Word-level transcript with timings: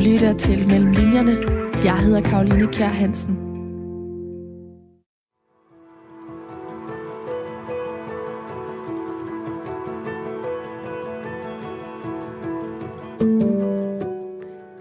lytter 0.00 0.32
til 0.32 0.68
Mellem 0.68 0.92
Linjerne. 0.92 1.36
Jeg 1.84 1.98
hedder 1.98 2.20
Karoline 2.20 2.66
Kjær 2.66 2.86
Hansen. 2.86 3.36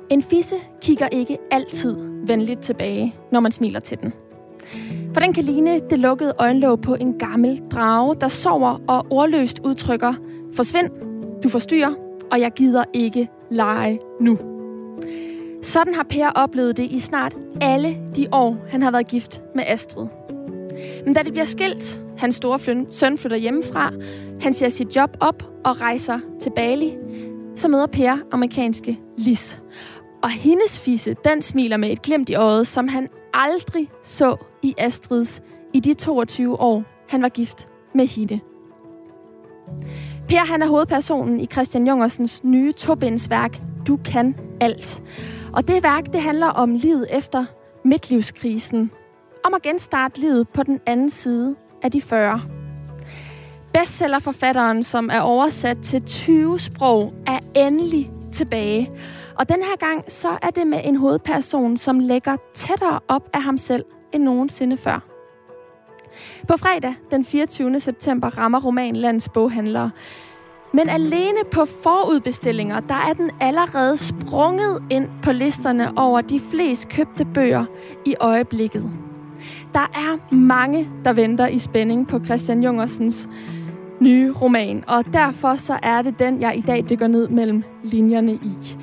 En 0.10 0.22
fisse 0.22 0.56
kigger 0.82 1.08
ikke 1.12 1.38
altid 1.52 1.96
venligt 2.28 2.60
tilbage, 2.60 3.16
når 3.32 3.40
man 3.40 3.52
smiler 3.52 3.80
til 3.80 3.98
den. 4.02 4.14
For 5.14 5.20
den 5.20 5.34
kan 5.34 5.44
ligne 5.44 5.80
det 5.80 6.00
lukkede 6.00 6.34
øjenlåg 6.40 6.82
på 6.82 6.96
en 6.96 7.14
gammel 7.14 7.62
drage, 7.72 8.16
der 8.22 8.28
sover 8.28 8.82
og 8.88 9.06
ordløst 9.10 9.60
udtrykker, 9.66 10.14
forsvind, 10.54 10.90
du 11.44 11.50
forstyrrer, 11.50 11.94
og 12.32 12.40
jeg 12.40 12.52
gider 12.52 12.84
ikke 12.94 13.28
lege 13.52 14.00
nu. 14.22 14.59
Sådan 15.62 15.94
har 15.94 16.04
Per 16.04 16.30
oplevet 16.30 16.78
det 16.78 16.84
i 16.84 17.00
snart 17.00 17.36
alle 17.62 17.98
de 18.16 18.28
år, 18.32 18.58
han 18.70 18.82
har 18.82 18.92
været 18.92 19.08
gift 19.08 19.42
med 19.56 19.64
Astrid. 19.68 20.08
Men 21.06 21.14
da 21.14 21.24
det 21.24 21.32
bliver 21.32 21.46
skilt, 21.46 22.02
hans 22.18 22.36
store 22.36 22.86
søn 22.90 23.18
flytter 23.18 23.38
hjemmefra, 23.38 23.92
han 24.42 24.54
ser 24.54 24.70
sit 24.70 24.96
job 24.96 25.18
op 25.20 25.44
og 25.66 25.82
rejser 25.82 26.20
til 26.42 26.52
Bali, 26.56 26.98
så 27.56 27.68
møder 27.68 27.88
Per 27.88 28.18
amerikanske 28.32 29.00
Lis. 29.18 29.62
Og 30.24 30.30
hendes 30.30 30.80
fisse, 30.80 31.16
den 31.26 31.42
smiler 31.42 31.78
med 31.78 31.92
et 31.92 32.02
glimt 32.02 32.30
i 32.30 32.36
øjet, 32.36 32.68
som 32.68 32.88
han 32.88 33.08
aldrig 33.34 33.90
så 34.04 34.38
i 34.64 34.74
Astrids 34.78 35.42
i 35.74 35.80
de 35.80 35.94
22 35.94 36.60
år, 36.60 36.84
han 37.10 37.22
var 37.22 37.30
gift 37.30 37.68
med 37.96 38.08
hende. 38.08 38.40
Per 40.28 40.46
han 40.46 40.62
er 40.62 40.68
hovedpersonen 40.68 41.40
i 41.40 41.46
Christian 41.46 41.88
Jungersens 41.88 42.44
nye 42.44 42.72
tobindsværk 42.72 43.62
Du 43.88 43.98
kan 44.06 44.36
alt. 44.62 45.02
Og 45.54 45.68
det 45.68 45.84
værk, 45.84 46.06
det 46.14 46.22
handler 46.22 46.48
om 46.48 46.76
livet 46.76 47.08
efter 47.10 47.46
midtlivskrisen. 47.86 48.92
Om 49.44 49.54
at 49.54 49.62
genstarte 49.62 50.20
livet 50.20 50.50
på 50.50 50.64
den 50.64 50.80
anden 50.86 51.10
side 51.10 51.56
af 51.84 51.92
de 51.92 52.02
40. 52.02 52.42
Bestsellerforfatteren, 53.74 54.84
som 54.84 55.10
er 55.14 55.20
oversat 55.20 55.78
til 55.84 56.02
20 56.02 56.60
sprog, 56.60 57.14
er 57.28 57.40
endelig 57.56 58.12
tilbage. 58.32 58.92
Og 59.40 59.50
den 59.50 59.64
her 59.64 59.76
gang, 59.76 60.04
så 60.08 60.28
er 60.42 60.50
det 60.50 60.68
med 60.68 60.82
en 60.84 60.96
hovedperson, 60.96 61.78
som 61.78 62.00
lægger 62.00 62.36
tættere 62.54 63.00
op 63.08 63.30
af 63.34 63.42
ham 63.42 63.58
selv 63.58 63.86
end 64.14 64.24
nogensinde 64.24 64.78
før. 64.78 65.00
På 66.48 66.58
fredag 66.58 66.96
den 67.12 67.26
24. 67.26 67.80
september 67.80 68.38
rammer 68.38 68.62
roman 68.62 68.96
Lands 68.96 69.30
boghandlere. 69.30 69.92
Men 70.74 70.90
alene 70.90 71.40
på 71.52 71.66
forudbestillinger, 71.84 72.80
der 72.80 72.96
er 73.10 73.14
den 73.14 73.32
allerede 73.40 73.98
sprunget 73.98 74.84
ind 74.90 75.10
på 75.22 75.32
listerne 75.32 75.98
over 75.98 76.22
de 76.22 76.40
flest 76.40 76.90
købte 76.90 77.26
bøger 77.26 77.66
i 78.06 78.16
øjeblikket. 78.20 78.92
Der 79.74 79.80
er 79.80 80.36
mange, 80.36 80.90
der 81.06 81.14
venter 81.14 81.48
i 81.48 81.58
spænding 81.58 82.08
på 82.08 82.26
Christian 82.26 82.64
Jungersens 82.64 83.30
nye 84.00 84.34
roman, 84.42 84.84
og 84.88 85.14
derfor 85.14 85.56
så 85.56 85.80
er 85.84 86.02
det 86.02 86.20
den, 86.20 86.42
jeg 86.42 86.58
i 86.58 86.62
dag 86.62 86.86
dykker 86.90 87.08
ned 87.08 87.28
mellem 87.28 87.64
linjerne 87.84 88.34
i. 88.34 88.78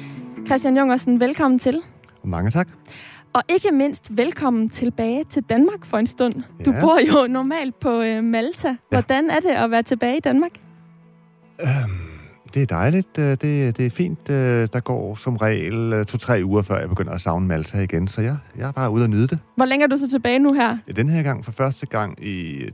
Christian 0.47 0.77
Jungersen, 0.77 1.21
velkommen 1.21 1.59
til. 1.59 1.83
Mange 2.25 2.51
tak. 2.51 2.69
Og 3.33 3.43
ikke 3.49 3.73
mindst 3.73 4.17
velkommen 4.17 4.71
tilbage 4.71 5.25
til 5.25 5.43
Danmark 5.43 5.87
for 5.87 5.99
en 5.99 6.07
stund. 6.07 6.35
Ja. 6.37 6.65
Du 6.65 6.75
bor 6.81 6.99
jo 6.99 7.27
normalt 7.27 7.81
på 7.81 8.03
øh, 8.03 8.25
Malta. 8.25 8.77
Hvordan 8.91 9.31
er 9.31 9.41
det 9.41 9.49
at 9.49 9.71
være 9.71 9.83
tilbage 9.83 10.17
i 10.17 10.21
Danmark? 10.21 10.51
Øhm, 11.61 12.17
det 12.55 12.63
er 12.63 12.67
dejligt. 12.67 13.19
Øh, 13.19 13.31
det, 13.31 13.77
det 13.77 13.87
er 13.87 13.91
fint. 13.91 14.31
Øh, 14.31 14.69
der 14.73 14.81
går 14.81 15.15
som 15.15 15.37
regel 15.37 15.93
øh, 15.93 16.07
to-tre 16.07 16.41
uger, 16.45 16.63
før 16.63 16.79
jeg 16.79 16.89
begynder 16.89 17.13
at 17.13 17.21
savne 17.21 17.47
Malta 17.47 17.79
igen. 17.79 18.09
Så 18.09 18.21
jeg, 18.21 18.37
jeg 18.59 18.69
er 18.69 18.73
bare 18.73 18.91
ude 18.91 19.05
og 19.05 19.11
nyde 19.11 19.27
det. 19.27 19.39
Hvor 19.57 19.65
længe 19.65 19.85
er 19.85 19.89
du 19.89 19.97
så 19.97 20.11
tilbage 20.11 20.39
nu 20.39 20.53
her? 20.53 20.79
Den 20.97 21.09
her 21.09 21.23
gang 21.23 21.45
for 21.45 21.53
første 21.53 21.87
gang 21.87 22.25
i 22.25 22.65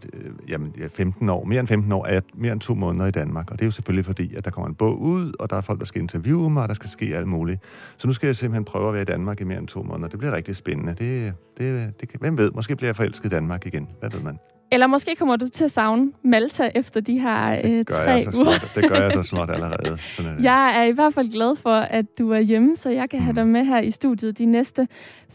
jamen, 0.48 0.74
15 0.94 1.28
år, 1.28 1.44
mere 1.44 1.60
end 1.60 1.68
15 1.68 1.92
år, 1.92 2.06
er 2.06 2.12
jeg 2.12 2.22
mere 2.34 2.52
end 2.52 2.60
to 2.60 2.74
måneder 2.74 3.06
i 3.06 3.10
Danmark. 3.10 3.50
Og 3.50 3.58
det 3.58 3.64
er 3.64 3.66
jo 3.66 3.70
selvfølgelig 3.70 4.04
fordi, 4.04 4.34
at 4.34 4.44
der 4.44 4.50
kommer 4.50 4.68
en 4.68 4.74
bog 4.74 5.00
ud, 5.00 5.32
og 5.38 5.50
der 5.50 5.56
er 5.56 5.60
folk, 5.60 5.78
der 5.78 5.86
skal 5.86 6.02
interviewe 6.02 6.50
mig, 6.50 6.62
og 6.62 6.68
der 6.68 6.74
skal 6.74 6.90
ske 6.90 7.16
alt 7.16 7.28
muligt. 7.28 7.60
Så 7.96 8.06
nu 8.06 8.12
skal 8.12 8.26
jeg 8.26 8.36
simpelthen 8.36 8.64
prøve 8.64 8.88
at 8.88 8.92
være 8.92 9.02
i 9.02 9.04
Danmark 9.04 9.40
i 9.40 9.44
mere 9.44 9.58
end 9.58 9.68
to 9.68 9.82
måneder. 9.82 10.08
Det 10.08 10.18
bliver 10.18 10.36
rigtig 10.36 10.56
spændende. 10.56 10.94
Det, 10.98 11.34
det, 11.58 12.00
det, 12.00 12.10
hvem 12.20 12.38
ved, 12.38 12.50
måske 12.50 12.76
bliver 12.76 12.88
jeg 12.88 12.96
forelsket 12.96 13.26
i 13.26 13.28
Danmark 13.28 13.66
igen. 13.66 13.88
Hvad 14.00 14.10
ved 14.10 14.20
man? 14.20 14.38
Eller 14.72 14.86
måske 14.86 15.16
kommer 15.16 15.36
du 15.36 15.48
til 15.48 15.64
at 15.64 15.70
savne 15.70 16.12
Malta 16.24 16.70
efter 16.74 17.00
de 17.00 17.18
her 17.18 17.60
øh, 17.64 17.84
tre 17.84 18.24
uger. 18.34 18.58
Småt. 18.58 18.72
Det 18.74 18.90
gør 18.90 19.02
jeg 19.02 19.12
så 19.12 19.22
småt 19.30 19.50
allerede. 19.50 19.98
Sådan 19.98 20.38
er 20.38 20.42
jeg 20.42 20.78
er 20.78 20.82
i 20.82 20.90
hvert 20.90 21.14
fald 21.14 21.32
glad 21.32 21.56
for, 21.56 21.74
at 21.74 22.18
du 22.18 22.32
er 22.32 22.40
hjemme, 22.40 22.76
så 22.76 22.90
jeg 22.90 23.10
kan 23.10 23.20
have 23.20 23.34
dig 23.34 23.46
mm. 23.46 23.52
med 23.52 23.64
her 23.64 23.80
i 23.80 23.90
studiet 23.90 24.38
de 24.38 24.44
næste 24.44 24.88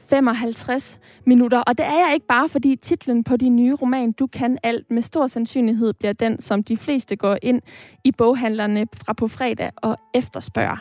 55 0.09 0.99
minutter. 1.25 1.59
Og 1.59 1.77
det 1.77 1.85
er 1.85 2.05
jeg 2.05 2.11
ikke 2.13 2.27
bare, 2.27 2.49
fordi 2.49 2.75
titlen 2.75 3.23
på 3.23 3.37
din 3.37 3.55
nye 3.55 3.73
roman, 3.73 4.11
Du 4.11 4.27
kan 4.27 4.57
alt, 4.63 4.91
med 4.91 5.01
stor 5.01 5.27
sandsynlighed 5.27 5.93
bliver 5.93 6.13
den, 6.13 6.41
som 6.41 6.63
de 6.63 6.77
fleste 6.77 7.15
går 7.15 7.37
ind 7.41 7.61
i 8.03 8.11
boghandlerne 8.11 8.87
fra 8.95 9.13
på 9.13 9.27
fredag 9.27 9.71
og 9.77 9.97
efterspørger. 10.13 10.77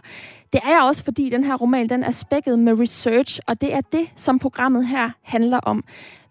Det 0.52 0.60
er 0.64 0.70
jeg 0.70 0.82
også, 0.82 1.04
fordi 1.04 1.30
den 1.30 1.44
her 1.44 1.54
roman, 1.54 1.88
den 1.88 2.02
er 2.02 2.10
spækket 2.10 2.58
med 2.58 2.80
research, 2.80 3.40
og 3.46 3.60
det 3.60 3.74
er 3.74 3.80
det, 3.80 4.08
som 4.16 4.38
programmet 4.38 4.86
her 4.86 5.10
handler 5.22 5.58
om. 5.58 5.84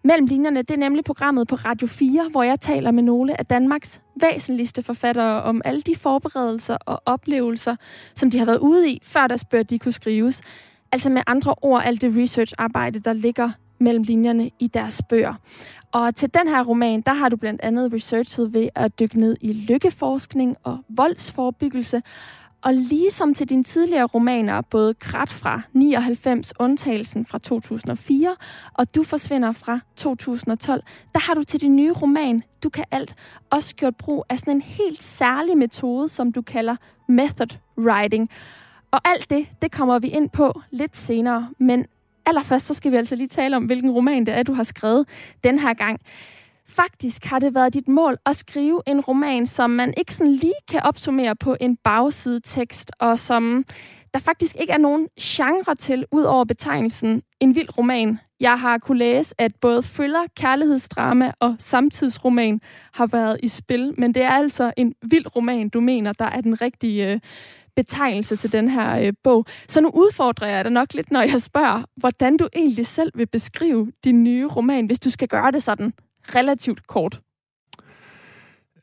Mellem 0.06 0.26
linjerne, 0.26 0.62
det 0.62 0.70
er 0.70 0.78
nemlig 0.78 1.04
programmet 1.04 1.48
på 1.48 1.54
Radio 1.54 1.86
4, 1.86 2.28
hvor 2.30 2.42
jeg 2.42 2.60
taler 2.60 2.90
med 2.90 3.02
nogle 3.02 3.38
af 3.40 3.46
Danmarks 3.46 4.00
væsentligste 4.20 4.82
forfattere 4.82 5.42
om 5.42 5.62
alle 5.64 5.80
de 5.80 5.96
forberedelser 5.96 6.76
og 6.86 7.02
oplevelser, 7.06 7.76
som 8.14 8.30
de 8.30 8.38
har 8.38 8.46
været 8.46 8.58
ude 8.58 8.90
i, 8.90 9.00
før 9.02 9.26
deres 9.26 9.44
bøger 9.44 9.64
de 9.64 9.78
kunne 9.78 9.92
skrives. 9.92 10.42
Altså 10.92 11.10
med 11.10 11.22
andre 11.26 11.54
ord, 11.62 11.82
alt 11.84 12.02
det 12.02 12.16
research-arbejde, 12.16 12.98
der 12.98 13.12
ligger 13.12 13.50
mellem 13.80 14.02
linjerne 14.02 14.50
i 14.58 14.66
deres 14.66 15.02
bøger. 15.08 15.34
Og 15.92 16.14
til 16.14 16.34
den 16.34 16.48
her 16.48 16.64
roman, 16.64 17.00
der 17.00 17.14
har 17.14 17.28
du 17.28 17.36
blandt 17.36 17.60
andet 17.60 17.92
researchet 17.92 18.52
ved 18.52 18.68
at 18.74 18.98
dykke 18.98 19.20
ned 19.20 19.36
i 19.40 19.52
lykkeforskning 19.52 20.56
og 20.62 20.78
voldsforebyggelse, 20.88 22.02
og 22.66 22.74
ligesom 22.74 23.34
til 23.34 23.48
dine 23.48 23.64
tidligere 23.64 24.04
romaner, 24.04 24.60
både 24.60 24.94
Krat 24.94 25.32
fra 25.32 25.60
99, 25.72 26.52
Undtagelsen 26.58 27.26
fra 27.26 27.38
2004, 27.38 28.36
og 28.74 28.94
Du 28.94 29.02
forsvinder 29.02 29.52
fra 29.52 29.80
2012, 29.96 30.82
der 31.14 31.20
har 31.20 31.34
du 31.34 31.42
til 31.42 31.60
din 31.60 31.76
nye 31.76 31.92
roman, 31.92 32.42
Du 32.62 32.68
kan 32.68 32.84
alt, 32.90 33.14
også 33.50 33.76
gjort 33.76 33.96
brug 33.96 34.24
af 34.28 34.38
sådan 34.38 34.56
en 34.56 34.60
helt 34.60 35.02
særlig 35.02 35.58
metode, 35.58 36.08
som 36.08 36.32
du 36.32 36.42
kalder 36.42 36.76
method 37.08 37.58
writing. 37.78 38.30
Og 38.90 39.00
alt 39.04 39.30
det, 39.30 39.46
det 39.62 39.72
kommer 39.72 39.98
vi 39.98 40.08
ind 40.08 40.30
på 40.30 40.60
lidt 40.70 40.96
senere, 40.96 41.48
men 41.58 41.86
allerførst 42.26 42.66
så 42.66 42.74
skal 42.74 42.92
vi 42.92 42.96
altså 42.96 43.16
lige 43.16 43.28
tale 43.28 43.56
om, 43.56 43.64
hvilken 43.64 43.90
roman 43.90 44.26
det 44.26 44.34
er, 44.34 44.42
du 44.42 44.54
har 44.54 44.62
skrevet 44.62 45.08
den 45.44 45.58
her 45.58 45.74
gang. 45.74 46.00
Faktisk 46.68 47.24
har 47.24 47.38
det 47.38 47.54
været 47.54 47.74
dit 47.74 47.88
mål 47.88 48.16
at 48.26 48.36
skrive 48.36 48.82
en 48.86 49.00
roman, 49.00 49.46
som 49.46 49.70
man 49.70 49.94
ikke 49.96 50.14
sådan 50.14 50.32
lige 50.32 50.54
kan 50.68 50.80
opsummere 50.82 51.36
på 51.36 51.56
en 51.60 51.76
bagsidetekst, 51.76 52.90
og 52.98 53.18
som 53.18 53.64
der 54.14 54.20
faktisk 54.20 54.56
ikke 54.60 54.72
er 54.72 54.78
nogen 54.78 55.08
genre 55.20 55.74
til, 55.74 56.04
ud 56.12 56.22
over 56.22 56.44
betegnelsen 56.44 57.22
en 57.40 57.54
vild 57.54 57.78
roman. 57.78 58.18
Jeg 58.40 58.60
har 58.60 58.78
kunne 58.78 58.98
læse, 58.98 59.34
at 59.38 59.52
både 59.60 59.82
thriller, 59.82 60.26
kærlighedsdrama 60.36 61.32
og 61.40 61.56
samtidsroman 61.58 62.60
har 62.92 63.06
været 63.06 63.40
i 63.42 63.48
spil, 63.48 63.94
men 63.98 64.14
det 64.14 64.22
er 64.22 64.30
altså 64.30 64.72
en 64.76 64.94
vild 65.02 65.36
roman, 65.36 65.68
du 65.68 65.80
mener, 65.80 66.12
der 66.12 66.24
er 66.24 66.40
den 66.40 66.60
rigtige 66.60 67.12
øh, 67.12 67.20
betegnelse 67.76 68.36
til 68.36 68.52
den 68.52 68.68
her 68.68 68.98
øh, 68.98 69.12
bog. 69.22 69.46
Så 69.68 69.80
nu 69.80 69.90
udfordrer 69.94 70.48
jeg 70.48 70.64
dig 70.64 70.72
nok 70.72 70.94
lidt, 70.94 71.10
når 71.10 71.22
jeg 71.22 71.42
spørger, 71.42 71.82
hvordan 71.96 72.36
du 72.36 72.48
egentlig 72.56 72.86
selv 72.86 73.12
vil 73.14 73.26
beskrive 73.26 73.92
din 74.04 74.24
nye 74.24 74.46
roman, 74.46 74.86
hvis 74.86 75.00
du 75.00 75.10
skal 75.10 75.28
gøre 75.28 75.50
det 75.50 75.62
sådan 75.62 75.92
relativt 76.34 76.86
kort? 76.86 77.20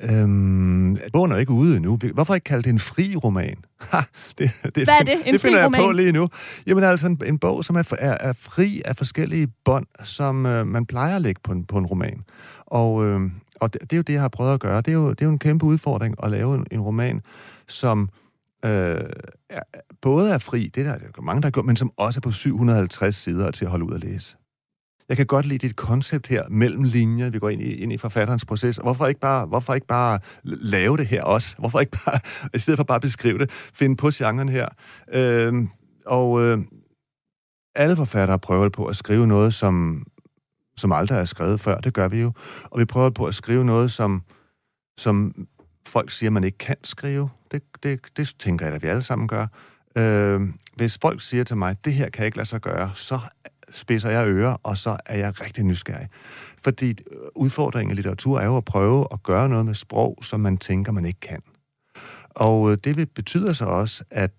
Øhm, 0.01 0.97
bogen 1.13 1.31
er 1.31 1.37
ikke 1.37 1.51
ude 1.51 1.75
endnu. 1.75 1.99
Hvorfor 2.13 2.35
ikke 2.35 2.43
kalde 2.43 2.63
det 2.63 2.69
en 2.69 2.79
fri 2.79 3.15
roman? 3.15 3.57
Ha, 3.91 4.01
det, 4.37 4.51
det, 4.75 4.83
Hvad 4.83 4.93
er 4.99 5.03
det? 5.03 5.21
En 5.25 5.33
det 5.33 5.41
finder 5.41 5.57
jeg 5.57 5.65
roman? 5.65 5.81
på 5.81 5.91
lige 5.91 6.11
nu. 6.11 6.29
Jamen 6.67 6.83
altså 6.83 7.07
en, 7.07 7.21
en 7.25 7.39
bog, 7.39 7.65
som 7.65 7.75
er, 7.75 7.93
er, 7.99 8.17
er 8.19 8.33
fri 8.33 8.81
af 8.85 8.97
forskellige 8.97 9.47
bånd, 9.65 9.85
som 10.03 10.45
øh, 10.45 10.67
man 10.67 10.85
plejer 10.85 11.15
at 11.15 11.21
lægge 11.21 11.41
på 11.43 11.51
en, 11.51 11.65
på 11.65 11.77
en 11.77 11.85
roman. 11.85 12.23
Og, 12.65 13.05
øh, 13.05 13.21
og 13.59 13.73
det, 13.73 13.81
det 13.81 13.93
er 13.93 13.97
jo 13.97 14.01
det, 14.01 14.13
jeg 14.13 14.21
har 14.21 14.29
prøvet 14.29 14.53
at 14.53 14.59
gøre. 14.59 14.77
Det 14.77 14.87
er 14.87 14.93
jo, 14.93 15.09
det 15.09 15.21
er 15.21 15.25
jo 15.25 15.31
en 15.31 15.39
kæmpe 15.39 15.65
udfordring 15.65 16.15
at 16.23 16.31
lave 16.31 16.55
en, 16.55 16.65
en 16.71 16.81
roman, 16.81 17.21
som 17.67 18.09
øh, 18.65 19.01
er, 19.49 19.61
både 20.01 20.33
er 20.33 20.37
fri, 20.37 20.71
det 20.75 20.85
der, 20.85 20.97
der 20.97 21.05
er 21.17 21.21
mange, 21.21 21.41
der 21.41 21.45
har 21.45 21.51
gjort, 21.51 21.65
men 21.65 21.75
som 21.75 21.91
også 21.97 22.19
er 22.19 22.21
på 22.21 22.31
750 22.31 23.15
sider 23.15 23.51
til 23.51 23.65
at 23.65 23.71
holde 23.71 23.85
ud 23.85 23.93
at 23.93 24.03
læse 24.03 24.35
jeg 25.09 25.17
kan 25.17 25.25
godt 25.25 25.45
lide 25.45 25.67
dit 25.67 25.75
koncept 25.75 26.27
her 26.27 26.43
mellem 26.49 26.83
linjer, 26.83 27.29
vi 27.29 27.39
går 27.39 27.49
ind 27.49 27.61
i, 27.61 27.75
ind 27.75 27.93
i 27.93 27.97
forfatterens 27.97 28.45
proces. 28.45 28.75
Hvorfor 28.75 29.07
ikke, 29.07 29.19
bare, 29.19 29.45
hvorfor 29.45 29.73
ikke 29.73 29.87
bare 29.87 30.19
lave 30.43 30.97
det 30.97 31.07
her 31.07 31.23
også? 31.23 31.55
Hvorfor 31.59 31.79
ikke 31.79 31.97
bare, 32.05 32.19
i 32.53 32.59
stedet 32.59 32.77
for 32.77 32.83
bare 32.83 32.99
beskrive 32.99 33.37
det, 33.37 33.51
finde 33.73 33.95
på 33.95 34.09
genren 34.13 34.49
her? 34.49 34.67
Øh, 35.13 35.53
og 36.05 36.41
øh, 36.41 36.57
alle 37.75 37.95
forfattere 37.95 38.39
prøver 38.39 38.69
på 38.69 38.85
at 38.85 38.95
skrive 38.95 39.27
noget, 39.27 39.53
som, 39.53 40.05
som 40.77 40.91
aldrig 40.91 41.17
er 41.17 41.25
skrevet 41.25 41.59
før. 41.59 41.77
Det 41.77 41.93
gør 41.93 42.07
vi 42.07 42.21
jo. 42.21 42.31
Og 42.63 42.79
vi 42.79 42.85
prøver 42.85 43.09
på 43.09 43.25
at 43.25 43.35
skrive 43.35 43.65
noget, 43.65 43.91
som, 43.91 44.23
som 44.97 45.47
folk 45.87 46.11
siger, 46.11 46.29
man 46.29 46.43
ikke 46.43 46.57
kan 46.57 46.77
skrive. 46.83 47.29
Det, 47.51 47.63
det, 47.83 47.99
det 48.17 48.35
tænker 48.39 48.65
jeg, 48.65 48.75
at 48.75 48.83
vi 48.83 48.87
alle 48.87 49.03
sammen 49.03 49.27
gør. 49.27 49.47
Øh, 49.97 50.41
hvis 50.75 50.97
folk 51.01 51.21
siger 51.21 51.43
til 51.43 51.57
mig, 51.57 51.85
det 51.85 51.93
her 51.93 52.09
kan 52.09 52.21
jeg 52.21 52.25
ikke 52.25 52.37
lade 52.37 52.49
sig 52.49 52.61
gøre, 52.61 52.91
så 52.95 53.19
spidser 53.73 54.09
jeg 54.09 54.27
ører, 54.27 54.57
og 54.63 54.77
så 54.77 54.97
er 55.05 55.17
jeg 55.17 55.41
rigtig 55.41 55.63
nysgerrig. 55.63 56.07
Fordi 56.63 56.89
øh, 56.89 57.19
udfordringen 57.35 57.91
i 57.91 57.95
litteratur 57.95 58.39
er 58.39 58.45
jo 58.45 58.57
at 58.57 58.65
prøve 58.65 59.07
at 59.11 59.23
gøre 59.23 59.49
noget 59.49 59.65
med 59.65 59.73
sprog, 59.73 60.17
som 60.21 60.39
man 60.39 60.57
tænker, 60.57 60.91
man 60.91 61.05
ikke 61.05 61.19
kan. 61.19 61.41
Og 62.29 62.71
øh, 62.71 62.77
det 62.83 63.09
betyder 63.09 63.53
så 63.53 63.65
også, 63.65 64.03
at, 64.09 64.31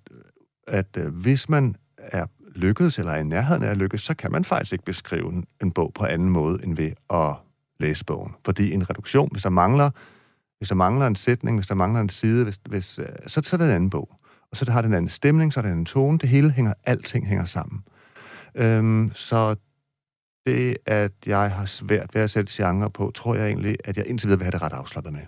at 0.66 0.96
øh, 0.96 1.14
hvis 1.14 1.48
man 1.48 1.76
er 1.96 2.26
lykkedes, 2.54 2.98
eller 2.98 3.12
er 3.12 3.18
i 3.18 3.24
nærheden 3.24 3.62
af 3.62 3.70
at 3.70 3.76
lykkes, 3.76 4.02
så 4.02 4.14
kan 4.14 4.32
man 4.32 4.44
faktisk 4.44 4.72
ikke 4.72 4.84
beskrive 4.84 5.42
en, 5.62 5.70
bog 5.70 5.92
på 5.94 6.04
anden 6.04 6.28
måde, 6.28 6.64
end 6.64 6.76
ved 6.76 6.92
at 7.10 7.34
læse 7.80 8.04
bogen. 8.04 8.32
Fordi 8.44 8.72
en 8.72 8.90
reduktion, 8.90 9.28
hvis 9.32 9.42
der 9.42 9.50
mangler, 9.50 9.90
hvis 10.58 10.68
der 10.68 10.74
mangler 10.74 11.06
en 11.06 11.16
sætning, 11.16 11.56
hvis 11.56 11.66
der 11.66 11.74
mangler 11.74 12.00
en 12.00 12.08
side, 12.08 12.44
hvis, 12.44 12.58
hvis, 12.68 12.84
så, 13.26 13.40
så 13.42 13.50
er 13.52 13.58
det 13.58 13.66
en 13.66 13.74
anden 13.74 13.90
bog. 13.90 14.18
Og 14.50 14.56
så 14.56 14.70
har 14.70 14.82
den 14.82 14.90
en 14.90 14.96
anden 14.96 15.08
stemning, 15.08 15.52
så 15.52 15.60
er 15.60 15.62
det 15.62 15.72
en 15.72 15.84
tone, 15.84 16.18
det 16.18 16.28
hele 16.28 16.50
hænger, 16.50 16.72
alting 16.86 17.26
hænger 17.26 17.44
sammen. 17.44 17.82
Øhm, 18.54 19.10
så 19.14 19.56
det, 20.46 20.76
at 20.86 21.12
jeg 21.26 21.50
har 21.50 21.66
svært 21.66 22.14
ved 22.14 22.22
at 22.22 22.30
sætte 22.30 22.52
genre 22.52 22.90
på, 22.90 23.10
tror 23.14 23.34
jeg 23.34 23.46
egentlig, 23.46 23.76
at 23.84 23.96
jeg 23.96 24.06
indtil 24.06 24.26
videre 24.26 24.38
vil 24.38 24.44
have 24.44 24.52
det 24.52 24.62
ret 24.62 24.72
afslappet 24.72 25.12
med. 25.12 25.22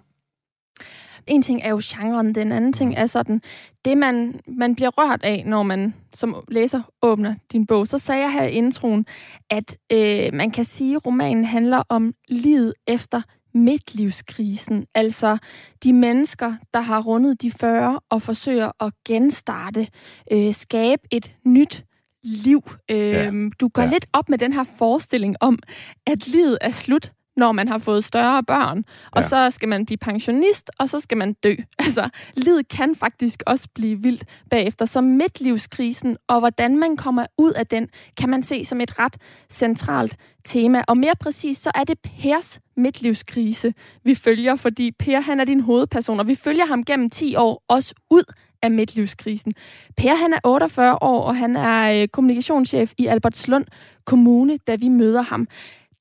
En 1.26 1.43
ting 1.43 1.62
er 1.62 1.70
jo 1.70 1.81
genren, 1.84 2.34
den 2.34 2.52
anden 2.52 2.73
ting 2.73 2.90
mm. 2.90 2.96
er 2.99 3.06
sådan, 3.06 3.43
det 3.84 3.99
man, 3.99 4.40
man 4.49 4.75
bliver 4.75 4.90
rørt 4.90 5.23
af, 5.23 5.43
når 5.46 5.62
man 5.62 5.94
som 6.14 6.44
læser 6.49 6.82
åbner 7.02 7.34
din 7.52 7.67
bog. 7.67 7.88
Så 7.88 7.99
sagde 7.99 8.23
jeg 8.23 8.32
her 8.32 8.43
i 8.44 8.52
introen, 8.52 9.06
at 9.50 9.76
øh, 9.93 10.34
man 10.34 10.50
kan 10.50 10.64
sige, 10.64 10.96
at 10.96 11.06
romanen 11.06 11.44
handler 11.44 11.82
om 11.88 12.14
livet 12.28 12.75
efter 12.87 13.23
midtlivskrisen, 13.55 14.87
altså 14.94 15.38
de 15.84 15.93
mennesker, 15.93 16.55
der 16.75 16.81
har 16.81 17.02
rundet 17.02 17.43
de 17.43 17.50
40 17.50 18.00
og 18.11 18.23
forsøger 18.23 18.84
at 18.84 18.93
genstarte, 19.06 19.88
øh, 20.32 20.55
skabe 20.55 21.02
et 21.11 21.34
nyt 21.44 21.84
liv. 22.26 22.62
Øh, 22.90 22.99
ja. 22.99 23.31
Du 23.61 23.69
går 23.69 23.82
ja. 23.82 23.88
lidt 23.90 24.06
op 24.12 24.28
med 24.28 24.38
den 24.38 24.52
her 24.52 24.64
forestilling 24.78 25.37
om, 25.40 25.58
at 26.06 26.28
livet 26.28 26.58
er 26.61 26.70
slut, 26.70 27.12
når 27.37 27.52
man 27.52 27.69
har 27.69 27.78
fået 27.78 28.05
større 28.05 28.44
børn, 28.44 28.84
og 29.12 29.23
ja. 29.23 29.28
så 29.28 29.50
skal 29.50 29.69
man 29.69 29.87
blive 29.87 29.99
pensionist, 29.99 30.70
og 30.78 30.90
så 30.90 31.00
skal 31.00 31.19
man 31.19 31.32
dø. 31.32 31.55
Altså, 31.78 32.08
livet 32.37 32.69
kan 32.69 32.94
faktisk 32.94 33.43
også 33.46 33.69
blive 33.75 34.02
vildt 34.02 34.25
bagefter. 34.50 34.84
Så 34.84 35.00
midtlivskrisen, 35.00 36.17
og 36.28 36.38
hvordan 36.38 36.78
man 36.78 36.96
kommer 36.96 37.26
ud 37.38 37.52
af 37.52 37.67
den, 37.67 37.88
kan 38.17 38.31
man 38.31 38.43
se 38.43 38.64
som 38.64 38.81
et 38.81 38.99
ret 38.99 39.17
centralt 39.50 40.17
tema. 40.44 40.84
Og 40.88 40.99
mere 40.99 41.14
præcis, 41.20 41.58
så 41.58 41.70
er 41.75 41.84
det 41.84 41.99
Pers 41.99 42.61
midtlivskrise, 42.76 43.75
vi 44.05 44.14
følger, 44.14 44.56
fordi 44.56 44.90
Per, 44.90 45.20
han 45.20 45.40
er 45.40 45.44
din 45.44 45.61
hovedperson, 45.61 46.20
og 46.20 46.26
vi 46.26 46.34
følger 46.34 46.67
ham 46.67 46.84
gennem 46.84 47.11
10 47.11 47.37
år, 47.37 47.64
også 47.69 47.94
ud 48.11 48.32
af 48.62 48.70
midtlivskrisen. 48.70 49.53
Per, 49.97 50.14
han 50.14 50.32
er 50.32 50.38
48 50.44 51.03
år, 51.03 51.23
og 51.23 51.37
han 51.37 51.56
er 51.56 52.03
øh, 52.03 52.08
kommunikationschef 52.08 52.93
i 52.99 53.06
Albertslund 53.06 53.64
Kommune, 54.05 54.58
da 54.67 54.75
vi 54.75 54.88
møder 54.88 55.23
ham 55.23 55.49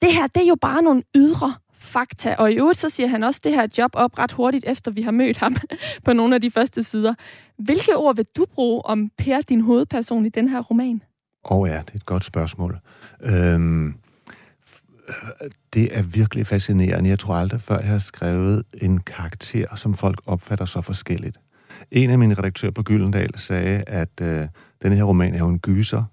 det 0.01 0.13
her, 0.13 0.27
det 0.27 0.43
er 0.43 0.47
jo 0.47 0.55
bare 0.61 0.81
nogle 0.81 1.03
ydre 1.15 1.53
fakta, 1.79 2.35
og 2.35 2.51
i 2.51 2.55
øvrigt 2.55 2.79
så 2.79 2.89
siger 2.89 3.07
han 3.07 3.23
også 3.23 3.41
det 3.43 3.53
her 3.53 3.67
job 3.77 3.91
op 3.93 4.19
ret 4.19 4.31
hurtigt, 4.31 4.65
efter 4.67 4.91
vi 4.91 5.01
har 5.01 5.11
mødt 5.11 5.37
ham 5.37 5.55
på 6.05 6.13
nogle 6.13 6.35
af 6.35 6.41
de 6.41 6.51
første 6.51 6.83
sider. 6.83 7.13
Hvilke 7.57 7.97
ord 7.97 8.15
vil 8.15 8.25
du 8.37 8.45
bruge 8.53 8.85
om 8.85 9.09
Per, 9.17 9.41
din 9.41 9.61
hovedperson 9.61 10.25
i 10.25 10.29
den 10.29 10.47
her 10.47 10.61
roman? 10.61 11.01
Åh 11.51 11.57
oh 11.57 11.69
ja, 11.69 11.77
det 11.85 11.91
er 11.91 11.95
et 11.95 12.05
godt 12.05 12.23
spørgsmål. 12.23 12.79
Øhm, 13.21 13.93
det 15.73 15.97
er 15.97 16.01
virkelig 16.01 16.47
fascinerende. 16.47 17.09
Jeg 17.09 17.19
tror 17.19 17.35
aldrig 17.35 17.61
før, 17.61 17.79
jeg 17.79 17.87
har 17.87 17.99
skrevet 17.99 18.63
en 18.81 18.99
karakter, 18.99 19.75
som 19.75 19.93
folk 19.93 20.21
opfatter 20.25 20.65
så 20.65 20.81
forskelligt. 20.81 21.37
En 21.91 22.09
af 22.09 22.19
mine 22.19 22.33
redaktører 22.33 22.71
på 22.71 22.83
Gyldendal 22.83 23.39
sagde, 23.39 23.83
at 23.87 24.21
øh, 24.21 24.47
denne 24.83 24.95
her 24.95 25.03
roman 25.03 25.33
er 25.33 25.39
jo 25.39 25.47
en 25.47 25.59
gyser, 25.59 26.03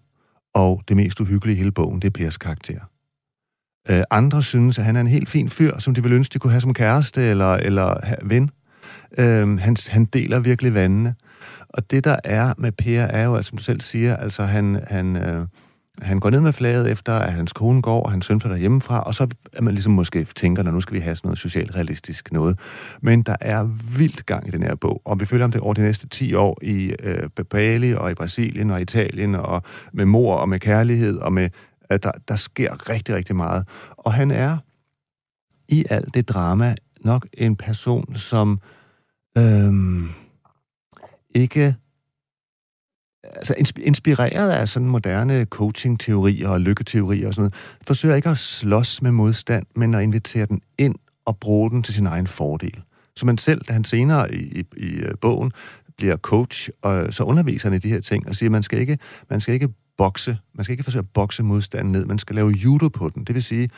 og 0.54 0.82
det 0.88 0.96
mest 0.96 1.20
uhyggelige 1.20 1.56
i 1.56 1.58
hele 1.58 1.72
bogen, 1.72 2.02
det 2.02 2.06
er 2.06 2.10
Pers 2.10 2.36
karakter. 2.36 2.80
Øh, 3.90 4.02
andre 4.10 4.42
synes, 4.42 4.78
at 4.78 4.84
han 4.84 4.96
er 4.96 5.00
en 5.00 5.06
helt 5.06 5.28
fin 5.28 5.50
fyr, 5.50 5.78
som 5.78 5.94
de 5.94 6.02
vil 6.02 6.12
ønske, 6.12 6.32
de 6.32 6.38
kunne 6.38 6.50
have 6.50 6.60
som 6.60 6.74
kæreste 6.74 7.22
eller, 7.22 7.54
eller 7.54 8.14
ven. 8.22 8.50
Øh, 9.18 9.58
han, 9.58 9.76
han 9.88 10.04
deler 10.04 10.38
virkelig 10.38 10.74
vandene. 10.74 11.14
Og 11.68 11.90
det, 11.90 12.04
der 12.04 12.16
er 12.24 12.54
med 12.58 12.72
Per, 12.72 13.02
er 13.02 13.24
jo, 13.24 13.36
altså, 13.36 13.48
som 13.48 13.58
du 13.58 13.64
selv 13.64 13.80
siger, 13.80 14.16
altså 14.16 14.44
han, 14.44 14.84
han, 14.86 15.16
øh, 15.16 15.46
han 16.00 16.20
går 16.20 16.30
ned 16.30 16.40
med 16.40 16.52
flaget 16.52 16.90
efter, 16.90 17.14
at 17.14 17.32
hans 17.32 17.52
kone 17.52 17.82
går, 17.82 18.02
og 18.02 18.10
hans 18.10 18.26
søn 18.26 18.40
flytter 18.40 18.56
hjemmefra, 18.56 19.00
og 19.00 19.14
så 19.14 19.28
er 19.52 19.62
man 19.62 19.74
ligesom 19.74 19.92
måske 19.92 20.26
tænker, 20.36 20.62
at 20.62 20.74
nu 20.74 20.80
skal 20.80 20.94
vi 20.94 21.00
have 21.00 21.16
sådan 21.16 21.28
noget 21.28 21.38
socialrealistisk 21.38 22.32
noget. 22.32 22.58
Men 23.00 23.22
der 23.22 23.36
er 23.40 23.64
vildt 23.98 24.26
gang 24.26 24.48
i 24.48 24.50
den 24.50 24.62
her 24.62 24.74
bog, 24.74 25.02
og 25.04 25.20
vi 25.20 25.24
følger 25.24 25.44
om 25.44 25.52
det 25.52 25.60
over 25.60 25.74
de 25.74 25.80
næste 25.80 26.08
10 26.08 26.34
år 26.34 26.58
i 26.62 26.94
øh, 27.02 27.28
Bali 27.50 27.94
og 27.94 28.10
i 28.10 28.14
Brasilien 28.14 28.70
og 28.70 28.80
Italien, 28.80 29.34
og 29.34 29.62
med 29.92 30.04
mor 30.04 30.34
og 30.34 30.48
med 30.48 30.60
kærlighed 30.60 31.18
og 31.18 31.32
med 31.32 31.50
der, 31.90 32.12
der 32.28 32.36
sker 32.36 32.90
rigtig, 32.90 33.14
rigtig 33.14 33.36
meget. 33.36 33.68
Og 33.96 34.12
han 34.12 34.30
er 34.30 34.58
i 35.68 35.84
alt 35.90 36.14
det 36.14 36.28
drama 36.28 36.74
nok 37.00 37.26
en 37.32 37.56
person, 37.56 38.16
som 38.16 38.60
øh, 39.38 39.72
ikke 41.34 41.76
altså 43.24 43.72
inspireret 43.78 44.50
af 44.50 44.68
sådan 44.68 44.88
moderne 44.88 45.44
coaching-teorier 45.44 46.48
og 46.48 46.60
lykketeorier 46.60 47.28
og 47.28 47.34
sådan 47.34 47.42
noget, 47.42 47.54
forsøger 47.86 48.14
ikke 48.14 48.28
at 48.28 48.38
slås 48.38 49.02
med 49.02 49.12
modstand, 49.12 49.66
men 49.76 49.94
at 49.94 50.02
invitere 50.02 50.46
den 50.46 50.60
ind 50.78 50.94
og 51.24 51.38
bruge 51.38 51.70
den 51.70 51.82
til 51.82 51.94
sin 51.94 52.06
egen 52.06 52.26
fordel. 52.26 52.80
Så 53.16 53.26
man 53.26 53.38
selv, 53.38 53.60
da 53.68 53.72
han 53.72 53.84
senere 53.84 54.34
i, 54.34 54.60
i, 54.60 54.64
i 54.76 54.94
øh, 54.96 55.14
bogen 55.20 55.52
bliver 55.96 56.16
coach, 56.16 56.70
og 56.82 57.14
så 57.14 57.24
underviser 57.24 57.68
han 57.68 57.76
i 57.76 57.78
de 57.78 57.88
her 57.88 58.00
ting 58.00 58.28
og 58.28 58.36
siger, 58.36 58.48
at 58.48 58.52
man 58.52 58.62
skal 58.62 58.78
ikke, 58.78 58.98
man 59.30 59.40
skal 59.40 59.54
ikke 59.54 59.68
bokse. 59.96 60.38
Man 60.54 60.64
skal 60.64 60.72
ikke 60.72 60.84
forsøge 60.84 61.00
at 61.00 61.08
bokse 61.08 61.42
modstanden 61.42 61.92
ned. 61.92 62.04
Man 62.04 62.18
skal 62.18 62.36
lave 62.36 62.50
judo 62.50 62.88
på 62.88 63.08
den. 63.08 63.24
Det 63.24 63.34
vil 63.34 63.42
sige, 63.42 63.70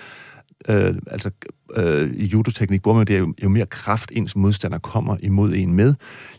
øh, 0.68 0.94
altså 1.06 1.30
øh, 1.76 2.10
i 2.10 2.26
judoteknik 2.26 2.82
bruger 2.82 2.96
man 2.96 3.06
det, 3.06 3.18
jo, 3.18 3.34
jo 3.42 3.48
mere 3.48 3.66
kraft 3.66 4.10
ens 4.14 4.36
modstander 4.36 4.78
kommer 4.78 5.16
imod 5.20 5.54
en 5.54 5.72
med, 5.72 5.94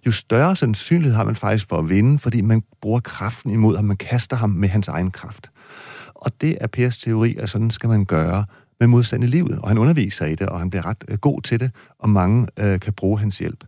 jo 0.05 0.11
større 0.11 0.55
sandsynlighed 0.55 1.15
har 1.15 1.23
man 1.23 1.35
faktisk 1.35 1.69
for 1.69 1.77
at 1.77 1.89
vinde, 1.89 2.19
fordi 2.19 2.41
man 2.41 2.63
bruger 2.81 2.99
kraften 2.99 3.51
imod 3.51 3.75
ham, 3.75 3.85
man 3.85 3.97
kaster 3.97 4.35
ham 4.35 4.49
med 4.49 4.69
hans 4.69 4.87
egen 4.87 5.11
kraft. 5.11 5.49
Og 6.15 6.31
det 6.41 6.57
er 6.61 6.67
Pers 6.67 6.97
teori, 6.97 7.35
at 7.39 7.49
sådan 7.49 7.71
skal 7.71 7.89
man 7.89 8.05
gøre 8.05 8.45
med 8.79 8.87
modstand 8.87 9.23
i 9.23 9.27
livet, 9.27 9.59
og 9.59 9.67
han 9.67 9.77
underviser 9.77 10.25
i 10.25 10.35
det, 10.35 10.49
og 10.49 10.59
han 10.59 10.69
bliver 10.69 10.85
ret 10.85 11.03
øh, 11.07 11.17
god 11.17 11.41
til 11.41 11.59
det, 11.59 11.71
og 11.99 12.09
mange 12.09 12.47
øh, 12.59 12.79
kan 12.79 12.93
bruge 12.93 13.19
hans 13.19 13.37
hjælp. 13.37 13.63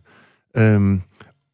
Øhm, 0.56 1.02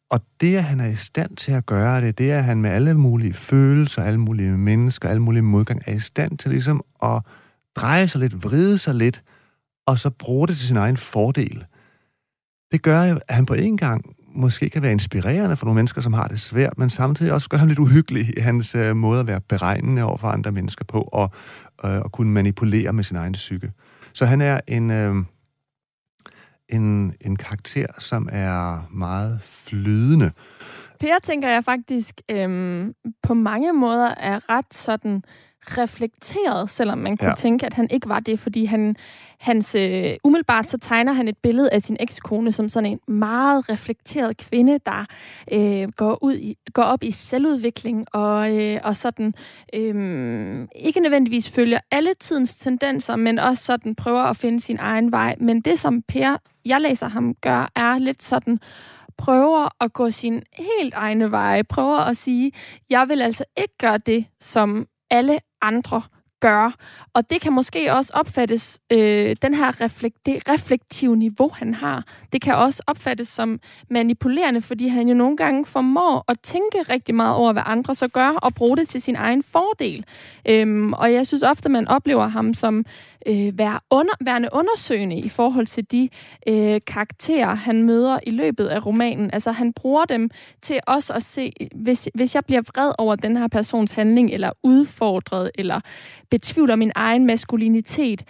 og 0.09 0.21
det, 0.41 0.55
at 0.55 0.63
han 0.63 0.79
er 0.79 0.87
i 0.87 0.95
stand 0.95 1.35
til 1.35 1.51
at 1.51 1.65
gøre 1.65 2.01
det, 2.01 2.17
det 2.17 2.31
er, 2.31 2.37
at 2.37 2.43
han 2.43 2.61
med 2.61 2.69
alle 2.69 2.93
mulige 2.93 3.33
følelser, 3.33 4.03
alle 4.03 4.19
mulige 4.19 4.57
mennesker, 4.57 5.09
alle 5.09 5.21
mulige 5.21 5.41
modgang, 5.41 5.81
er 5.85 5.93
i 5.93 5.99
stand 5.99 6.37
til 6.37 6.51
ligesom 6.51 6.83
at 7.03 7.21
dreje 7.75 8.07
sig 8.07 8.21
lidt, 8.21 8.43
vride 8.43 8.77
sig 8.77 8.95
lidt, 8.95 9.23
og 9.87 9.99
så 9.99 10.09
bruge 10.09 10.47
det 10.47 10.57
til 10.57 10.67
sin 10.67 10.77
egen 10.77 10.97
fordel. 10.97 11.65
Det 12.71 12.81
gør 12.81 13.01
at 13.01 13.21
han 13.29 13.45
på 13.45 13.53
en 13.53 13.77
gang 13.77 14.15
måske 14.35 14.69
kan 14.69 14.81
være 14.81 14.91
inspirerende 14.91 15.57
for 15.57 15.65
nogle 15.65 15.75
mennesker, 15.75 16.01
som 16.01 16.13
har 16.13 16.27
det 16.27 16.39
svært, 16.39 16.77
men 16.77 16.89
samtidig 16.89 17.33
også 17.33 17.49
gør 17.49 17.57
ham 17.57 17.67
lidt 17.67 17.79
uhyggelig 17.79 18.37
i 18.37 18.39
hans 18.39 18.75
øh, 18.75 18.95
måde 18.95 19.19
at 19.19 19.27
være 19.27 19.41
beregnende 19.41 20.03
over 20.03 20.17
for 20.17 20.27
andre 20.27 20.51
mennesker 20.51 20.85
på, 20.85 21.01
og, 21.01 21.31
øh, 21.85 21.99
og 21.99 22.11
kunne 22.11 22.31
manipulere 22.31 22.93
med 22.93 23.03
sin 23.03 23.17
egen 23.17 23.33
psyke. 23.33 23.71
Så 24.13 24.25
han 24.25 24.41
er 24.41 24.59
en... 24.67 24.91
Øh, 24.91 25.15
en, 26.69 27.15
en 27.21 27.35
karakter, 27.35 27.87
som 27.99 28.29
er 28.31 28.87
meget 28.91 29.41
flydende. 29.41 30.31
Per 30.99 31.19
tænker 31.23 31.49
jeg 31.49 31.63
faktisk 31.63 32.21
øh, 32.31 32.85
på 33.23 33.33
mange 33.33 33.73
måder 33.73 34.13
er 34.17 34.49
ret 34.49 34.73
sådan 34.73 35.23
reflekteret, 35.67 36.69
selvom 36.69 36.97
man 36.97 37.17
kunne 37.17 37.29
ja. 37.29 37.35
tænke, 37.35 37.65
at 37.65 37.73
han 37.73 37.87
ikke 37.91 38.09
var 38.09 38.19
det, 38.19 38.39
fordi 38.39 38.65
han, 38.65 38.95
hans, 39.39 39.75
øh, 39.75 40.13
umiddelbart 40.23 40.67
så 40.67 40.77
tegner 40.77 41.13
han 41.13 41.27
et 41.27 41.37
billede 41.37 41.69
af 41.71 41.81
sin 41.81 41.97
ekskone 41.99 42.51
som 42.51 42.69
sådan 42.69 42.91
en 42.91 42.99
meget 43.13 43.69
reflekteret 43.69 44.37
kvinde, 44.37 44.79
der 44.85 45.05
øh, 45.51 45.91
går, 45.91 46.23
ud 46.23 46.35
i, 46.35 46.57
går 46.73 46.83
op 46.83 47.03
i 47.03 47.11
selvudvikling 47.11 48.05
og, 48.13 48.57
øh, 48.57 48.79
og 48.83 48.95
sådan 48.95 49.33
øh, 49.73 50.67
ikke 50.75 50.99
nødvendigvis 50.99 51.49
følger 51.49 51.79
alle 51.91 52.13
tidens 52.19 52.55
tendenser, 52.55 53.15
men 53.15 53.39
også 53.39 53.63
sådan 53.63 53.95
prøver 53.95 54.23
at 54.23 54.37
finde 54.37 54.59
sin 54.59 54.77
egen 54.79 55.11
vej. 55.11 55.35
Men 55.39 55.61
det, 55.61 55.79
som 55.79 56.01
Per, 56.01 56.37
jeg 56.65 56.81
læser 56.81 57.07
ham, 57.07 57.33
gør, 57.41 57.71
er 57.75 57.99
lidt 57.99 58.23
sådan 58.23 58.59
prøver 59.17 59.83
at 59.83 59.93
gå 59.93 60.11
sin 60.11 60.43
helt 60.53 60.93
egne 60.93 61.31
veje, 61.31 61.63
prøver 61.63 61.97
at 61.97 62.17
sige, 62.17 62.51
jeg 62.89 63.09
vil 63.09 63.21
altså 63.21 63.43
ikke 63.57 63.77
gøre 63.77 63.97
det, 63.97 64.25
som 64.39 64.87
alle 65.09 65.39
andre 65.67 66.01
gør. 66.39 66.71
Og 67.13 67.29
det 67.29 67.41
kan 67.41 67.53
måske 67.53 67.93
også 67.93 68.11
opfattes, 68.15 68.79
øh, 68.91 69.35
den 69.41 69.53
her 69.53 69.81
reflekt, 69.81 70.25
det 70.25 70.49
reflektive 70.49 71.17
niveau, 71.17 71.49
han 71.53 71.73
har, 71.73 72.03
det 72.33 72.41
kan 72.41 72.55
også 72.55 72.83
opfattes 72.87 73.27
som 73.27 73.59
manipulerende, 73.89 74.61
fordi 74.61 74.87
han 74.87 75.07
jo 75.07 75.13
nogle 75.13 75.37
gange 75.37 75.65
formår 75.65 76.25
at 76.27 76.39
tænke 76.39 76.81
rigtig 76.89 77.15
meget 77.15 77.35
over, 77.35 77.53
hvad 77.53 77.63
andre 77.65 77.95
så 77.95 78.07
gør, 78.07 78.29
og 78.29 78.53
bruge 78.53 78.77
det 78.77 78.89
til 78.89 79.01
sin 79.01 79.15
egen 79.15 79.43
fordel. 79.43 80.05
Øhm, 80.49 80.93
og 80.93 81.13
jeg 81.13 81.27
synes 81.27 81.43
ofte, 81.43 81.69
man 81.69 81.87
oplever 81.87 82.27
ham 82.27 82.53
som 82.53 82.85
øh, 83.25 83.57
være 83.57 83.79
under, 83.89 84.13
værende 84.21 84.49
undersøgende 84.51 85.17
i 85.17 85.29
forhold 85.29 85.65
til 85.65 85.91
de 85.91 86.09
øh, 86.47 86.81
karakterer, 86.87 87.55
han 87.55 87.83
møder 87.83 88.19
i 88.23 88.29
løbet 88.29 88.67
af 88.67 88.85
romanen. 88.85 89.29
Altså 89.33 89.51
han 89.51 89.73
bruger 89.73 90.05
dem 90.05 90.29
til 90.61 90.79
også 90.87 91.13
at 91.13 91.23
se, 91.23 91.53
hvis, 91.75 92.09
hvis 92.15 92.35
jeg 92.35 92.45
bliver 92.45 92.61
vred 92.61 92.91
over 92.97 93.15
den 93.15 93.37
her 93.37 93.47
persons 93.47 93.91
handling, 93.91 94.31
eller 94.31 94.51
udfordret, 94.63 95.51
eller 95.55 95.79
betvivler 96.29 96.75
min 96.75 96.91
egen 96.95 97.25
maskulinitet, 97.25 98.23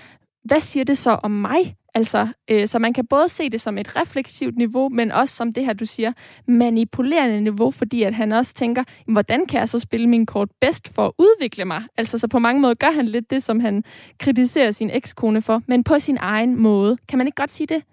hvad 0.45 0.59
siger 0.59 0.83
det 0.83 0.97
så 0.97 1.11
om 1.11 1.31
mig? 1.31 1.75
Altså, 1.95 2.27
øh, 2.51 2.67
så 2.67 2.79
man 2.79 2.93
kan 2.93 3.07
både 3.07 3.29
se 3.29 3.49
det 3.49 3.61
som 3.61 3.77
et 3.77 3.95
refleksivt 3.95 4.57
niveau, 4.57 4.89
men 4.89 5.11
også 5.11 5.35
som 5.35 5.53
det 5.53 5.65
her, 5.65 5.73
du 5.73 5.85
siger, 5.85 6.13
manipulerende 6.47 7.41
niveau, 7.41 7.71
fordi 7.71 8.03
at 8.03 8.13
han 8.13 8.31
også 8.31 8.53
tænker, 8.53 8.83
hvordan 9.07 9.45
kan 9.45 9.59
jeg 9.59 9.69
så 9.69 9.79
spille 9.79 10.07
min 10.07 10.25
kort 10.25 10.49
bedst 10.61 10.95
for 10.95 11.05
at 11.05 11.11
udvikle 11.17 11.65
mig? 11.65 11.83
Altså, 11.97 12.17
så 12.17 12.27
på 12.27 12.39
mange 12.39 12.61
måder 12.61 12.73
gør 12.73 12.91
han 12.91 13.05
lidt 13.05 13.29
det, 13.29 13.43
som 13.43 13.59
han 13.59 13.83
kritiserer 14.19 14.71
sin 14.71 14.89
ekskone 14.89 15.41
for, 15.41 15.61
men 15.67 15.83
på 15.83 15.99
sin 15.99 16.17
egen 16.19 16.61
måde. 16.61 16.97
Kan 17.07 17.17
man 17.17 17.27
ikke 17.27 17.35
godt 17.35 17.51
sige 17.51 17.67
det? 17.67 17.83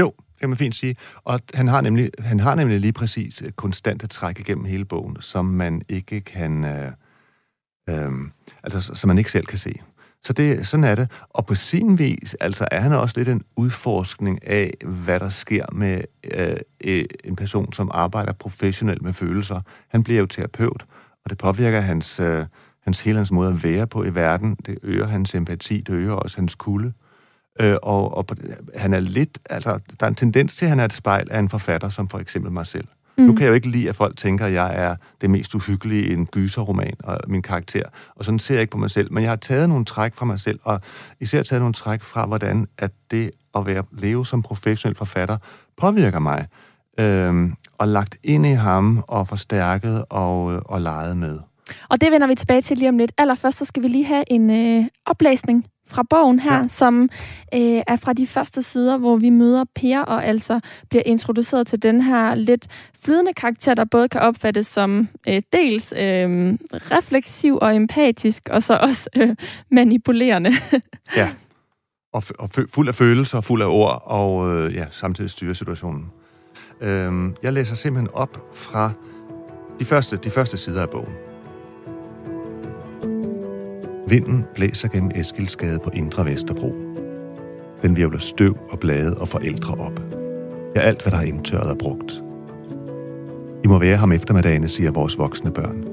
Jo, 0.00 0.12
kan 0.40 0.48
man 0.48 0.58
fint 0.58 0.76
sige. 0.76 0.96
Og 1.24 1.40
han 1.54 1.68
har 1.68 1.80
nemlig, 1.80 2.10
han 2.18 2.40
har 2.40 2.54
nemlig 2.54 2.80
lige 2.80 2.92
præcis 2.92 3.42
øh, 3.42 3.52
konstante 3.52 4.06
træk 4.06 4.40
igennem 4.40 4.64
hele 4.64 4.84
bogen, 4.84 5.16
som 5.20 5.44
man 5.44 5.82
ikke 5.88 6.20
kan... 6.20 6.64
Øh, 6.64 6.92
øh, 7.90 8.10
altså, 8.62 8.94
som 8.94 9.08
man 9.08 9.18
ikke 9.18 9.32
selv 9.32 9.46
kan 9.46 9.58
se. 9.58 9.72
Så 10.24 10.32
det, 10.32 10.66
sådan 10.66 10.84
er 10.84 10.94
det. 10.94 11.10
Og 11.30 11.46
på 11.46 11.54
sin 11.54 11.98
vis, 11.98 12.34
altså 12.40 12.68
er 12.70 12.80
han 12.80 12.92
også 12.92 13.14
lidt 13.18 13.28
en 13.28 13.42
udforskning 13.56 14.46
af, 14.46 14.74
hvad 14.84 15.20
der 15.20 15.28
sker 15.28 15.66
med 15.72 16.00
øh, 16.24 16.56
øh, 16.84 17.04
en 17.24 17.36
person, 17.36 17.72
som 17.72 17.90
arbejder 17.94 18.32
professionelt 18.32 19.02
med 19.02 19.12
følelser. 19.12 19.60
Han 19.88 20.02
bliver 20.02 20.20
jo 20.20 20.26
terapeut, 20.26 20.86
og 21.24 21.30
det 21.30 21.38
påvirker 21.38 21.80
hans, 21.80 22.20
øh, 22.20 22.44
hans 22.84 23.00
hele 23.00 23.16
hans 23.16 23.30
måde 23.30 23.52
at 23.52 23.64
være 23.64 23.86
på 23.86 24.04
i 24.04 24.14
verden. 24.14 24.56
Det 24.66 24.78
øger 24.82 25.06
hans 25.06 25.34
empati, 25.34 25.80
det 25.80 25.92
øger 25.92 26.12
også 26.12 26.36
hans 26.36 26.54
kulde. 26.54 26.92
Øh, 27.60 27.76
og, 27.82 28.16
og 28.16 28.26
han 28.76 28.94
er 28.94 29.00
lidt, 29.00 29.38
altså, 29.50 29.78
der 30.00 30.06
er 30.06 30.10
en 30.10 30.14
tendens 30.14 30.56
til, 30.56 30.64
at 30.64 30.68
han 30.68 30.80
er 30.80 30.84
et 30.84 30.92
spejl 30.92 31.28
af 31.30 31.38
en 31.38 31.48
forfatter, 31.48 31.88
som 31.88 32.08
for 32.08 32.18
eksempel 32.18 32.52
mig 32.52 32.66
selv. 32.66 32.88
Mm. 33.18 33.24
Nu 33.24 33.32
kan 33.32 33.42
jeg 33.42 33.48
jo 33.48 33.54
ikke 33.54 33.68
lide, 33.68 33.88
at 33.88 33.96
folk 33.96 34.16
tænker, 34.16 34.46
at 34.46 34.52
jeg 34.52 34.74
er 34.74 34.96
det 35.20 35.30
mest 35.30 35.54
uhyggelige 35.54 36.06
i 36.06 36.12
en 36.12 36.26
gyserroman 36.26 36.94
og 37.04 37.18
min 37.26 37.42
karakter. 37.42 37.82
Og 38.16 38.24
sådan 38.24 38.38
ser 38.38 38.54
jeg 38.54 38.60
ikke 38.60 38.70
på 38.70 38.78
mig 38.78 38.90
selv. 38.90 39.12
Men 39.12 39.22
jeg 39.22 39.30
har 39.30 39.36
taget 39.36 39.68
nogle 39.68 39.84
træk 39.84 40.14
fra 40.14 40.26
mig 40.26 40.40
selv, 40.40 40.58
og 40.62 40.80
især 41.20 41.42
taget 41.42 41.60
nogle 41.60 41.74
træk 41.74 42.02
fra, 42.02 42.26
hvordan 42.26 42.66
at 42.78 42.90
det 43.10 43.30
at 43.54 43.66
være, 43.66 43.84
leve 43.92 44.26
som 44.26 44.42
professionel 44.42 44.96
forfatter 44.96 45.36
påvirker 45.76 46.18
mig. 46.18 46.46
Øhm, 47.00 47.54
og 47.78 47.88
lagt 47.88 48.16
ind 48.24 48.46
i 48.46 48.52
ham 48.52 49.04
og 49.08 49.28
forstærket 49.28 50.04
og, 50.10 50.44
og 50.44 50.80
leget 50.80 51.16
med. 51.16 51.38
Og 51.88 52.00
det 52.00 52.12
vender 52.12 52.26
vi 52.26 52.34
tilbage 52.34 52.62
til 52.62 52.76
lige 52.78 52.88
om 52.88 52.98
lidt. 52.98 53.12
Allerførst 53.18 53.58
så 53.58 53.64
skal 53.64 53.82
vi 53.82 53.88
lige 53.88 54.04
have 54.04 54.24
en 54.26 54.50
øh, 54.50 54.84
oplæsning 55.06 55.66
fra 55.86 56.02
bogen 56.10 56.40
her, 56.40 56.60
ja. 56.60 56.68
som 56.68 57.02
øh, 57.54 57.82
er 57.86 57.96
fra 57.96 58.12
de 58.12 58.26
første 58.26 58.62
sider, 58.62 58.98
hvor 58.98 59.16
vi 59.16 59.30
møder 59.30 59.64
Per 59.74 60.00
og 60.00 60.24
altså 60.24 60.60
bliver 60.90 61.02
introduceret 61.06 61.66
til 61.66 61.82
den 61.82 62.00
her 62.00 62.34
lidt 62.34 62.66
flydende 63.04 63.34
karakter, 63.34 63.74
der 63.74 63.84
både 63.84 64.08
kan 64.08 64.20
opfattes 64.20 64.66
som 64.66 65.08
øh, 65.28 65.42
dels 65.52 65.94
øh, 65.96 66.58
refleksiv 66.72 67.58
og 67.62 67.76
empatisk, 67.76 68.48
og 68.50 68.62
så 68.62 68.76
også 68.76 69.10
øh, 69.16 69.36
manipulerende. 69.70 70.52
ja, 71.16 71.30
og, 72.12 72.22
og 72.38 72.50
fuld 72.68 72.88
af 72.88 72.94
følelser, 72.94 73.40
fuld 73.40 73.62
af 73.62 73.66
ord, 73.66 74.02
og 74.04 74.50
øh, 74.50 74.74
ja, 74.74 74.86
samtidig 74.90 75.30
styre 75.30 75.54
situationen. 75.54 76.10
Øh, 76.80 77.12
jeg 77.42 77.52
læser 77.52 77.74
simpelthen 77.74 78.14
op 78.14 78.38
fra 78.54 78.90
de 79.80 79.84
første, 79.84 80.16
de 80.16 80.30
første 80.30 80.56
sider 80.56 80.82
af 80.82 80.90
bogen. 80.90 81.31
Vinden 84.08 84.44
blæser 84.54 84.88
gennem 84.88 85.10
Eskilsgade 85.14 85.78
på 85.78 85.90
Indre 85.92 86.24
Vesterbro. 86.24 86.74
Den 87.82 87.96
virvler 87.96 88.18
støv 88.18 88.56
og 88.70 88.78
blade 88.78 89.18
og 89.18 89.28
forældre 89.28 89.74
op. 89.74 90.00
Ja, 90.76 90.80
alt 90.80 91.02
hvad 91.02 91.12
der 91.12 91.18
er 91.18 91.22
indtørret 91.22 91.70
og 91.70 91.78
brugt. 91.78 92.22
I 93.64 93.68
må 93.68 93.78
være 93.78 93.96
ham 93.96 94.12
eftermiddagene, 94.12 94.68
siger 94.68 94.90
vores 94.90 95.18
voksne 95.18 95.50
børn. 95.50 95.84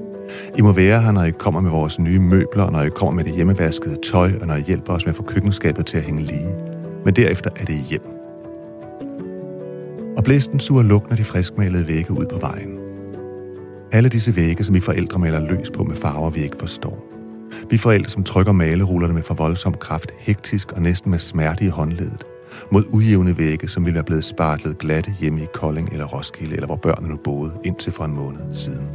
I 0.58 0.62
må 0.62 0.72
være 0.72 1.02
her, 1.02 1.12
når 1.12 1.24
I 1.24 1.30
kommer 1.30 1.60
med 1.60 1.70
vores 1.70 1.98
nye 1.98 2.18
møbler, 2.18 2.70
når 2.70 2.82
I 2.82 2.88
kommer 2.88 3.14
med 3.14 3.24
det 3.24 3.34
hjemmevaskede 3.34 3.98
tøj, 4.04 4.32
og 4.40 4.46
når 4.46 4.54
I 4.54 4.60
hjælper 4.60 4.92
os 4.92 5.06
med 5.06 5.12
at 5.12 5.16
få 5.16 5.22
køkkenskabet 5.22 5.86
til 5.86 5.98
at 5.98 6.04
hænge 6.04 6.22
lige. 6.22 6.54
Men 7.04 7.16
derefter 7.16 7.50
er 7.56 7.64
det 7.64 7.76
hjem. 7.90 8.02
Og 10.16 10.24
blæsten 10.24 10.60
suger 10.60 10.82
lugten 10.82 11.10
af 11.10 11.16
de 11.16 11.24
friskmalede 11.24 11.88
vægge 11.88 12.12
ud 12.12 12.26
på 12.26 12.38
vejen. 12.38 12.78
Alle 13.92 14.08
disse 14.08 14.36
vægge, 14.36 14.64
som 14.64 14.74
vi 14.74 14.80
forældre 14.80 15.18
maler 15.18 15.40
løs 15.40 15.70
på 15.70 15.84
med 15.84 15.96
farver, 15.96 16.30
vi 16.30 16.42
ikke 16.42 16.56
forstår. 16.56 17.19
Vi 17.70 17.76
forældre, 17.76 18.10
som 18.10 18.24
trykker 18.24 18.52
malerullerne 18.52 19.14
med 19.14 19.22
for 19.22 19.34
voldsom 19.34 19.74
kraft, 19.74 20.10
hektisk 20.18 20.72
og 20.72 20.82
næsten 20.82 21.10
med 21.10 21.18
smerte 21.18 21.64
i 21.64 21.68
håndledet, 21.68 22.24
mod 22.72 22.84
ujævne 22.88 23.38
vægge, 23.38 23.68
som 23.68 23.84
ville 23.84 23.94
være 23.94 24.04
blevet 24.04 24.24
spartlet 24.24 24.78
glatte 24.78 25.14
hjemme 25.20 25.42
i 25.42 25.46
Kolding 25.54 25.88
eller 25.92 26.06
Roskilde, 26.06 26.54
eller 26.54 26.66
hvor 26.66 26.76
børnene 26.76 27.08
nu 27.08 27.16
boede, 27.24 27.52
indtil 27.64 27.92
for 27.92 28.04
en 28.04 28.14
måned 28.14 28.54
siden. 28.54 28.88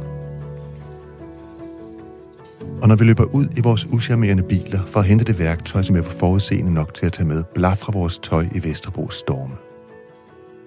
Og 2.82 2.88
når 2.88 2.96
vi 2.96 3.04
løber 3.04 3.24
ud 3.24 3.46
i 3.56 3.60
vores 3.60 3.86
uschammerende 3.90 4.42
biler 4.42 4.80
for 4.86 5.00
at 5.00 5.06
hente 5.06 5.24
det 5.24 5.38
værktøj, 5.38 5.82
som 5.82 5.96
er 5.96 6.02
for 6.02 6.10
forudseende 6.10 6.74
nok 6.74 6.94
til 6.94 7.06
at 7.06 7.12
tage 7.12 7.28
med, 7.28 7.44
blafrer 7.54 7.92
vores 7.92 8.18
tøj 8.18 8.46
i 8.54 8.64
Vesterbros 8.64 9.16
storme. 9.16 9.54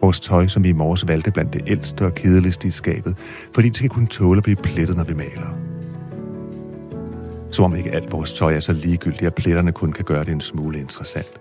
Vores 0.01 0.19
tøj, 0.19 0.47
som 0.47 0.63
vi 0.63 0.69
i 0.69 0.73
morges 0.73 1.07
valgte 1.07 1.31
blandt 1.31 1.53
det 1.53 1.61
ældste 1.67 2.05
og 2.05 2.15
kedeligste 2.15 2.67
i 2.67 2.71
skabet, 2.71 3.15
fordi 3.53 3.67
det 3.67 3.77
skal 3.77 3.89
kunne 3.89 4.07
tåle 4.07 4.37
at 4.37 4.43
blive 4.43 4.55
plettet, 4.55 4.97
når 4.97 5.03
vi 5.03 5.13
maler. 5.13 5.68
Som 7.51 7.65
om 7.65 7.75
ikke 7.75 7.91
alt 7.91 8.11
vores 8.11 8.33
tøj 8.33 8.55
er 8.55 8.59
så 8.59 8.73
ligegyldigt, 8.73 9.21
at 9.21 9.35
pletterne 9.35 9.71
kun 9.71 9.91
kan 9.91 10.05
gøre 10.05 10.25
det 10.25 10.31
en 10.31 10.41
smule 10.41 10.79
interessant. 10.79 11.39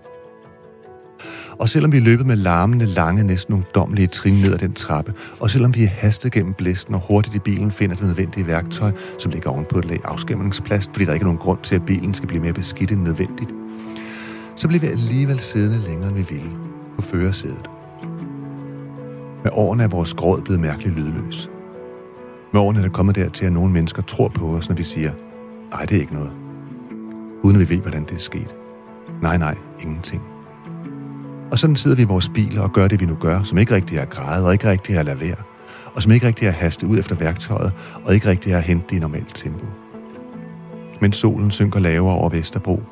Og 1.59 1.69
selvom 1.69 1.91
vi 1.91 1.97
er 1.97 2.01
løbet 2.01 2.25
med 2.25 2.35
larmende, 2.35 2.85
lange, 2.85 3.23
næsten 3.23 3.53
ungdomlige 3.53 4.07
trin 4.07 4.33
ned 4.33 4.53
ad 4.53 4.57
den 4.57 4.73
trappe, 4.73 5.13
og 5.39 5.49
selvom 5.49 5.75
vi 5.75 5.83
er 5.83 5.87
hastet 5.87 6.31
gennem 6.31 6.53
blæsten 6.53 6.95
og 6.95 7.01
hurtigt 7.07 7.35
i 7.35 7.39
bilen 7.39 7.71
finder 7.71 7.95
det 7.95 8.05
nødvendige 8.05 8.47
værktøj, 8.47 8.91
som 9.17 9.31
ligger 9.31 9.49
ovenpå 9.49 9.79
et 9.79 9.85
lag 9.85 9.99
afskæmningsplast, 10.03 10.89
fordi 10.91 11.05
der 11.05 11.13
ikke 11.13 11.23
er 11.23 11.27
nogen 11.27 11.39
grund 11.39 11.59
til, 11.63 11.75
at 11.75 11.85
bilen 11.85 12.13
skal 12.13 12.27
blive 12.27 12.41
mere 12.41 12.53
beskidt 12.53 12.91
end 12.91 13.01
nødvendigt, 13.01 13.51
så 14.55 14.67
bliver 14.67 14.81
vi 14.81 14.87
alligevel 14.87 15.39
siddende 15.39 15.87
længere, 15.87 16.09
end 16.09 16.17
vi 16.17 16.25
ville 16.29 16.51
på 16.95 17.01
førersædet. 17.01 17.69
Med 19.43 19.51
årene 19.53 19.83
er 19.83 19.87
vores 19.87 20.13
gråd 20.13 20.41
blevet 20.41 20.61
mærkeligt 20.61 20.95
lydløs. 20.95 21.49
Med 22.53 22.61
årene 22.61 22.79
er 22.79 22.83
det 22.83 22.93
kommet 22.93 23.15
dertil, 23.15 23.45
at 23.45 23.53
nogle 23.53 23.73
mennesker 23.73 24.01
tror 24.01 24.27
på 24.27 24.45
os, 24.45 24.69
når 24.69 24.75
vi 24.75 24.83
siger, 24.83 25.11
nej, 25.71 25.85
det 25.85 25.97
er 25.97 26.01
ikke 26.01 26.13
noget. 26.13 26.31
Uden 27.43 27.61
at 27.61 27.69
vi 27.69 27.75
ved, 27.75 27.81
hvordan 27.81 28.03
det 28.03 28.15
er 28.15 28.19
sket. 28.19 28.55
Nej, 29.21 29.37
nej, 29.37 29.55
ingenting. 29.81 30.21
Og 31.51 31.59
sådan 31.59 31.75
sidder 31.75 31.97
vi 31.97 32.01
i 32.01 32.05
vores 32.05 32.29
biler 32.29 32.61
og 32.61 32.73
gør 32.73 32.87
det, 32.87 32.99
vi 32.99 33.05
nu 33.05 33.15
gør, 33.15 33.43
som 33.43 33.57
ikke 33.57 33.75
rigtig 33.75 33.97
er 33.97 34.05
græde 34.05 34.45
og 34.45 34.53
ikke 34.53 34.69
rigtig 34.69 34.95
er 34.95 34.99
at 34.99 35.05
lade 35.05 35.19
være, 35.19 35.35
og 35.93 36.03
som 36.03 36.11
ikke 36.11 36.27
rigtig 36.27 36.47
er 36.47 36.51
haste 36.51 36.87
ud 36.87 36.99
efter 36.99 37.15
værktøjet, 37.15 37.71
og 38.05 38.13
ikke 38.13 38.29
rigtig 38.29 38.51
er 38.51 38.59
hente 38.59 38.95
i 38.95 38.99
normalt 38.99 39.35
tempo. 39.35 39.65
Men 41.01 41.13
solen 41.13 41.51
synker 41.51 41.79
lavere 41.79 42.15
over 42.15 42.29
Vesterbro. 42.29 42.83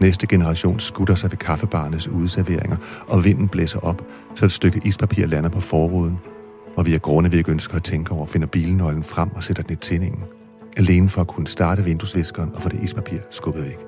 Næste 0.00 0.26
generation 0.26 0.80
skutter 0.80 1.14
sig 1.14 1.30
ved 1.30 1.38
kaffebarnes 1.38 2.08
udserveringer, 2.08 2.76
og 3.06 3.24
vinden 3.24 3.48
blæser 3.48 3.78
op, 3.78 4.02
så 4.34 4.44
et 4.44 4.52
stykke 4.52 4.80
ispapir 4.84 5.26
lander 5.26 5.50
på 5.50 5.60
forruden, 5.60 6.18
og 6.76 6.86
vi 6.86 6.94
er 6.94 6.98
grunde, 6.98 7.30
vi 7.30 7.36
ikke 7.36 7.50
ønsker 7.50 7.76
at 7.76 7.84
tænke 7.84 8.12
over, 8.12 8.26
finder 8.26 8.46
bilnøglen 8.46 9.02
frem 9.02 9.30
og 9.34 9.44
sætter 9.44 9.62
den 9.62 9.72
i 9.72 9.76
tændingen. 9.76 10.22
Alene 10.76 11.08
for 11.08 11.20
at 11.20 11.26
kunne 11.26 11.46
starte 11.46 11.84
vinduesviskeren 11.84 12.54
og 12.54 12.62
få 12.62 12.68
det 12.68 12.82
ispapir 12.82 13.18
skubbet 13.30 13.64
væk. 13.64 13.78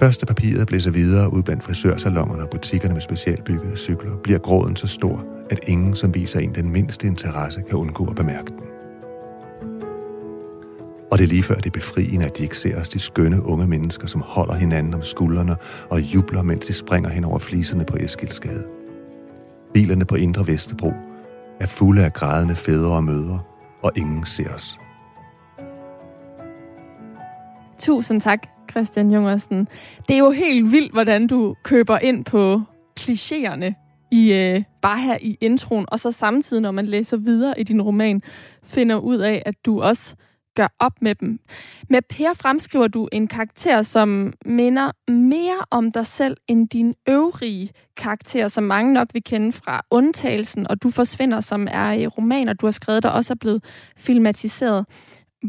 Første 0.00 0.26
papiret 0.26 0.66
blæser 0.66 0.90
videre 0.90 1.32
ud 1.32 1.42
blandt 1.42 1.62
frisørsalongerne 1.62 2.42
og 2.42 2.50
butikkerne 2.50 2.94
med 2.94 3.00
specialbyggede 3.00 3.76
cykler, 3.76 4.16
bliver 4.22 4.38
gråden 4.38 4.76
så 4.76 4.86
stor, 4.86 5.24
at 5.50 5.60
ingen, 5.66 5.96
som 5.96 6.14
viser 6.14 6.40
en 6.40 6.54
den 6.54 6.70
mindste 6.70 7.06
interesse, 7.06 7.62
kan 7.68 7.78
undgå 7.78 8.06
at 8.06 8.16
bemærke 8.16 8.52
den. 8.52 8.68
Og 11.10 11.18
det 11.18 11.24
er 11.24 11.28
lige 11.28 11.42
før 11.42 11.54
det 11.54 11.66
er 11.66 11.70
befriende, 11.70 12.26
at 12.26 12.38
de 12.38 12.42
ikke 12.42 12.58
ser 12.58 12.80
os, 12.80 12.88
de 12.88 12.98
skønne 12.98 13.42
unge 13.42 13.66
mennesker, 13.66 14.06
som 14.06 14.20
holder 14.20 14.54
hinanden 14.54 14.94
om 14.94 15.02
skuldrene 15.02 15.56
og 15.90 16.00
jubler, 16.00 16.42
mens 16.42 16.66
de 16.66 16.72
springer 16.72 17.10
hen 17.10 17.24
over 17.24 17.38
fliserne 17.38 17.84
på 17.84 17.96
Eskildsgade. 18.00 18.66
Bilerne 19.74 20.04
på 20.04 20.14
Indre 20.14 20.46
Vesterbro 20.46 20.92
er 21.60 21.66
fulde 21.66 22.04
af 22.04 22.12
grædende 22.12 22.56
fædre 22.56 22.92
og 22.92 23.04
mødre, 23.04 23.40
og 23.82 23.92
ingen 23.96 24.26
ser 24.26 24.54
os. 24.54 24.78
Tusind 27.78 28.20
tak, 28.20 28.46
Christian 28.70 29.10
Jungersen. 29.10 29.68
Det 30.08 30.14
er 30.14 30.18
jo 30.18 30.30
helt 30.30 30.72
vildt, 30.72 30.92
hvordan 30.92 31.26
du 31.26 31.54
køber 31.62 31.98
ind 31.98 32.24
på 32.24 32.62
klichéerne 33.00 33.74
i 34.10 34.32
øh, 34.32 34.62
bare 34.82 35.00
her 35.00 35.18
i 35.20 35.38
introen, 35.40 35.86
og 35.88 36.00
så 36.00 36.12
samtidig, 36.12 36.60
når 36.60 36.70
man 36.70 36.86
læser 36.86 37.16
videre 37.16 37.60
i 37.60 37.62
din 37.62 37.82
roman, 37.82 38.22
finder 38.64 38.96
ud 38.96 39.18
af, 39.18 39.42
at 39.46 39.54
du 39.66 39.82
også 39.82 40.14
gør 40.58 40.74
op 40.78 41.02
med 41.02 41.14
dem. 41.14 41.40
Med 41.88 42.02
Per 42.02 42.32
fremskriver 42.34 42.88
du 42.88 43.08
en 43.12 43.28
karakter, 43.28 43.82
som 43.82 44.32
minder 44.46 45.10
mere 45.10 45.64
om 45.70 45.92
dig 45.92 46.06
selv 46.06 46.36
end 46.48 46.68
din 46.68 46.94
øvrige 47.08 47.70
karakter, 47.96 48.48
som 48.48 48.64
mange 48.64 48.92
nok 48.92 49.08
vil 49.12 49.24
kende 49.24 49.52
fra 49.52 49.82
Undtagelsen, 49.90 50.66
og 50.70 50.82
Du 50.82 50.90
forsvinder, 50.90 51.40
som 51.40 51.68
er 51.70 51.92
i 51.92 52.06
romaner, 52.06 52.52
du 52.52 52.66
har 52.66 52.70
skrevet, 52.70 53.02
der 53.02 53.08
også 53.08 53.32
er 53.32 53.36
blevet 53.40 53.64
filmatiseret. 53.96 54.86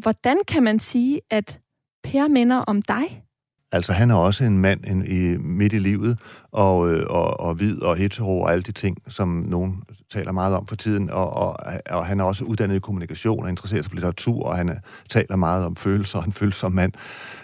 Hvordan 0.02 0.38
kan 0.48 0.64
man 0.64 0.80
sige, 0.80 1.22
at 1.30 1.60
Per 2.04 2.28
minder 2.28 2.58
om 2.58 2.82
dig? 2.82 3.24
Altså, 3.72 3.94
han 3.94 4.12
er 4.12 4.16
også 4.16 4.44
en 4.44 4.58
mand 4.58 4.80
en, 4.88 5.06
i, 5.06 5.38
midt 5.38 5.74
i 5.74 5.80
livet, 5.80 6.20
og, 6.52 6.92
øh, 6.92 7.06
og, 7.10 7.40
og 7.40 7.56
hvid 7.56 7.82
og 7.82 7.98
hetero 7.98 8.42
og 8.42 8.52
alle 8.52 8.64
de 8.64 8.72
ting, 8.72 8.98
som 9.08 9.28
nogen 9.28 9.84
taler 10.12 10.32
meget 10.32 10.56
om 10.56 10.68
for 10.68 10.76
tiden. 10.76 11.10
Og, 11.10 11.34
og, 11.34 11.58
og 11.90 12.06
han 12.06 12.20
er 12.20 12.24
også 12.24 12.44
uddannet 12.44 12.76
i 12.76 12.80
kommunikation 12.80 13.44
og 13.44 13.50
interesserer 13.50 13.82
sig 13.82 13.90
for 13.90 13.96
litteratur, 13.96 14.44
og 14.44 14.58
han 14.58 14.70
er, 14.70 14.76
taler 15.10 15.36
meget 15.36 15.66
om 15.66 15.76
følelser 15.76 16.20
og 16.20 16.26
en 16.26 16.34
følsom 16.34 16.72
mand. 16.72 16.94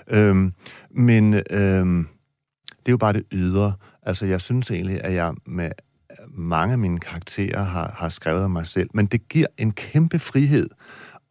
Øhm, 0.08 0.54
men 0.92 1.34
øhm, 1.34 2.08
det 2.68 2.86
er 2.86 2.92
jo 2.92 2.98
bare 2.98 3.14
det 3.14 3.24
ydre. 3.32 3.74
Altså, 4.04 4.26
jeg 4.26 4.42
synes 4.42 4.72
egentlig, 4.72 5.04
at 5.04 5.14
jeg 5.14 5.34
med 5.46 5.72
mange 6.30 6.72
af 6.72 6.80
mine 6.80 7.00
karakterer 7.00 7.64
har, 7.64 7.96
har 7.98 8.10
skrevet 8.10 8.44
om 8.44 8.52
mig 8.52 8.68
selv, 8.68 8.90
men 8.94 9.06
det 9.06 9.30
giver 9.30 9.48
en 9.58 9.72
kæmpe 9.72 10.20
frihed 10.20 10.70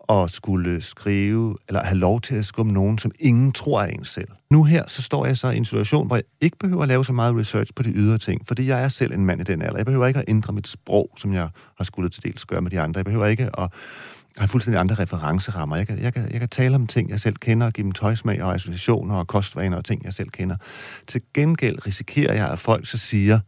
at 0.08 0.30
skulle 0.30 0.82
skrive, 0.82 1.56
eller 1.68 1.84
have 1.84 1.98
lov 1.98 2.20
til 2.20 2.34
at 2.34 2.46
skrive 2.46 2.66
om 2.66 2.72
nogen, 2.72 2.98
som 2.98 3.12
ingen 3.20 3.52
tror 3.52 3.82
er 3.82 3.86
en 3.86 4.04
selv. 4.04 4.28
Nu 4.54 4.64
her, 4.64 4.84
så 4.87 5.02
står 5.02 5.26
jeg 5.26 5.37
så 5.37 5.49
i 5.49 5.56
en 5.56 5.64
situation, 5.64 6.06
hvor 6.06 6.16
jeg 6.16 6.25
ikke 6.40 6.56
behøver 6.58 6.82
at 6.82 6.88
lave 6.88 7.04
så 7.04 7.12
meget 7.12 7.37
research 7.37 7.75
på 7.75 7.82
de 7.82 7.90
ydre 7.90 8.18
ting, 8.18 8.46
fordi 8.46 8.66
jeg 8.66 8.84
er 8.84 8.88
selv 8.88 9.12
en 9.12 9.26
mand 9.26 9.40
i 9.40 9.44
den 9.44 9.62
alder. 9.62 9.78
Jeg 9.78 9.87
behøver 9.87 10.06
ikke 10.06 10.20
at 10.20 10.25
ændre 10.28 10.52
mit 10.52 10.68
sprog, 10.68 11.11
som 11.16 11.32
jeg 11.32 11.49
har 11.76 11.84
skulle 11.84 12.11
til 12.11 12.23
dels 12.23 12.44
gøre 12.44 12.61
med 12.61 12.70
de 12.70 12.80
andre. 12.80 12.99
Jeg 12.99 13.04
behøver 13.04 13.26
ikke 13.26 13.50
at 13.58 13.68
have 14.37 14.49
fuldstændig 14.49 14.80
andre 14.80 14.94
referencerammer. 14.94 15.76
Jeg 15.76 15.87
kan, 15.87 15.99
jeg, 15.99 16.14
kan, 16.14 16.32
jeg 16.32 16.40
kan 16.40 16.49
tale 16.49 16.75
om 16.75 16.87
ting, 16.87 17.11
jeg 17.11 17.20
selv 17.20 17.37
kender, 17.37 17.66
og 17.66 17.73
give 17.73 17.84
dem 17.84 17.92
tøjsmag 17.92 18.42
og 18.42 18.54
associationer 18.54 19.16
og 19.16 19.26
kostvaner 19.26 19.76
og 19.76 19.84
ting, 19.84 20.04
jeg 20.04 20.12
selv 20.12 20.28
kender. 20.28 20.56
Til 21.06 21.20
gengæld 21.34 21.87
risikerer 21.87 22.34
jeg, 22.34 22.49
at 22.49 22.58
folk 22.58 22.87
så 22.87 22.99
siger, 22.99 23.40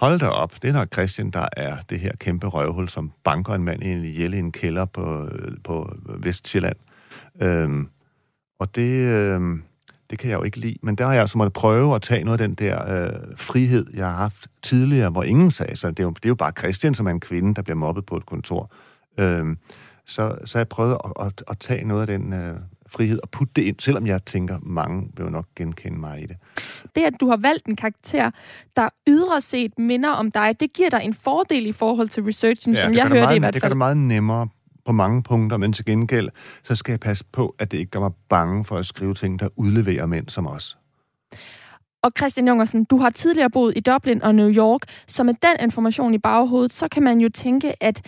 Hold 0.00 0.18
da 0.18 0.28
op, 0.28 0.54
det 0.62 0.68
er 0.68 0.72
nok 0.72 0.92
Christian, 0.92 1.30
der 1.30 1.48
er 1.56 1.76
det 1.90 2.00
her 2.00 2.12
kæmpe 2.16 2.46
røvhul, 2.46 2.88
som 2.88 3.12
banker 3.24 3.54
en 3.54 3.64
mand 3.64 3.82
i 3.82 3.88
en 3.88 4.04
ihjel 4.04 4.34
i 4.34 4.38
en 4.38 4.52
kælder 4.52 4.84
på, 4.84 5.28
på 5.64 5.96
Vestjylland. 6.18 6.76
Øhm, 7.42 7.88
og 8.60 8.74
det, 8.74 8.90
øhm, 8.90 9.62
det 10.10 10.18
kan 10.18 10.30
jeg 10.30 10.38
jo 10.38 10.42
ikke 10.42 10.58
lide. 10.58 10.76
Men 10.82 10.94
der 10.94 11.04
har 11.04 11.12
jeg 11.12 11.20
altså 11.20 11.38
måttet 11.38 11.52
prøve 11.52 11.94
at 11.94 12.02
tage 12.02 12.24
noget 12.24 12.40
af 12.40 12.48
den 12.48 12.54
der 12.54 13.04
øh, 13.04 13.12
frihed, 13.36 13.86
jeg 13.94 14.06
har 14.06 14.14
haft 14.14 14.46
tidligere, 14.62 15.10
hvor 15.10 15.22
ingen 15.22 15.50
sagde, 15.50 15.76
så 15.76 15.90
det 15.90 16.00
er, 16.00 16.04
jo, 16.04 16.10
det 16.10 16.24
er 16.24 16.28
jo 16.28 16.34
bare 16.34 16.52
Christian, 16.58 16.94
som 16.94 17.06
er 17.06 17.10
en 17.10 17.20
kvinde, 17.20 17.54
der 17.54 17.62
bliver 17.62 17.76
mobbet 17.76 18.06
på 18.06 18.16
et 18.16 18.26
kontor. 18.26 18.72
Øhm, 19.18 19.58
så, 20.06 20.34
så 20.44 20.58
jeg 20.58 20.68
prøvet 20.68 20.96
at, 21.04 21.26
at, 21.26 21.44
at 21.50 21.58
tage 21.58 21.84
noget 21.84 22.00
af 22.00 22.06
den 22.06 22.32
øh, 22.32 22.56
frihed 22.88 23.18
og 23.22 23.30
putte 23.30 23.52
det 23.56 23.62
ind, 23.62 23.76
selvom 23.78 24.06
jeg 24.06 24.24
tænker, 24.24 24.58
mange 24.62 25.10
vil 25.16 25.24
jo 25.24 25.30
nok 25.30 25.46
genkende 25.56 25.98
mig 25.98 26.22
i 26.22 26.26
det. 26.26 26.36
Det, 26.94 27.02
at 27.02 27.12
du 27.20 27.28
har 27.28 27.36
valgt 27.36 27.66
en 27.66 27.76
karakter, 27.76 28.30
der 28.76 28.88
ydre 29.08 29.40
set 29.40 29.78
minder 29.78 30.10
om 30.10 30.30
dig, 30.30 30.56
det 30.60 30.72
giver 30.72 30.90
dig 30.90 31.00
en 31.02 31.14
fordel 31.14 31.66
i 31.66 31.72
forhold 31.72 32.08
til 32.08 32.22
researchen, 32.22 32.74
ja, 32.74 32.80
som 32.80 32.94
jeg 32.94 33.08
hørte 33.08 33.20
meget, 33.20 33.36
i 33.36 33.38
hvert 33.38 33.46
fald. 33.46 33.52
Det 33.54 33.62
gør 33.62 33.68
det 33.68 33.76
meget 33.76 33.96
nemmere 33.96 34.48
på 34.90 34.94
mange 34.94 35.22
punkter, 35.22 35.56
men 35.56 35.72
til 35.72 35.84
gengæld, 35.84 36.28
så 36.62 36.74
skal 36.74 36.92
jeg 36.92 37.00
passe 37.00 37.24
på, 37.32 37.54
at 37.58 37.72
det 37.72 37.78
ikke 37.78 37.90
gør 37.90 38.00
mig 38.00 38.10
bange 38.28 38.64
for 38.64 38.76
at 38.76 38.86
skrive 38.86 39.14
ting, 39.14 39.40
der 39.40 39.48
udleverer 39.56 40.06
mænd 40.06 40.28
som 40.28 40.46
os. 40.46 40.78
Og 42.02 42.12
Christian 42.18 42.48
Jungersen, 42.48 42.84
du 42.84 42.96
har 42.96 43.10
tidligere 43.10 43.50
boet 43.50 43.72
i 43.76 43.80
Dublin 43.80 44.22
og 44.22 44.34
New 44.34 44.50
York, 44.50 44.80
så 45.06 45.24
med 45.24 45.34
den 45.42 45.56
information 45.62 46.14
i 46.14 46.18
baghovedet, 46.18 46.72
så 46.72 46.88
kan 46.88 47.02
man 47.02 47.20
jo 47.20 47.28
tænke, 47.28 47.82
at 47.82 48.02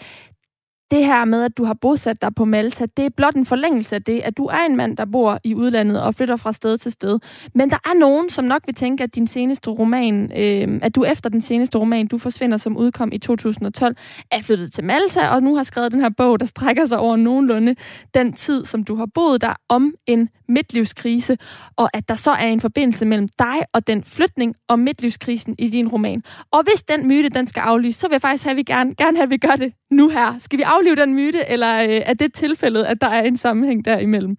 det 0.92 1.06
her 1.06 1.24
med, 1.24 1.44
at 1.44 1.56
du 1.58 1.64
har 1.64 1.74
bosat 1.74 2.22
dig 2.22 2.34
på 2.34 2.44
Malta, 2.44 2.86
det 2.96 3.04
er 3.04 3.10
blot 3.16 3.34
en 3.34 3.46
forlængelse 3.46 3.94
af 3.94 4.02
det, 4.02 4.20
at 4.20 4.36
du 4.36 4.46
er 4.46 4.58
en 4.58 4.76
mand, 4.76 4.96
der 4.96 5.04
bor 5.04 5.38
i 5.44 5.54
udlandet 5.54 6.02
og 6.02 6.14
flytter 6.14 6.36
fra 6.36 6.52
sted 6.52 6.78
til 6.78 6.92
sted. 6.92 7.18
Men 7.54 7.70
der 7.70 7.76
er 7.84 7.98
nogen, 7.98 8.30
som 8.30 8.44
nok 8.44 8.62
vil 8.66 8.74
tænke, 8.74 9.04
at 9.04 9.14
din 9.14 9.26
seneste 9.26 9.70
roman, 9.70 10.32
øh, 10.36 10.80
at 10.82 10.94
du 10.94 11.04
efter 11.04 11.30
den 11.30 11.40
seneste 11.40 11.78
roman, 11.78 12.06
du 12.06 12.18
forsvinder, 12.18 12.56
som 12.56 12.76
udkom 12.76 13.10
i 13.12 13.18
2012, 13.18 13.96
er 14.30 14.42
flyttet 14.42 14.72
til 14.72 14.84
Malta, 14.84 15.28
og 15.28 15.42
nu 15.42 15.56
har 15.56 15.62
skrevet 15.62 15.92
den 15.92 16.00
her 16.00 16.10
bog, 16.16 16.40
der 16.40 16.46
strækker 16.46 16.86
sig 16.86 16.98
over 16.98 17.16
nogenlunde 17.16 17.74
den 18.14 18.32
tid, 18.32 18.64
som 18.64 18.84
du 18.84 18.94
har 18.94 19.06
boet 19.14 19.40
der, 19.40 19.54
om 19.68 19.94
en 20.06 20.28
midtlivskrise, 20.48 21.36
og 21.76 21.96
at 21.96 22.08
der 22.08 22.14
så 22.14 22.30
er 22.30 22.46
en 22.46 22.60
forbindelse 22.60 23.04
mellem 23.06 23.28
dig 23.38 23.56
og 23.74 23.86
den 23.86 24.04
flytning 24.04 24.54
og 24.68 24.78
midtlivskrisen 24.78 25.54
i 25.58 25.68
din 25.68 25.88
roman. 25.88 26.22
Og 26.50 26.62
hvis 26.62 26.82
den 26.82 27.08
myte, 27.08 27.28
den 27.28 27.46
skal 27.46 27.60
aflyse, 27.60 28.00
så 28.00 28.08
vil 28.08 28.14
jeg 28.14 28.20
faktisk 28.20 28.44
have, 28.44 28.56
vi 28.56 28.62
gerne, 28.62 28.94
gerne 28.94 29.16
have, 29.16 29.24
at 29.24 29.30
vi 29.30 29.36
gør 29.36 29.56
det 29.56 29.72
nu 29.90 30.08
her. 30.08 30.38
Skal 30.38 30.58
vi 30.58 30.62
aflive 30.82 31.06
den 31.06 31.14
myte, 31.14 31.48
eller 31.48 31.82
øh, 31.82 31.88
er 31.88 32.14
det 32.14 32.34
tilfældet, 32.34 32.84
at 32.84 33.00
der 33.00 33.06
er 33.06 33.22
en 33.22 33.36
sammenhæng 33.36 33.84
derimellem? 33.84 34.36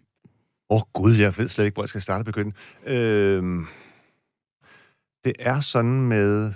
Åh 0.70 0.76
oh, 0.76 0.82
gud, 0.94 1.16
jeg 1.16 1.38
ved 1.38 1.48
slet 1.48 1.66
ikke, 1.66 1.76
hvor 1.76 1.84
jeg 1.84 1.90
skal 1.90 2.02
starte 2.02 2.22
og 2.22 2.26
begynde. 2.26 2.52
Øh, 2.86 3.44
det 5.24 5.34
er 5.40 5.62
sådan 5.62 6.02
med 6.02 6.54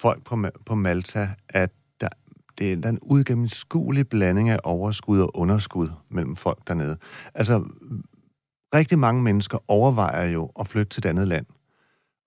folk 0.00 0.24
på, 0.24 0.44
på 0.66 0.74
Malta, 0.74 1.30
at 1.48 1.70
der, 2.00 2.08
det 2.58 2.84
er 2.84 2.88
en 2.88 2.98
udgennemskuelig 3.02 4.08
blanding 4.08 4.50
af 4.50 4.58
overskud 4.64 5.20
og 5.20 5.30
underskud 5.34 5.88
mellem 6.10 6.36
folk 6.36 6.58
dernede. 6.66 6.96
Altså, 7.34 7.64
rigtig 8.74 8.98
mange 8.98 9.22
mennesker 9.22 9.58
overvejer 9.68 10.24
jo 10.30 10.50
at 10.60 10.68
flytte 10.68 10.90
til 10.90 11.00
et 11.00 11.06
andet 11.06 11.28
land. 11.28 11.46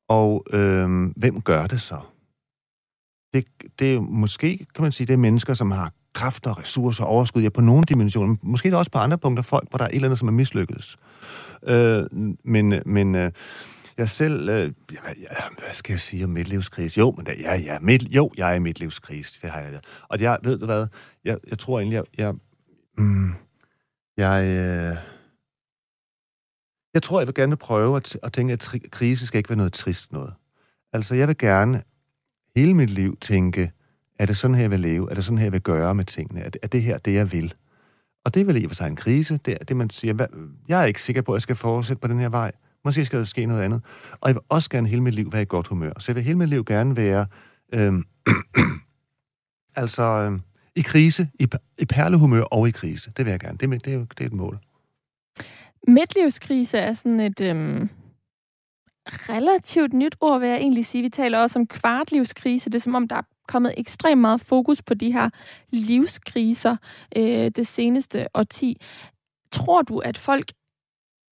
Og 0.10 0.46
øh, 0.54 1.08
hvem 1.16 1.42
gør 1.42 1.68
det 1.68 1.82
så? 1.82 2.00
Det, 3.34 3.46
det 3.80 3.96
er 3.96 4.00
måske, 4.02 4.66
kan 4.76 4.84
man 4.84 4.92
sige, 4.92 5.08
det 5.08 5.14
er 5.14 5.18
mennesker, 5.18 5.54
som 5.54 5.72
har 5.72 5.92
kræfter, 6.18 6.60
ressourcer 6.60 7.04
overskud 7.04 7.42
ja, 7.42 7.50
på 7.50 7.62
nogle 7.62 7.84
dimensioner. 7.84 8.36
Måske 8.42 8.68
er 8.68 8.72
det 8.72 8.80
også 8.80 8.92
på 8.92 8.98
andre 8.98 9.18
punkter 9.18 9.44
folk, 9.44 9.70
hvor 9.70 9.78
der 9.78 9.86
er 9.86 9.90
et 9.90 9.96
eller 9.96 10.08
andet, 10.08 10.20
som 10.20 10.28
er 10.28 10.32
mislykkedes. 10.32 10.98
Øh, 11.64 12.04
men 12.44 12.82
men 12.86 13.16
øh, 13.16 13.32
jeg 13.98 14.10
selv... 14.10 14.50
Øh, 14.50 14.72
ja, 14.92 15.42
hvad 15.58 15.74
skal 15.74 15.94
jeg 15.94 16.00
sige 16.00 16.24
om 16.24 16.30
midtlivskrise? 16.30 17.00
Jo, 17.00 17.12
men 17.12 17.26
da, 17.26 17.34
ja, 17.40 17.56
ja, 17.56 17.78
midt, 17.82 18.04
jo, 18.04 18.32
jeg 18.38 18.52
er 18.52 18.56
i 18.56 18.60
midtlivskrise. 18.60 19.40
Det 19.42 19.50
har 19.50 19.60
jeg. 19.60 19.80
Og 20.08 20.22
jeg, 20.22 20.38
ved 20.44 20.60
du 20.60 20.66
hvad? 20.66 20.88
Jeg, 21.26 21.38
jeg 21.50 21.60
tror 21.60 21.80
egentlig, 21.80 21.96
jeg... 21.96 22.04
Jeg, 22.18 22.34
mm, 22.98 23.34
jeg 24.18 24.46
øh, 24.46 24.98
jeg 26.94 27.04
tror, 27.04 27.20
jeg 27.20 27.28
vil 27.28 27.36
gerne 27.36 27.58
prøve 27.58 27.98
at, 27.98 28.18
at 28.24 28.34
tænke, 28.34 28.54
at 28.54 28.76
krise 28.92 29.28
skal 29.28 29.38
ikke 29.38 29.50
være 29.50 29.58
noget 29.58 29.74
trist 29.74 30.12
noget. 30.12 30.34
Altså, 30.94 31.16
jeg 31.16 31.28
vil 31.28 31.38
gerne 31.38 31.84
hele 32.56 32.74
mit 32.74 32.90
liv 32.90 33.18
tænke, 33.22 33.72
er 34.20 34.26
det 34.26 34.38
sådan 34.38 34.56
her, 34.56 34.64
jeg 34.64 34.72
vil 34.72 34.80
leve? 34.80 35.12
Er 35.12 35.16
det 35.16 35.26
sådan 35.26 35.38
her, 35.38 35.46
jeg 35.46 35.54
vil 35.54 35.62
gøre 35.62 35.96
med 35.96 36.06
tingene? 36.06 36.42
Er 36.42 36.50
det, 36.50 36.60
er 36.64 36.68
det 36.68 36.82
her 36.82 36.98
det, 36.98 37.14
jeg 37.14 37.32
vil? 37.32 37.54
Og 38.26 38.34
det 38.34 38.48
vil 38.48 38.64
i 38.64 38.68
for 38.68 38.76
sig 38.76 38.88
en 38.88 38.96
krise. 38.96 39.40
Det 39.46 39.58
er 39.62 39.66
det, 39.66 39.78
man 39.78 39.90
siger, 39.90 40.14
hvad, 40.14 40.28
jeg 40.68 40.82
er 40.82 40.86
ikke 40.86 41.02
sikker 41.02 41.22
på, 41.22 41.32
at 41.32 41.36
jeg 41.36 41.42
skal 41.42 41.56
fortsætte 41.56 42.02
på 42.02 42.08
den 42.08 42.20
her 42.20 42.30
vej. 42.30 42.52
Måske 42.86 43.06
skal 43.06 43.20
der 43.20 43.26
ske 43.26 43.46
noget 43.46 43.62
andet. 43.62 43.82
Og 44.22 44.30
jeg 44.30 44.36
vil 44.36 44.42
også 44.50 44.70
gerne 44.70 44.88
hele 44.88 45.02
mit 45.02 45.14
liv 45.14 45.32
være 45.32 45.42
i 45.42 45.46
godt 45.46 45.68
humør. 45.68 45.92
Så 46.00 46.12
jeg 46.12 46.16
vil 46.16 46.24
hele 46.24 46.38
mit 46.38 46.50
liv 46.50 46.66
gerne 46.66 46.98
være... 46.98 47.26
Øhm, 47.74 48.04
altså, 49.76 50.04
øhm, 50.04 50.42
i 50.76 50.82
krise, 50.82 51.30
i, 51.40 51.48
i 51.78 51.86
perlehumør 51.86 52.42
og 52.42 52.68
i 52.68 52.72
krise. 52.72 53.12
Det 53.18 53.26
vil 53.26 53.32
jeg 53.32 53.40
gerne. 53.40 53.58
Det, 53.58 53.86
det, 53.86 53.94
er, 53.94 53.98
det 53.98 54.22
er 54.22 54.26
et 54.26 54.34
mål. 54.34 54.60
Midtlivskrise 55.88 56.78
er 56.78 56.94
sådan 56.94 57.20
et 57.20 57.42
øhm, 57.42 57.90
relativt 59.08 59.94
nyt 59.94 60.16
ord, 60.22 60.40
vil 60.40 60.50
jeg 60.50 60.58
egentlig 60.58 60.86
sige. 60.86 61.02
Vi 61.02 61.10
taler 61.10 61.40
også 61.40 61.60
om 61.60 61.68
kvartlivskrise. 61.68 62.70
Det 62.70 62.76
er 62.76 62.80
som 62.80 62.96
om, 62.96 63.08
der 63.08 63.16
er 63.16 63.22
kommet 63.48 63.74
ekstremt 63.78 64.22
meget 64.22 64.42
fokus 64.42 64.82
på 64.82 64.94
de 64.94 65.12
her 65.12 65.30
livskriser 65.70 66.76
øh, 67.16 67.52
det 67.56 67.68
seneste 67.68 68.28
årti. 68.34 68.82
Tror 69.52 69.82
du, 69.82 70.00
at 70.00 70.18
folk 70.18 70.52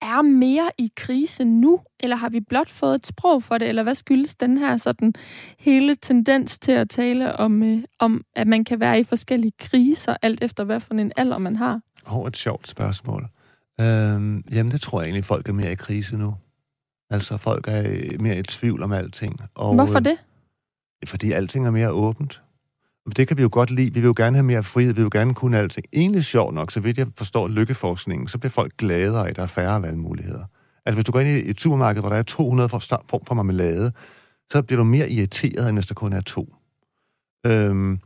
er 0.02 0.22
mere 0.22 0.72
i 0.78 0.92
krise 0.96 1.44
nu, 1.44 1.80
eller 2.00 2.16
har 2.16 2.30
vi 2.30 2.40
blot 2.40 2.70
fået 2.70 2.96
et 2.96 3.08
sprog 3.08 3.44
for 3.44 3.58
det, 3.58 3.70
eller 3.70 3.84
hvad 3.84 3.96
skyldes 3.96 4.36
den 4.36 4.58
her 4.58 4.78
sådan 4.78 5.14
hele 5.60 5.96
tendens 5.96 6.60
til 6.60 6.72
at 6.72 6.90
tale 6.90 7.36
om, 7.36 7.64
øh, 7.64 7.84
om 8.00 8.22
at 8.36 8.48
man 8.48 8.64
kan 8.64 8.80
være 8.80 9.00
i 9.00 9.04
forskellige 9.04 9.54
kriser, 9.60 10.16
alt 10.22 10.44
efter 10.44 10.64
hvad 10.64 10.80
for 10.80 10.94
en 10.94 11.12
alder 11.16 11.38
man 11.38 11.56
har? 11.56 11.82
Åh, 12.08 12.18
oh, 12.18 12.28
et 12.28 12.38
sjovt 12.38 12.68
spørgsmål. 12.68 13.28
Øhm, 13.82 14.44
jamen, 14.52 14.72
det 14.72 14.82
tror 14.82 15.02
jeg 15.02 15.06
egentlig, 15.06 15.26
folk 15.26 15.50
er 15.50 15.54
mere 15.54 15.72
i 15.72 15.76
krise 15.76 16.18
nu. 16.18 16.36
Altså, 17.10 17.38
folk 17.38 17.68
er 17.68 18.18
mere 18.20 18.38
i 18.38 18.44
tvivl 18.44 18.84
om 18.84 18.92
alting. 18.92 19.40
Og, 19.56 19.76
Hvorfor 19.76 20.00
det? 20.00 20.12
Øh, 20.12 20.18
fordi 21.06 21.32
alting 21.32 21.68
er 21.68 21.72
mere 21.72 21.92
åbent. 21.92 22.42
Det 23.16 23.28
kan 23.28 23.38
vi 23.38 23.42
jo 23.42 23.50
godt 23.52 23.72
lide. 23.72 23.94
Vi 23.94 24.00
vil 24.00 24.08
jo 24.08 24.14
gerne 24.18 24.36
have 24.36 24.44
mere 24.44 24.64
frihed. 24.64 24.94
Vi 24.94 24.96
vil 24.96 25.04
jo 25.04 25.20
gerne 25.20 25.34
kunne 25.34 25.58
alting. 25.58 25.86
Egentlig 25.94 26.24
sjovt 26.24 26.54
nok, 26.54 26.72
så 26.72 26.80
vidt 26.80 26.98
jeg 26.98 27.08
forstår 27.16 27.48
lykkeforskningen, 27.48 28.28
så 28.28 28.38
bliver 28.38 28.52
folk 28.52 28.78
gladere 28.78 29.26
af, 29.26 29.30
at 29.30 29.36
der 29.36 29.44
er 29.44 29.48
færre 29.48 29.82
valgmuligheder. 29.82 30.46
Altså, 30.86 30.96
hvis 30.96 31.06
du 31.06 31.12
går 31.12 31.20
ind 31.20 31.30
i 31.30 31.50
et 31.50 31.62
supermarked, 31.62 32.02
hvor 32.02 32.10
der 32.10 32.18
er 32.18 32.24
200 32.24 32.70
form 32.70 33.26
for 33.26 33.36
marmelade, 33.36 33.92
så 34.52 34.62
bliver 34.62 34.78
du 34.78 34.84
mere 34.84 35.10
irriteret, 35.10 35.70
end 35.70 35.78
hvis 35.78 35.88
der 35.88 35.94
kun 35.94 36.14
er 36.14 36.22
to. 36.22 36.56
Øhm, 37.46 38.00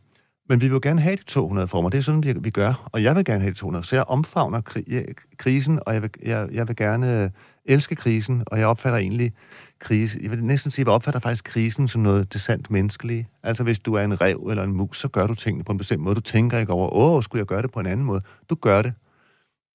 men 0.49 0.61
vi 0.61 0.67
vil 0.67 0.73
jo 0.73 0.79
gerne 0.83 1.01
have 1.01 1.15
de 1.15 1.23
200 1.23 1.67
former. 1.67 1.89
Det 1.89 1.97
er 1.97 2.01
sådan, 2.01 2.23
vi, 2.23 2.33
vi 2.39 2.49
gør. 2.49 2.89
Og 2.91 3.03
jeg 3.03 3.15
vil 3.15 3.25
gerne 3.25 3.41
have 3.41 3.51
de 3.53 3.57
200. 3.57 3.85
Så 3.85 3.95
jeg 3.95 4.03
omfavner 4.07 4.61
kri- 4.61 4.95
eh, 4.95 5.05
krisen, 5.37 5.79
og 5.85 5.93
jeg 5.93 6.01
vil, 6.01 6.09
jeg, 6.23 6.47
jeg 6.51 6.67
vil 6.67 6.75
gerne 6.75 7.23
eh, 7.23 7.29
elske 7.65 7.95
krisen, 7.95 8.43
og 8.47 8.59
jeg 8.59 8.67
opfatter 8.67 8.99
egentlig 8.99 9.33
krise. 9.79 10.19
Jeg 10.21 10.31
vil 10.31 10.43
næsten 10.43 10.71
sige, 10.71 10.83
at 10.83 10.87
jeg 10.87 10.93
opfatter 10.93 11.19
faktisk 11.19 11.43
krisen 11.45 11.87
som 11.87 12.01
noget 12.01 12.33
det 12.33 12.41
sandt 12.41 12.71
menneskelige. 12.71 13.27
Altså 13.43 13.63
hvis 13.63 13.79
du 13.79 13.93
er 13.93 14.01
en 14.01 14.21
rev 14.21 14.47
eller 14.49 14.63
en 14.63 14.73
mus, 14.73 14.99
så 14.99 15.07
gør 15.07 15.27
du 15.27 15.35
tingene 15.35 15.63
på 15.63 15.71
en 15.71 15.77
bestemt 15.77 16.03
måde. 16.03 16.15
Du 16.15 16.21
tænker 16.21 16.59
ikke 16.59 16.73
over, 16.73 16.93
åh, 16.93 17.23
skulle 17.23 17.39
jeg 17.39 17.47
gøre 17.47 17.61
det 17.61 17.71
på 17.71 17.79
en 17.79 17.85
anden 17.85 18.05
måde? 18.05 18.21
Du 18.49 18.55
gør 18.55 18.81
det. 18.81 18.93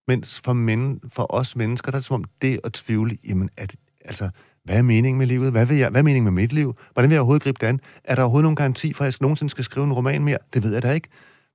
Mens 0.08 0.40
for, 0.44 0.52
men, 0.52 1.00
for 1.12 1.34
os 1.34 1.56
mennesker, 1.56 1.90
der 1.90 1.96
er 1.96 2.00
det 2.00 2.06
som 2.06 2.14
om 2.14 2.24
det 2.42 2.60
at 2.64 2.72
tvivle, 2.72 3.18
jamen, 3.28 3.50
at, 3.56 3.76
altså, 4.04 4.30
hvad 4.64 4.76
er 4.78 4.82
meningen 4.82 5.18
med 5.18 5.26
livet? 5.26 5.50
Hvad, 5.50 5.66
vil 5.66 5.76
jeg, 5.76 5.90
hvad 5.90 6.00
er 6.00 6.04
meningen 6.04 6.34
med 6.34 6.42
mit 6.42 6.52
liv? 6.52 6.76
Hvordan 6.92 7.10
vil 7.10 7.14
jeg 7.14 7.20
overhovedet 7.20 7.42
gribe 7.42 7.58
det 7.60 7.66
an? 7.66 7.80
Er 8.04 8.14
der 8.14 8.22
overhovedet 8.22 8.44
nogen 8.44 8.56
garanti 8.56 8.92
for, 8.92 9.04
at 9.04 9.06
jeg 9.06 9.14
nogensinde 9.20 9.50
skal 9.50 9.64
skrive 9.64 9.86
en 9.86 9.92
roman 9.92 10.24
mere? 10.24 10.38
Det 10.54 10.62
ved 10.62 10.72
jeg 10.72 10.82
da 10.82 10.92
ikke. 10.92 11.08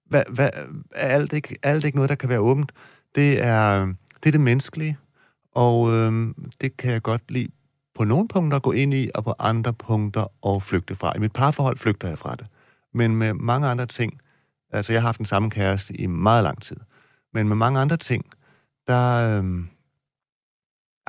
Hvad, 0.05 0.23
hvad, 0.29 0.49
er 0.95 1.07
alt 1.07 1.33
ikke, 1.33 1.55
alt 1.63 1.85
ikke 1.85 1.97
noget, 1.97 2.09
der 2.09 2.15
kan 2.15 2.29
være 2.29 2.39
åbent? 2.39 2.71
Det 3.15 3.45
er, 3.45 3.85
det 4.23 4.25
er 4.25 4.31
det 4.31 4.41
menneskelige. 4.41 4.97
Og 5.55 5.93
øh, 5.93 6.33
det 6.61 6.77
kan 6.77 6.91
jeg 6.91 7.01
godt 7.01 7.31
lide 7.31 7.47
på 7.95 8.03
nogle 8.03 8.27
punkter 8.27 8.59
gå 8.59 8.71
ind 8.71 8.93
i, 8.93 9.09
og 9.15 9.23
på 9.23 9.33
andre 9.39 9.73
punkter 9.73 10.47
at 10.47 10.63
flygte 10.63 10.95
fra. 10.95 11.13
I 11.15 11.19
mit 11.19 11.33
parforhold 11.33 11.77
flygter 11.77 12.07
jeg 12.07 12.17
fra 12.17 12.35
det. 12.35 12.47
Men 12.93 13.15
med 13.15 13.33
mange 13.33 13.67
andre 13.67 13.85
ting, 13.85 14.21
altså 14.71 14.93
jeg 14.93 15.01
har 15.01 15.07
haft 15.07 15.17
den 15.17 15.25
samme 15.25 15.49
kæreste 15.49 16.01
i 16.01 16.07
meget 16.07 16.43
lang 16.43 16.61
tid, 16.61 16.77
men 17.33 17.47
med 17.47 17.55
mange 17.55 17.79
andre 17.79 17.97
ting, 17.97 18.25
der... 18.87 19.39
Øh, 19.39 19.65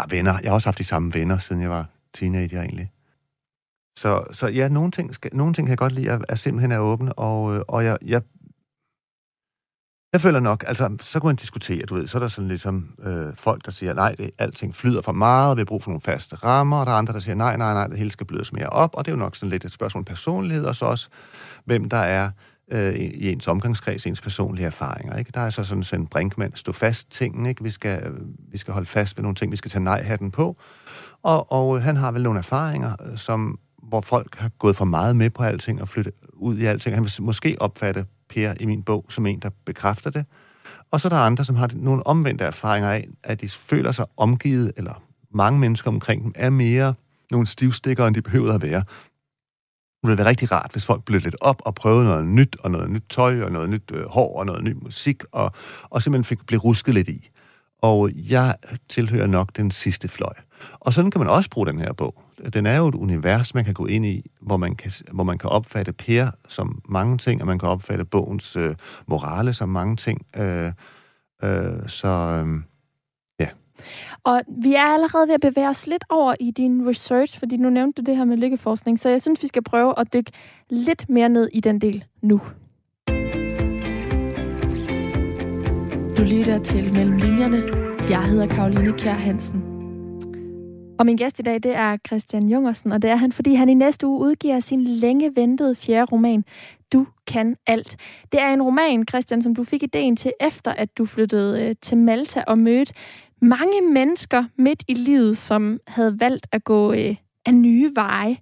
ja, 0.00 0.16
venner. 0.16 0.38
Jeg 0.42 0.50
har 0.50 0.54
også 0.54 0.68
haft 0.68 0.78
de 0.78 0.84
samme 0.84 1.14
venner, 1.14 1.38
siden 1.38 1.62
jeg 1.62 1.70
var 1.70 1.86
teenager 2.14 2.62
egentlig. 2.62 2.92
Så, 3.98 4.24
så 4.32 4.48
ja, 4.48 4.68
nogle 4.68 4.90
ting, 4.90 5.14
skal, 5.14 5.36
nogle 5.36 5.54
ting 5.54 5.66
kan 5.66 5.70
jeg 5.70 5.78
godt 5.78 5.92
lide, 5.92 6.10
at, 6.10 6.24
at 6.28 6.38
simpelthen 6.38 6.72
er 6.72 6.78
åbne, 6.78 7.12
og, 7.12 7.54
øh, 7.54 7.62
og 7.68 7.84
jeg, 7.84 7.98
jeg, 8.06 8.22
jeg 10.12 10.20
føler 10.20 10.40
nok, 10.40 10.64
altså, 10.66 10.96
så 11.02 11.20
kan 11.20 11.26
man 11.26 11.36
diskutere, 11.36 11.86
du 11.86 11.94
ved, 11.94 12.08
så 12.08 12.18
er 12.18 12.20
der 12.20 12.28
sådan 12.28 12.48
ligesom 12.48 12.94
øh, 13.02 13.36
folk, 13.36 13.64
der 13.64 13.70
siger, 13.70 13.94
nej, 13.94 14.14
det, 14.14 14.30
alting 14.38 14.74
flyder 14.74 15.02
for 15.02 15.12
meget, 15.12 15.56
vi 15.56 15.60
har 15.60 15.64
brug 15.64 15.82
for 15.82 15.90
nogle 15.90 16.00
faste 16.00 16.36
rammer, 16.36 16.76
og 16.76 16.86
der 16.86 16.92
er 16.92 16.96
andre, 16.96 17.12
der 17.12 17.20
siger, 17.20 17.34
nej, 17.34 17.56
nej, 17.56 17.74
nej, 17.74 17.86
det 17.86 17.98
hele 17.98 18.10
skal 18.10 18.26
blødes 18.26 18.52
mere 18.52 18.66
op, 18.66 18.94
og 18.94 19.04
det 19.04 19.10
er 19.10 19.16
jo 19.16 19.18
nok 19.18 19.36
sådan 19.36 19.50
lidt 19.50 19.64
et 19.64 19.72
spørgsmål 19.72 20.00
om 20.00 20.04
personlighed, 20.04 20.64
og 20.64 20.76
så 20.76 20.84
også, 20.84 21.08
hvem 21.64 21.88
der 21.88 21.98
er 21.98 22.30
øh, 22.70 22.94
i 22.94 23.32
ens 23.32 23.48
omgangskreds, 23.48 24.06
ens 24.06 24.20
personlige 24.20 24.66
erfaringer. 24.66 25.16
Ikke? 25.16 25.30
Der 25.34 25.40
er 25.40 25.50
så 25.50 25.64
sådan 25.64 26.00
en 26.00 26.06
brinkmand, 26.06 26.52
stå 26.54 26.72
fast 26.72 27.10
tingen, 27.10 27.46
ikke? 27.46 27.64
Vi, 27.64 27.70
skal, 27.70 28.12
vi 28.52 28.58
skal 28.58 28.74
holde 28.74 28.86
fast 28.86 29.16
ved 29.16 29.22
nogle 29.22 29.34
ting, 29.34 29.52
vi 29.52 29.56
skal 29.56 29.70
tage 29.70 29.84
nej-hatten 29.84 30.30
på, 30.30 30.56
og, 31.22 31.52
og 31.52 31.76
øh, 31.76 31.82
han 31.82 31.96
har 31.96 32.10
vel 32.10 32.22
nogle 32.22 32.38
erfaringer, 32.38 32.92
øh, 33.06 33.18
som, 33.18 33.58
hvor 33.82 34.00
folk 34.00 34.36
har 34.38 34.48
gået 34.48 34.76
for 34.76 34.84
meget 34.84 35.16
med 35.16 35.30
på 35.30 35.42
alting 35.42 35.82
og 35.82 35.88
flyttet 35.88 36.14
ud 36.32 36.58
i 36.58 36.64
alting. 36.64 36.94
Han 36.96 37.04
vil 37.04 37.12
måske 37.20 37.56
opfatte 37.60 38.06
Per 38.28 38.54
i 38.60 38.66
min 38.66 38.82
bog 38.82 39.06
som 39.08 39.26
en, 39.26 39.38
der 39.38 39.50
bekræfter 39.64 40.10
det. 40.10 40.24
Og 40.90 41.00
så 41.00 41.08
er 41.08 41.10
der 41.10 41.18
andre, 41.18 41.44
som 41.44 41.56
har 41.56 41.70
nogle 41.74 42.06
omvendte 42.06 42.44
erfaringer 42.44 42.90
af, 42.90 43.08
at 43.24 43.40
de 43.40 43.48
føler 43.48 43.92
sig 43.92 44.06
omgivet, 44.16 44.72
eller 44.76 45.02
mange 45.34 45.58
mennesker 45.58 45.90
omkring 45.90 46.24
dem, 46.24 46.32
er 46.34 46.50
mere 46.50 46.94
nogle 47.30 47.46
stivstikker, 47.46 48.06
end 48.06 48.14
de 48.14 48.22
behøver 48.22 48.54
at 48.54 48.62
være. 48.62 48.82
Det 50.02 50.08
ville 50.08 50.18
være 50.18 50.28
rigtig 50.28 50.52
rart, 50.52 50.72
hvis 50.72 50.86
folk 50.86 51.04
blev 51.04 51.20
lidt 51.20 51.36
op 51.40 51.62
og 51.64 51.74
prøvede 51.74 52.04
noget 52.04 52.26
nyt, 52.26 52.56
og 52.60 52.70
noget 52.70 52.90
nyt 52.90 53.04
tøj, 53.10 53.42
og 53.42 53.52
noget 53.52 53.70
nyt 53.70 53.90
øh, 53.92 54.06
hår, 54.06 54.38
og 54.38 54.46
noget 54.46 54.64
ny 54.64 54.72
musik, 54.82 55.22
og, 55.32 55.52
og 55.90 56.02
simpelthen 56.02 56.24
fik, 56.24 56.46
blev 56.46 56.60
rusket 56.60 56.94
lidt 56.94 57.08
i. 57.08 57.30
Og 57.82 58.10
jeg 58.14 58.54
tilhører 58.88 59.26
nok 59.26 59.56
den 59.56 59.70
sidste 59.70 60.08
fløj. 60.08 60.34
Og 60.80 60.92
sådan 60.94 61.10
kan 61.10 61.18
man 61.18 61.28
også 61.28 61.50
bruge 61.50 61.66
den 61.66 61.78
her 61.78 61.92
bog. 61.92 62.22
Den 62.52 62.66
er 62.66 62.76
jo 62.76 62.88
et 62.88 62.94
univers, 62.94 63.54
man 63.54 63.64
kan 63.64 63.74
gå 63.74 63.86
ind 63.86 64.06
i, 64.06 64.30
hvor 64.40 64.56
man 64.56 64.74
kan, 64.74 64.90
hvor 65.12 65.24
man 65.24 65.38
kan 65.38 65.50
opfatte 65.50 65.92
Per 65.92 66.30
som 66.48 66.82
mange 66.88 67.18
ting, 67.18 67.40
og 67.40 67.46
man 67.46 67.58
kan 67.58 67.68
opfatte 67.68 68.04
bogens 68.04 68.56
øh, 68.56 68.74
morale 69.06 69.54
som 69.54 69.68
mange 69.68 69.96
ting. 69.96 70.26
Øh, 70.36 70.72
øh, 71.42 71.88
så 71.88 72.08
øh. 72.08 72.62
Og 74.24 74.42
vi 74.62 74.74
er 74.74 74.82
allerede 74.82 75.28
ved 75.28 75.34
at 75.34 75.40
bevæge 75.40 75.68
os 75.68 75.86
lidt 75.86 76.04
over 76.08 76.34
i 76.40 76.50
din 76.50 76.88
research, 76.88 77.38
fordi 77.38 77.56
nu 77.56 77.70
nævnte 77.70 78.02
du 78.02 78.10
det 78.10 78.16
her 78.16 78.24
med 78.24 78.36
lykkeforskning, 78.36 78.98
så 78.98 79.08
jeg 79.08 79.22
synes, 79.22 79.42
vi 79.42 79.48
skal 79.48 79.62
prøve 79.62 79.94
at 79.98 80.12
dykke 80.12 80.32
lidt 80.70 81.08
mere 81.08 81.28
ned 81.28 81.48
i 81.52 81.60
den 81.60 81.78
del 81.78 82.04
nu. 82.22 82.40
Du 86.16 86.22
lytter 86.22 86.60
til 86.64 86.92
Mellem 86.92 87.16
Linjerne. 87.16 87.62
Jeg 88.10 88.24
hedder 88.24 88.46
Karoline 88.46 88.92
Kjær 88.92 89.12
Hansen. 89.12 89.62
Og 90.98 91.06
min 91.06 91.16
gæst 91.16 91.38
i 91.38 91.42
dag, 91.42 91.54
det 91.54 91.76
er 91.76 91.96
Christian 92.06 92.48
Jungersen, 92.48 92.92
og 92.92 93.02
det 93.02 93.10
er 93.10 93.16
han, 93.16 93.32
fordi 93.32 93.54
han 93.54 93.68
i 93.68 93.74
næste 93.74 94.06
uge 94.06 94.20
udgiver 94.20 94.60
sin 94.60 94.84
længe 94.84 95.32
ventede 95.36 95.74
fjerde 95.74 96.04
roman, 96.04 96.44
Du 96.92 97.06
kan 97.26 97.56
alt. 97.66 97.96
Det 98.32 98.40
er 98.40 98.54
en 98.54 98.62
roman, 98.62 99.04
Christian, 99.08 99.42
som 99.42 99.54
du 99.54 99.64
fik 99.64 99.82
ideen 99.82 100.16
til, 100.16 100.32
efter 100.40 100.72
at 100.72 100.98
du 100.98 101.06
flyttede 101.06 101.62
øh, 101.62 101.74
til 101.82 101.98
Malta 101.98 102.44
og 102.46 102.58
mødte 102.58 102.94
mange 103.40 103.80
mennesker 103.92 104.44
midt 104.56 104.84
i 104.88 104.94
livet, 104.94 105.38
som 105.38 105.78
havde 105.86 106.20
valgt 106.20 106.46
at 106.52 106.64
gå 106.64 106.92
øh, 106.92 107.16
af 107.46 107.54
nye 107.54 107.92
veje. 107.94 108.36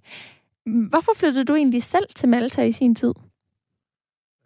Hvorfor 0.89 1.11
flyttede 1.15 1.45
du 1.45 1.55
egentlig 1.55 1.83
selv 1.83 2.05
til 2.15 2.29
Malta 2.29 2.63
i 2.63 2.71
sin 2.71 2.95
tid? 2.95 3.13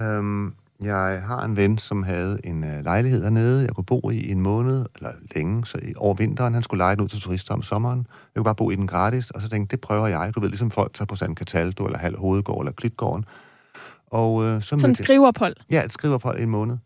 Um, 0.03 0.55
jeg 0.81 1.21
har 1.25 1.45
en 1.45 1.55
ven, 1.55 1.77
som 1.77 2.03
havde 2.03 2.39
en 2.43 2.63
uh, 2.63 2.83
lejlighed 2.83 3.21
dernede, 3.21 3.65
jeg 3.65 3.75
kunne 3.75 3.85
bo 3.85 4.09
i 4.09 4.31
en 4.31 4.41
måned, 4.41 4.85
eller 4.95 5.09
længe, 5.35 5.65
så 5.65 5.77
i, 5.81 5.93
over 5.97 6.13
vinteren. 6.13 6.53
Han 6.53 6.63
skulle 6.63 6.77
lege 6.77 6.95
den 6.95 7.03
ud 7.03 7.07
til 7.07 7.21
turister 7.21 7.53
om 7.53 7.61
sommeren. 7.61 7.99
Jeg 7.99 8.39
kunne 8.39 8.43
bare 8.43 8.55
bo 8.55 8.71
i 8.71 8.75
den 8.75 8.87
gratis, 8.87 9.31
og 9.31 9.41
så 9.41 9.49
tænkte 9.49 9.71
det 9.71 9.81
prøver 9.81 10.07
jeg. 10.07 10.31
Du 10.35 10.39
ved, 10.39 10.49
ligesom 10.49 10.71
folk 10.71 10.93
tager 10.93 11.05
på 11.05 11.15
San 11.15 11.35
Cataldo, 11.35 11.85
eller 11.85 11.99
Halv 11.99 12.17
Hovedgård, 12.17 12.59
eller 12.59 12.71
Klitgården. 12.71 13.25
Og, 14.07 14.33
uh, 14.33 14.61
så 14.61 14.77
Som 14.79 14.95
skriverophold? 14.95 15.55
Ja, 15.69 15.85
et 15.85 15.93
skriverophold 15.93 16.39
i 16.39 16.43
en 16.43 16.49
måned. 16.49 16.77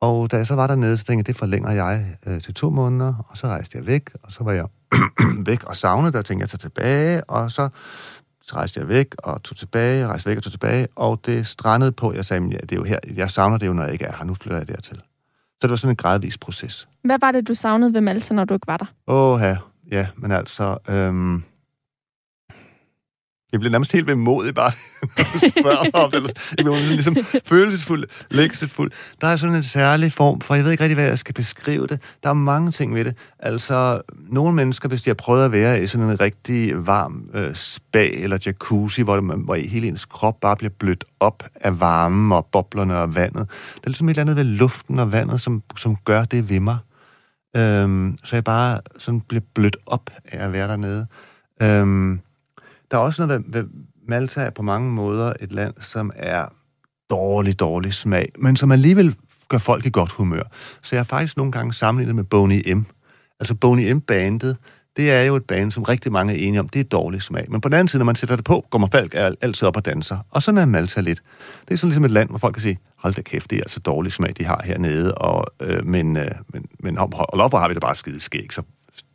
Og 0.00 0.30
da 0.30 0.36
jeg 0.36 0.46
så 0.46 0.54
var 0.54 0.66
dernede, 0.66 0.96
så 0.96 1.04
tænkte 1.04 1.20
jeg, 1.20 1.26
det 1.26 1.36
forlænger 1.36 1.70
jeg 1.70 2.16
uh, 2.26 2.40
til 2.40 2.54
to 2.54 2.70
måneder, 2.70 3.26
og 3.28 3.36
så 3.36 3.46
rejste 3.46 3.78
jeg 3.78 3.86
væk, 3.86 4.10
og 4.22 4.32
så 4.32 4.44
var 4.44 4.52
jeg 4.52 4.66
væk 5.50 5.64
og 5.64 5.76
savnede, 5.76 6.12
der 6.12 6.22
tænkte 6.22 6.42
jeg, 6.42 6.50
tage 6.50 6.58
tilbage, 6.58 7.24
og 7.24 7.52
så 7.52 7.68
så 8.46 8.56
rejste 8.56 8.80
jeg 8.80 8.88
væk 8.88 9.14
og 9.18 9.42
tog 9.42 9.56
tilbage, 9.56 10.06
rejste 10.06 10.30
væk 10.30 10.36
og 10.36 10.42
tog 10.42 10.52
tilbage, 10.52 10.88
og 10.96 11.20
det 11.26 11.46
strandede 11.46 11.92
på, 11.92 12.12
jeg 12.12 12.24
sagde, 12.24 12.48
ja, 12.50 12.56
det 12.56 12.72
er 12.72 12.76
jo 12.76 12.84
her, 12.84 12.98
jeg 13.14 13.30
savner 13.30 13.58
det 13.58 13.66
jo, 13.66 13.72
når 13.72 13.82
jeg 13.82 13.92
ikke 13.92 14.04
er 14.04 14.16
her, 14.18 14.24
nu 14.24 14.34
flytter 14.34 14.58
jeg 14.58 14.68
dertil. 14.68 14.96
Så 14.96 15.58
det 15.62 15.70
var 15.70 15.76
sådan 15.76 15.92
en 15.92 15.96
gradvis 15.96 16.38
proces. 16.38 16.88
Hvad 17.04 17.18
var 17.20 17.32
det, 17.32 17.48
du 17.48 17.54
savnede 17.54 17.94
ved 17.94 18.00
Malta, 18.00 18.34
når 18.34 18.44
du 18.44 18.54
ikke 18.54 18.66
var 18.66 18.76
der? 18.76 18.86
Åh, 19.06 19.40
ja, 19.40 19.56
ja, 19.90 20.06
men 20.16 20.32
altså, 20.32 20.78
øhm, 20.88 21.42
jeg 23.52 23.60
bliver 23.60 23.70
nærmest 23.70 23.92
helt 23.92 24.06
vemodig 24.06 24.54
bare, 24.54 24.72
når 25.16 25.24
du 25.32 25.38
spørger 25.60 25.90
om 25.92 26.10
det. 26.10 26.52
Jeg 26.56 26.64
bliver 26.64 26.76
ligesom 26.76 27.16
følelsesfuld, 27.44 28.04
længselsfuld. 28.30 28.90
Der 29.20 29.26
er 29.26 29.36
sådan 29.36 29.54
en 29.54 29.62
særlig 29.62 30.12
form 30.12 30.40
for, 30.40 30.54
jeg 30.54 30.64
ved 30.64 30.70
ikke 30.70 30.82
rigtig, 30.82 30.96
hvad 30.96 31.06
jeg 31.06 31.18
skal 31.18 31.34
beskrive 31.34 31.86
det. 31.86 32.00
Der 32.22 32.28
er 32.28 32.34
mange 32.34 32.72
ting 32.72 32.94
ved 32.94 33.04
det. 33.04 33.14
Altså, 33.38 34.00
nogle 34.16 34.54
mennesker, 34.54 34.88
hvis 34.88 35.02
de 35.02 35.10
har 35.10 35.14
prøvet 35.14 35.44
at 35.44 35.52
være 35.52 35.82
i 35.82 35.86
sådan 35.86 36.10
en 36.10 36.20
rigtig 36.20 36.86
varm 36.86 37.30
øh, 37.34 37.54
spa 37.54 38.06
eller 38.06 38.38
jacuzzi, 38.46 39.02
hvor, 39.02 39.20
man, 39.20 39.40
hvor 39.40 39.54
hele 39.54 39.88
ens 39.88 40.04
krop 40.04 40.40
bare 40.40 40.56
bliver 40.56 40.72
blødt 40.78 41.04
op 41.20 41.42
af 41.54 41.80
varmen 41.80 42.32
og 42.32 42.46
boblerne 42.52 42.96
og 42.96 43.14
vandet. 43.14 43.48
Der 43.74 43.80
er 43.84 43.88
ligesom 43.88 44.08
et 44.08 44.10
eller 44.10 44.22
andet 44.22 44.36
ved 44.36 44.44
luften 44.44 44.98
og 44.98 45.12
vandet, 45.12 45.40
som, 45.40 45.62
som 45.76 45.96
gør 46.04 46.24
det 46.24 46.50
ved 46.50 46.60
mig. 46.60 46.76
Øhm, 47.56 48.18
så 48.24 48.36
jeg 48.36 48.44
bare 48.44 48.80
sådan 48.98 49.20
bliver 49.20 49.42
blødt 49.54 49.76
op 49.86 50.10
af 50.24 50.44
at 50.44 50.52
være 50.52 50.68
dernede. 50.68 51.06
Øhm, 51.62 52.20
der 52.90 52.96
er 52.96 53.00
også 53.00 53.26
noget 53.26 53.44
ved, 53.46 53.62
ved 53.62 53.68
Malta 54.08 54.40
er 54.40 54.50
på 54.50 54.62
mange 54.62 54.92
måder 54.92 55.32
et 55.40 55.52
land, 55.52 55.74
som 55.80 56.12
er 56.16 56.46
dårlig, 57.10 57.58
dårlig 57.58 57.94
smag, 57.94 58.32
men 58.38 58.56
som 58.56 58.72
alligevel 58.72 59.14
gør 59.48 59.58
folk 59.58 59.86
i 59.86 59.90
godt 59.90 60.12
humør. 60.12 60.42
Så 60.82 60.88
jeg 60.96 60.98
har 60.98 61.04
faktisk 61.04 61.36
nogle 61.36 61.52
gange 61.52 61.74
sammenlignet 61.74 62.14
med 62.14 62.24
Boney 62.24 62.72
M. 62.72 62.84
Altså 63.40 63.54
Boney 63.54 63.92
M-bandet, 63.92 64.56
det 64.96 65.12
er 65.12 65.22
jo 65.22 65.36
et 65.36 65.44
band, 65.44 65.72
som 65.72 65.82
rigtig 65.82 66.12
mange 66.12 66.32
er 66.32 66.48
enige 66.48 66.60
om, 66.60 66.68
det 66.68 66.80
er 66.80 66.84
dårlig 66.84 67.22
smag. 67.22 67.50
Men 67.50 67.60
på 67.60 67.68
den 67.68 67.74
anden 67.74 67.88
side, 67.88 67.98
når 67.98 68.04
man 68.04 68.14
sætter 68.14 68.36
det 68.36 68.44
på, 68.44 68.66
går 68.70 68.78
man 68.78 68.90
folk 68.90 69.14
altid 69.40 69.68
op 69.68 69.76
og 69.76 69.84
danser. 69.84 70.18
Og 70.30 70.42
sådan 70.42 70.58
er 70.58 70.64
Malta 70.64 71.00
lidt. 71.00 71.22
Det 71.68 71.74
er 71.74 71.78
sådan 71.78 71.88
ligesom 71.88 72.04
et 72.04 72.10
land, 72.10 72.28
hvor 72.28 72.38
folk 72.38 72.54
kan 72.54 72.62
sige, 72.62 72.78
hold 72.96 73.14
da 73.14 73.22
kæft, 73.22 73.50
det 73.50 73.56
er 73.56 73.62
altså 73.62 73.80
dårlig 73.80 74.12
smag, 74.12 74.32
de 74.38 74.44
har 74.44 74.62
hernede. 74.64 75.14
Og, 75.14 75.46
øh, 75.60 75.86
men, 75.86 76.16
øh, 76.16 76.30
men, 76.52 76.66
men 76.80 76.96
hold 76.96 77.40
op, 77.40 77.50
hvor 77.50 77.58
har 77.58 77.68
vi 77.68 77.74
det 77.74 77.82
bare 77.82 77.94
skide 77.94 78.20
skæg, 78.20 78.52
så 78.52 78.62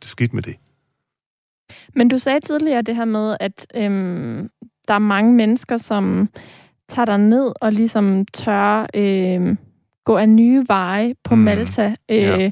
skidt 0.02 0.34
med 0.34 0.42
det. 0.42 0.56
Men 1.94 2.08
du 2.08 2.18
sagde 2.18 2.40
tidligere 2.40 2.82
det 2.82 2.96
her 2.96 3.04
med, 3.04 3.36
at 3.40 3.66
øhm, 3.74 4.50
der 4.88 4.94
er 4.94 4.98
mange 4.98 5.32
mennesker, 5.32 5.76
som 5.76 6.28
tager 6.88 7.06
dig 7.06 7.18
ned 7.18 7.52
og 7.60 7.72
ligesom 7.72 8.26
tør 8.32 8.86
øhm, 8.94 9.58
gå 10.04 10.16
af 10.16 10.28
nye 10.28 10.64
veje 10.68 11.14
på 11.24 11.34
mm. 11.34 11.40
Malta. 11.40 11.94
Øh, 12.08 12.16
ja. 12.16 12.50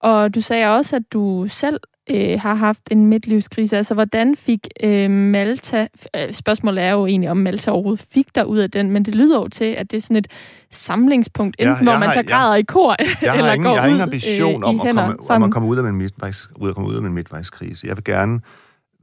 Og 0.00 0.34
du 0.34 0.40
sagde 0.40 0.76
også, 0.76 0.96
at 0.96 1.02
du 1.12 1.46
selv 1.48 1.80
øh, 2.10 2.40
har 2.40 2.54
haft 2.54 2.80
en 2.90 3.06
midtlivskrise. 3.06 3.76
Altså, 3.76 3.94
hvordan 3.94 4.36
fik 4.36 4.68
øh, 4.82 5.10
Malta... 5.10 5.86
Øh, 6.16 6.32
spørgsmålet 6.32 6.84
er 6.84 6.90
jo 6.90 7.06
egentlig, 7.06 7.30
om 7.30 7.36
Malta 7.36 7.70
overhovedet 7.70 8.06
fik 8.10 8.34
dig 8.34 8.46
ud 8.46 8.58
af 8.58 8.70
den, 8.70 8.90
men 8.90 9.04
det 9.04 9.14
lyder 9.14 9.38
jo 9.38 9.48
til, 9.48 9.64
at 9.64 9.90
det 9.90 9.96
er 9.96 10.00
sådan 10.00 10.16
et 10.16 10.28
samlingspunkt, 10.70 11.56
enten 11.58 11.86
ja, 11.86 11.90
hvor 11.90 11.98
man 11.98 12.12
så 12.12 12.22
græder 12.22 12.52
jeg, 12.52 12.60
i 12.60 12.62
kor, 12.62 12.96
jeg 13.22 13.36
eller 13.38 13.52
ingen, 13.52 13.64
går 13.64 13.72
Jeg 13.72 13.82
har 13.82 13.88
ingen 13.88 14.02
ambition 14.02 14.62
øh, 14.62 14.68
om, 14.68 14.80
at 14.80 14.94
komme, 14.94 15.30
om 15.30 15.42
at 15.42 15.50
komme 15.50 15.68
ud 15.68 15.76
af 15.76 15.84
min 15.84 15.96
midtvejs, 15.96 16.48
ud 16.56 16.68
at 16.68 16.74
komme 16.74 16.90
ud 16.90 16.94
af 16.94 17.02
min 17.02 17.12
midtvejskrise. 17.12 17.86
Jeg 17.86 17.96
vil 17.96 18.04
gerne 18.04 18.40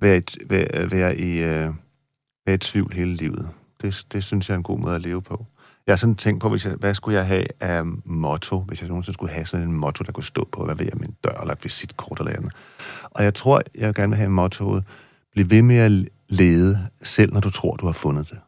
være, 0.02 0.18
et, 0.18 0.38
være, 0.50 0.92
være 0.92 1.18
i 1.18 1.44
øh, 1.44 1.70
være 2.46 2.56
i 2.56 2.58
tvivl 2.58 2.94
hele 2.94 3.16
livet. 3.16 3.50
Det, 3.82 4.06
det 4.12 4.24
synes 4.24 4.50
jeg 4.50 4.54
er 4.54 4.58
en 4.58 4.63
god 4.63 4.80
måde 4.80 4.96
at 4.96 5.02
leve 5.02 5.22
på. 5.22 5.46
Jeg 5.88 5.93
har 5.93 5.98
sådan 5.98 6.15
tænkt 6.15 6.41
på, 6.41 6.50
hvis 6.50 6.65
jeg, 6.65 6.74
hvad 6.74 6.93
skulle 6.96 7.17
jeg 7.17 7.28
have 7.28 7.46
af 7.60 7.86
motto, 8.06 8.60
hvis 8.60 8.82
jeg 8.82 8.89
nogensinde 8.89 9.13
skulle 9.13 9.34
have 9.34 9.46
sådan 9.46 9.67
en 9.67 9.74
motto, 9.74 10.04
der 10.04 10.12
kunne 10.12 10.24
stå 10.24 10.50
på, 10.52 10.65
hvad 10.65 10.76
ved 10.76 10.86
jeg, 10.86 10.98
min 11.00 11.15
dør, 11.24 11.41
eller 11.41 11.54
et 11.54 11.63
visitkort 11.63 12.19
eller 12.19 12.32
andet. 12.32 12.54
Og 13.04 13.24
jeg 13.24 13.34
tror, 13.34 13.62
jeg 13.76 13.93
gerne 13.93 14.10
vil 14.10 14.17
have 14.17 14.30
mottoet, 14.30 14.84
bliv 15.32 15.50
ved 15.50 15.62
med 15.62 15.78
at 15.78 16.10
lede, 16.30 16.89
selv 17.04 17.34
når 17.34 17.39
du 17.39 17.50
tror, 17.50 17.76
du 17.76 17.86
har 17.86 17.93
fundet 17.93 18.30
det. 18.30 18.39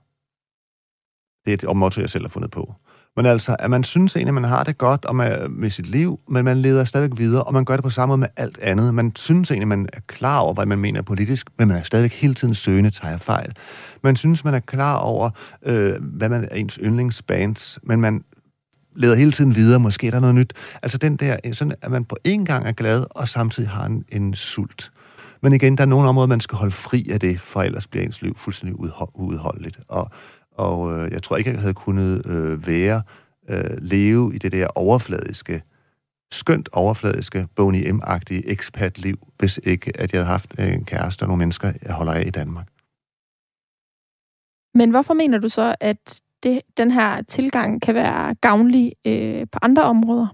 Det 1.46 1.64
er 1.64 1.70
et 1.70 1.78
motto, 1.78 2.02
jeg 2.02 2.10
selv 2.10 2.24
har 2.24 2.30
fundet 2.30 2.52
på. 2.52 2.74
Men 3.16 3.26
altså, 3.26 3.56
at 3.60 3.70
man 3.70 3.84
synes 3.84 4.16
egentlig, 4.16 4.30
at 4.30 4.42
man 4.42 4.44
har 4.44 4.64
det 4.64 4.78
godt 4.78 5.06
og 5.06 5.16
med, 5.16 5.50
med 5.50 5.70
sit 5.70 5.86
liv, 5.86 6.20
men 6.30 6.46
man 6.46 6.58
leder 6.58 6.86
stadigvæk 6.86 7.20
videre, 7.20 7.44
og 7.44 7.54
man 7.54 7.66
gør 7.66 7.76
det 7.76 7.84
på 7.84 7.90
samme 7.90 8.12
måde 8.12 8.20
med 8.20 8.28
alt 8.38 8.58
andet. 8.58 8.94
Man 8.94 9.12
synes 9.16 9.52
egentlig, 9.52 9.68
man 9.68 9.90
er 9.94 10.00
klar 10.08 10.40
over, 10.40 10.54
hvad 10.54 10.66
man 10.66 10.80
mener 10.80 11.02
politisk, 11.02 11.48
men 11.58 11.68
man 11.68 11.78
er 11.78 11.84
stadigvæk 11.84 12.14
hele 12.14 12.34
tiden 12.34 12.56
søgende, 12.56 12.90
tager 12.90 13.18
fejl. 13.18 13.54
Man 14.04 14.16
synes, 14.16 14.44
man 14.44 14.54
er 14.54 14.60
klar 14.60 14.98
over, 14.98 15.30
øh, 15.66 15.96
hvad 16.02 16.30
man 16.30 16.44
er 16.52 16.56
ens 16.56 16.80
yndlingsbands, 16.84 17.80
men 17.84 18.02
man 18.02 18.24
leder 18.96 19.16
hele 19.16 19.32
tiden 19.32 19.56
videre, 19.56 19.80
måske 19.80 20.08
er 20.08 20.12
der 20.12 20.20
noget 20.20 20.36
nyt. 20.36 20.54
Altså 20.84 20.98
den 20.98 21.16
der, 21.16 21.38
øh, 21.46 21.54
sådan 21.54 21.74
at 21.82 21.92
man 21.92 22.06
på 22.06 22.18
en 22.24 22.46
gang 22.46 22.68
er 22.68 22.72
glad, 22.72 23.06
og 23.10 23.28
samtidig 23.28 23.70
har 23.70 23.86
en, 23.86 24.06
en 24.12 24.34
sult. 24.34 24.92
Men 25.42 25.54
igen, 25.54 25.78
der 25.78 25.84
er 25.84 25.88
nogle 25.88 26.10
områder, 26.10 26.28
man 26.28 26.40
skal 26.40 26.58
holde 26.58 26.72
fri 26.72 27.10
af 27.12 27.20
det, 27.20 27.42
for 27.42 27.62
ellers 27.62 27.88
bliver 27.88 28.06
ens 28.06 28.22
liv 28.22 28.38
fuldstændig 28.38 28.80
uudholdeligt. 29.16 29.80
Og, 29.88 30.12
og 30.58 30.94
øh, 30.94 31.12
jeg 31.12 31.24
tror 31.24 31.38
ikke, 31.38 31.52
jeg 31.52 31.60
havde 31.60 31.74
kunnet 31.74 32.26
øh, 32.26 32.68
være, 32.68 33.02
øh, 33.50 33.78
leve 33.78 34.36
i 34.36 34.38
det 34.38 34.52
der 34.52 34.68
overfladiske, 34.68 35.64
skønt 36.32 36.70
overfladiske, 36.72 37.48
Boney 37.56 37.92
M-agtige 37.92 38.52
expat-liv, 38.52 39.28
hvis 39.38 39.60
ikke, 39.64 40.00
at 40.00 40.14
jeg 40.14 40.20
havde 40.20 40.32
haft 40.32 40.60
en 40.60 40.86
kæreste 40.86 41.24
og 41.24 41.28
nogle 41.28 41.40
mennesker, 41.40 41.72
jeg 41.82 41.94
holder 41.94 42.14
af 42.14 42.24
i 42.28 42.30
Danmark. 42.30 42.68
Men 44.74 44.90
hvorfor 44.90 45.14
mener 45.14 45.38
du 45.38 45.50
så, 45.50 45.76
at 45.80 46.22
det, 46.44 46.62
den 46.78 46.92
her 46.92 47.22
tilgang 47.22 47.82
kan 47.82 47.96
være 47.96 48.36
gavnlig 48.36 48.94
øh, 49.06 49.48
på 49.52 49.60
andre 49.62 49.84
områder? 49.84 50.28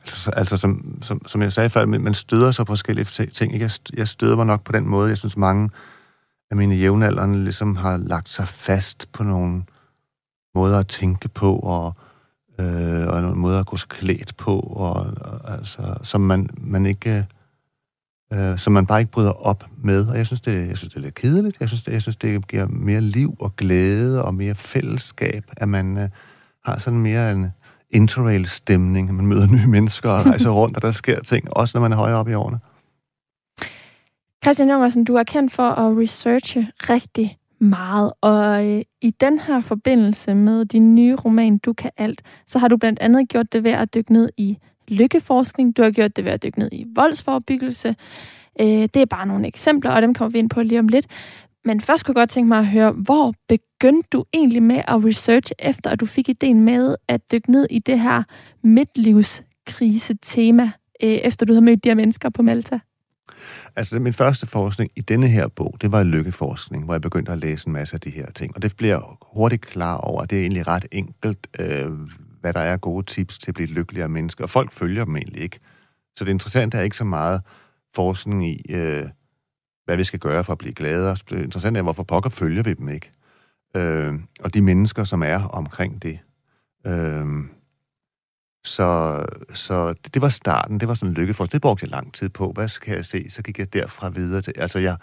Altså, 0.00 0.30
altså 0.30 0.56
som, 0.56 1.02
som, 1.02 1.26
som 1.26 1.42
jeg 1.42 1.52
sagde 1.52 1.70
før, 1.70 1.86
man 1.86 2.14
støder 2.14 2.50
sig 2.50 2.66
på 2.66 2.72
forskellige 2.72 3.04
ting. 3.26 3.54
Ikke? 3.54 3.70
Jeg 3.96 4.08
støder 4.08 4.36
mig 4.36 4.46
nok 4.46 4.64
på 4.64 4.72
den 4.72 4.88
måde. 4.88 5.08
Jeg 5.08 5.18
synes, 5.18 5.36
mange 5.36 5.70
af 6.50 6.56
mine 6.56 6.74
jævnaldrende 6.74 7.44
ligesom 7.44 7.76
har 7.76 7.96
lagt 7.96 8.30
sig 8.30 8.48
fast 8.48 9.12
på 9.12 9.22
nogle 9.22 9.62
måder 10.54 10.78
at 10.78 10.88
tænke 10.88 11.28
på, 11.28 11.56
og, 11.56 11.94
øh, 12.58 13.08
og 13.08 13.22
nogle 13.22 13.36
måder 13.36 13.60
at 13.60 13.66
gå 13.66 13.76
klædt 13.88 14.36
på, 14.36 14.60
og, 14.60 14.92
og, 15.20 15.52
altså, 15.52 15.98
som 16.02 16.20
man, 16.20 16.48
man 16.56 16.86
ikke 16.86 17.26
øh, 18.32 18.58
som 18.58 18.72
man 18.72 18.86
bare 18.86 19.00
ikke 19.00 19.12
bryder 19.12 19.46
op 19.46 19.64
med. 19.78 20.06
Og 20.06 20.18
jeg 20.18 20.26
synes, 20.26 20.40
det, 20.40 20.68
jeg 20.68 20.78
synes, 20.78 20.92
det 20.94 21.00
er 21.00 21.04
lidt 21.04 21.14
kedeligt. 21.14 21.56
Jeg 21.60 21.68
synes, 21.68 21.82
det, 21.82 21.92
jeg 21.92 22.02
synes, 22.02 22.16
det 22.16 22.48
giver 22.48 22.66
mere 22.66 23.00
liv 23.00 23.36
og 23.40 23.56
glæde 23.56 24.24
og 24.24 24.34
mere 24.34 24.54
fællesskab, 24.54 25.44
at 25.56 25.68
man 25.68 25.98
øh, 25.98 26.08
har 26.64 26.78
sådan 26.78 26.98
mere 26.98 27.32
en 27.32 27.46
interrail-stemning, 27.90 29.08
at 29.08 29.14
man 29.14 29.26
møder 29.26 29.46
nye 29.46 29.66
mennesker 29.66 30.10
og 30.10 30.26
rejser 30.26 30.50
rundt, 30.60 30.76
og 30.76 30.82
der 30.82 30.90
sker 30.90 31.20
ting, 31.20 31.56
også 31.56 31.78
når 31.78 31.82
man 31.82 31.92
er 31.92 31.96
højere 31.96 32.16
op 32.16 32.28
i 32.28 32.34
årene. 32.34 32.58
Christian 34.44 34.70
Jungersen, 34.70 35.04
du 35.04 35.14
er 35.14 35.22
kendt 35.22 35.52
for 35.52 35.62
at 35.62 35.98
researche 35.98 36.68
rigtig 36.80 37.38
meget, 37.58 38.12
og 38.20 38.66
øh, 38.66 38.82
i 39.00 39.10
den 39.10 39.38
her 39.38 39.60
forbindelse 39.60 40.34
med 40.34 40.64
din 40.64 40.94
nye 40.94 41.16
roman, 41.16 41.58
Du 41.58 41.72
kan 41.72 41.90
alt, 41.96 42.22
så 42.46 42.58
har 42.58 42.68
du 42.68 42.76
blandt 42.76 42.98
andet 42.98 43.28
gjort 43.28 43.52
det 43.52 43.64
ved 43.64 43.70
at 43.70 43.94
dykke 43.94 44.12
ned 44.12 44.28
i 44.36 44.58
lykkeforskning. 44.88 45.76
Du 45.76 45.82
har 45.82 45.90
gjort 45.90 46.16
det 46.16 46.24
ved 46.24 46.32
at 46.32 46.42
dykke 46.42 46.58
ned 46.58 46.68
i 46.72 46.86
voldsforebyggelse. 46.94 47.96
Øh, 48.60 48.66
det 48.66 48.96
er 48.96 49.06
bare 49.06 49.26
nogle 49.26 49.46
eksempler, 49.46 49.90
og 49.90 50.02
dem 50.02 50.14
kommer 50.14 50.32
vi 50.32 50.38
ind 50.38 50.50
på 50.50 50.62
lige 50.62 50.78
om 50.78 50.88
lidt. 50.88 51.06
Men 51.64 51.80
først 51.80 52.04
kunne 52.04 52.12
jeg 52.12 52.20
godt 52.20 52.30
tænke 52.30 52.48
mig 52.48 52.58
at 52.58 52.66
høre, 52.66 52.92
hvor 52.92 53.34
begyndte 53.48 54.08
du 54.12 54.24
egentlig 54.32 54.62
med 54.62 54.82
at 54.88 55.04
research, 55.04 55.52
efter 55.58 55.90
at 55.90 56.00
du 56.00 56.06
fik 56.06 56.28
ideen 56.28 56.60
med 56.60 56.96
at 57.08 57.32
dykke 57.32 57.50
ned 57.50 57.66
i 57.70 57.78
det 57.78 58.00
her 58.00 58.22
midtlivskrise-tema, 58.62 60.70
øh, 61.02 61.10
efter 61.10 61.46
du 61.46 61.52
havde 61.52 61.64
mødt 61.64 61.84
de 61.84 61.88
her 61.88 61.94
mennesker 61.94 62.30
på 62.30 62.42
Malta? 62.42 62.80
Altså, 63.76 63.98
min 63.98 64.12
første 64.12 64.46
forskning 64.46 64.90
i 64.96 65.00
denne 65.00 65.28
her 65.28 65.48
bog, 65.48 65.74
det 65.80 65.92
var 65.92 66.02
lykkeforskning, 66.02 66.84
hvor 66.84 66.94
jeg 66.94 67.00
begyndte 67.00 67.32
at 67.32 67.38
læse 67.38 67.66
en 67.66 67.72
masse 67.72 67.94
af 67.94 68.00
de 68.00 68.10
her 68.10 68.30
ting. 68.30 68.56
Og 68.56 68.62
det 68.62 68.76
bliver 68.76 69.18
hurtigt 69.34 69.62
klar 69.62 69.96
over, 69.96 70.22
at 70.22 70.30
det 70.30 70.38
er 70.38 70.42
egentlig 70.42 70.68
ret 70.68 70.86
enkelt, 70.92 71.46
øh, 71.60 71.90
hvad 72.40 72.52
der 72.52 72.60
er 72.60 72.76
gode 72.76 73.06
tips 73.06 73.38
til 73.38 73.50
at 73.50 73.54
blive 73.54 73.68
lykkeligere 73.68 74.08
mennesker, 74.08 74.44
og 74.44 74.50
folk 74.50 74.72
følger 74.72 75.04
dem 75.04 75.16
egentlig 75.16 75.42
ikke. 75.42 75.58
Så 76.16 76.24
det 76.24 76.30
interessante 76.30 76.78
er 76.78 76.82
ikke 76.82 76.96
så 76.96 77.04
meget 77.04 77.42
forskning 77.94 78.48
i, 78.48 78.62
øh, 78.68 79.08
hvad 79.84 79.96
vi 79.96 80.04
skal 80.04 80.18
gøre 80.18 80.44
for 80.44 80.52
at 80.52 80.58
blive 80.58 80.74
gladere. 80.74 81.16
Det 81.30 81.42
interessante 81.42 81.78
er, 81.78 81.82
hvorfor 81.82 82.02
pokker 82.02 82.30
følger 82.30 82.62
vi 82.62 82.74
dem 82.74 82.88
ikke. 82.88 83.12
Øh, 83.76 84.14
og 84.40 84.54
de 84.54 84.62
mennesker, 84.62 85.04
som 85.04 85.22
er 85.22 85.42
omkring 85.42 86.02
det. 86.02 86.18
Øh, 86.86 87.26
så, 88.64 89.24
så 89.54 89.88
det, 89.88 90.14
det 90.14 90.22
var 90.22 90.28
starten, 90.28 90.80
det 90.80 90.88
var 90.88 90.94
sådan 90.94 91.08
en 91.08 91.14
lykkeforskning. 91.14 91.52
Det 91.52 91.62
brugte 91.62 91.84
jeg 91.84 91.90
lang 91.90 92.14
tid 92.14 92.28
på. 92.28 92.52
Hvad 92.52 92.68
skal 92.68 92.94
jeg 92.94 93.04
se? 93.04 93.30
Så 93.30 93.42
gik 93.42 93.58
jeg 93.58 93.72
derfra 93.72 94.08
videre 94.08 94.42
til... 94.42 94.54
Altså, 94.56 94.78
jeg, 94.78 94.96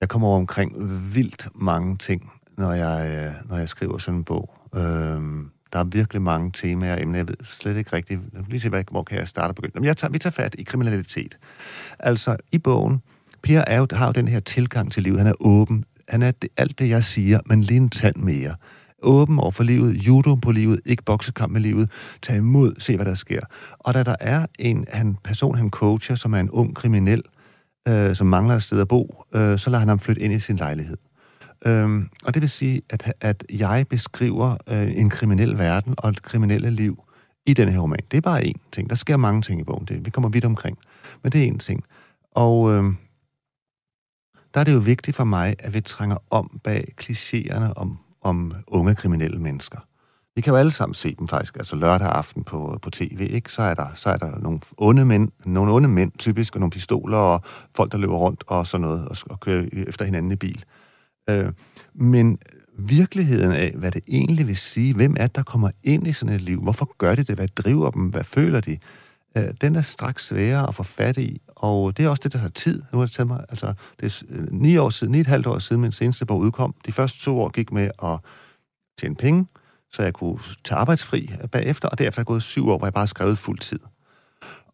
jeg 0.00 0.08
kommer 0.08 0.28
over 0.28 0.36
omkring 0.36 0.72
vildt 1.14 1.48
mange 1.54 1.96
ting, 1.96 2.32
når 2.58 2.72
jeg, 2.72 3.26
øh, 3.26 3.50
når 3.50 3.56
jeg 3.56 3.68
skriver 3.68 3.98
sådan 3.98 4.18
en 4.18 4.24
bog. 4.24 4.54
Øhm, 4.74 5.50
der 5.72 5.78
er 5.78 5.84
virkelig 5.84 6.22
mange 6.22 6.52
temaer 6.52 6.94
og 6.94 7.02
emner. 7.02 7.18
Jeg 7.18 7.28
ved 7.28 7.36
slet 7.44 7.76
ikke 7.76 7.92
rigtigt. 7.92 8.20
Jeg 8.32 8.40
vil 8.40 8.48
lige 8.48 8.60
se, 8.60 8.84
hvor 8.90 9.02
kan 9.02 9.18
jeg 9.18 9.28
starte 9.28 9.50
og 9.50 9.54
begynde. 9.54 9.74
Men 9.74 9.84
jeg 9.84 9.96
tager, 9.96 10.12
vi 10.12 10.18
tager 10.18 10.32
fat 10.32 10.54
i 10.58 10.62
kriminalitet. 10.62 11.38
Altså, 11.98 12.36
i 12.52 12.58
bogen, 12.58 13.02
Per 13.42 13.60
er 13.66 13.78
jo, 13.78 13.86
har 13.92 14.06
jo 14.06 14.12
den 14.12 14.28
her 14.28 14.40
tilgang 14.40 14.92
til 14.92 15.02
livet. 15.02 15.18
Han 15.18 15.26
er 15.26 15.32
åben. 15.40 15.84
Han 16.08 16.22
er 16.22 16.30
det, 16.30 16.50
alt 16.56 16.78
det, 16.78 16.88
jeg 16.88 17.04
siger, 17.04 17.40
men 17.46 17.62
lige 17.62 17.76
en 17.76 17.88
tand 17.88 18.16
mere. 18.16 18.54
Åben 19.02 19.38
over 19.38 19.50
for 19.50 19.64
livet, 19.64 19.96
judo 19.96 20.34
på 20.34 20.52
livet, 20.52 20.80
ikke 20.84 21.02
boksekamp 21.02 21.52
med 21.52 21.60
livet. 21.60 21.90
Tag 22.22 22.36
imod, 22.36 22.74
se 22.78 22.96
hvad 22.96 23.06
der 23.06 23.14
sker. 23.14 23.40
Og 23.78 23.94
da 23.94 24.02
der 24.02 24.16
er 24.20 24.46
en 24.58 24.84
han, 24.88 25.16
person, 25.24 25.54
han 25.54 25.70
coacher, 25.70 26.14
som 26.14 26.34
er 26.34 26.40
en 26.40 26.50
ung 26.50 26.74
kriminel, 26.74 27.22
øh, 27.88 28.16
som 28.16 28.26
mangler 28.26 28.54
et 28.54 28.62
sted 28.62 28.80
at 28.80 28.88
bo, 28.88 29.24
øh, 29.34 29.58
så 29.58 29.70
lader 29.70 29.78
han 29.78 29.88
ham 29.88 29.98
flytte 29.98 30.22
ind 30.22 30.32
i 30.32 30.40
sin 30.40 30.56
lejlighed. 30.56 30.96
Øhm, 31.66 32.08
og 32.24 32.34
det 32.34 32.42
vil 32.42 32.50
sige, 32.50 32.82
at, 32.90 33.12
at 33.20 33.44
jeg 33.50 33.86
beskriver 33.90 34.56
øh, 34.66 34.96
en 34.96 35.10
kriminel 35.10 35.58
verden 35.58 35.94
og 35.98 36.10
et 36.10 36.22
kriminelle 36.22 36.70
liv 36.70 37.02
i 37.46 37.54
denne 37.54 37.72
her 37.72 37.80
roman. 37.80 38.00
Det 38.10 38.16
er 38.16 38.20
bare 38.20 38.42
én 38.42 38.68
ting. 38.72 38.90
Der 38.90 38.96
sker 38.96 39.16
mange 39.16 39.42
ting 39.42 39.60
i 39.60 39.64
bogen. 39.64 39.84
Det, 39.84 40.04
vi 40.04 40.10
kommer 40.10 40.28
vidt 40.28 40.44
omkring. 40.44 40.78
Men 41.22 41.32
det 41.32 41.44
er 41.44 41.52
én 41.52 41.58
ting. 41.58 41.84
Og 42.30 42.72
øh, 42.72 42.84
der 44.54 44.60
er 44.60 44.64
det 44.64 44.74
jo 44.74 44.78
vigtigt 44.78 45.16
for 45.16 45.24
mig, 45.24 45.54
at 45.58 45.74
vi 45.74 45.80
trænger 45.80 46.16
om 46.30 46.60
bag 46.64 46.94
klichéerne 47.02 47.72
om, 47.76 47.98
om 48.26 48.52
unge 48.66 48.94
kriminelle 48.94 49.38
mennesker. 49.38 49.78
Vi 50.34 50.40
kan 50.40 50.50
jo 50.50 50.56
alle 50.56 50.72
sammen 50.72 50.94
se 50.94 51.14
dem 51.18 51.28
faktisk, 51.28 51.56
altså 51.56 51.76
lørdag 51.76 52.08
aften 52.08 52.44
på, 52.44 52.78
på 52.82 52.90
tv, 52.90 53.28
ikke? 53.30 53.52
Så 53.52 53.62
er 53.62 53.74
der, 53.74 53.86
så 53.94 54.08
er 54.08 54.16
der 54.16 54.38
nogle 54.38 54.60
onde 54.76 55.04
mænd, 55.04 55.28
nogle 55.44 55.72
onde 55.72 55.88
mænd 55.88 56.12
typisk, 56.18 56.54
og 56.54 56.60
nogle 56.60 56.70
pistoler, 56.70 57.18
og 57.18 57.42
folk, 57.76 57.92
der 57.92 57.98
løber 57.98 58.16
rundt 58.16 58.44
og 58.46 58.66
sådan 58.66 58.82
noget, 58.82 59.08
og, 59.08 59.16
og 59.30 59.40
kører 59.40 59.66
efter 59.88 60.04
hinanden 60.04 60.32
i 60.32 60.36
bil. 60.36 60.64
Øh, 61.30 61.52
men 61.94 62.38
virkeligheden 62.78 63.52
af, 63.52 63.72
hvad 63.76 63.90
det 63.90 64.02
egentlig 64.08 64.46
vil 64.46 64.56
sige, 64.56 64.94
hvem 64.94 65.16
er 65.18 65.26
det, 65.26 65.36
der 65.36 65.42
kommer 65.42 65.70
ind 65.82 66.06
i 66.06 66.12
sådan 66.12 66.34
et 66.34 66.40
liv, 66.40 66.62
hvorfor 66.62 66.94
gør 66.98 67.14
de 67.14 67.22
det, 67.22 67.34
hvad 67.34 67.48
driver 67.48 67.90
dem, 67.90 68.02
hvad 68.08 68.24
føler 68.24 68.60
de, 68.60 68.78
øh, 69.36 69.54
den 69.60 69.76
er 69.76 69.82
straks 69.82 70.26
sværere 70.26 70.68
at 70.68 70.74
få 70.74 70.82
fat 70.82 71.18
i, 71.18 71.40
og 71.46 71.96
det 71.96 72.04
er 72.04 72.08
også 72.08 72.20
det, 72.24 72.32
der 72.32 72.38
har 72.38 72.48
tid. 72.48 72.82
Nu 72.92 72.98
har 72.98 73.06
det 73.06 73.14
taget 73.14 73.26
mig, 73.26 73.44
altså, 73.48 73.74
det 74.00 74.06
er 74.06 74.22
øh, 74.28 74.52
ni 74.52 74.76
år 74.76 74.90
siden, 74.90 75.12
ni 75.12 75.20
et 75.20 75.26
halvt 75.26 75.46
år 75.46 75.58
siden, 75.58 75.82
min 75.82 75.92
seneste 75.92 76.26
bog 76.26 76.38
udkom. 76.38 76.74
De 76.86 76.92
første 76.92 77.20
to 77.20 77.40
år 77.40 77.48
gik 77.48 77.72
med 77.72 77.90
at 78.02 78.18
tjene 78.98 79.14
penge, 79.14 79.46
så 79.92 80.02
jeg 80.02 80.12
kunne 80.12 80.38
tage 80.64 80.78
arbejdsfri 80.78 81.32
bagefter, 81.52 81.88
og 81.88 81.98
derefter 81.98 82.20
er 82.20 82.24
gået 82.24 82.42
syv 82.42 82.68
år, 82.68 82.78
hvor 82.78 82.86
jeg 82.86 82.92
bare 82.94 83.02
har 83.02 83.06
skrevet 83.06 83.38
fuld 83.38 83.58
tid. 83.58 83.78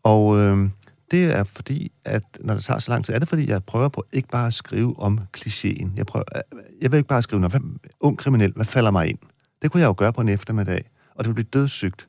Og 0.02 0.38
øh, 0.38 0.68
det 1.10 1.24
er 1.24 1.44
fordi, 1.44 1.92
at 2.04 2.22
når 2.40 2.54
det 2.54 2.64
tager 2.64 2.78
så 2.78 2.90
lang 2.90 3.04
tid, 3.04 3.14
er 3.14 3.18
det 3.18 3.28
fordi, 3.28 3.50
jeg 3.50 3.64
prøver 3.64 3.88
på 3.88 4.04
ikke 4.12 4.28
bare 4.28 4.46
at 4.46 4.54
skrive 4.54 4.98
om 4.98 5.20
klichéen. 5.38 5.88
Jeg, 5.96 6.06
prøver, 6.06 6.24
jeg 6.80 6.92
vil 6.92 6.96
ikke 6.96 7.08
bare 7.08 7.22
skrive, 7.22 7.40
når 7.40 7.50
ung 8.00 8.18
kriminel, 8.18 8.52
hvad 8.52 8.64
falder 8.64 8.90
mig 8.90 9.08
ind? 9.08 9.18
Det 9.62 9.70
kunne 9.70 9.80
jeg 9.80 9.86
jo 9.86 9.94
gøre 9.96 10.12
på 10.12 10.20
en 10.20 10.28
eftermiddag, 10.28 10.90
og 11.14 11.24
det 11.24 11.28
ville 11.28 11.44
blive 11.44 11.60
dødssygt. 11.62 12.08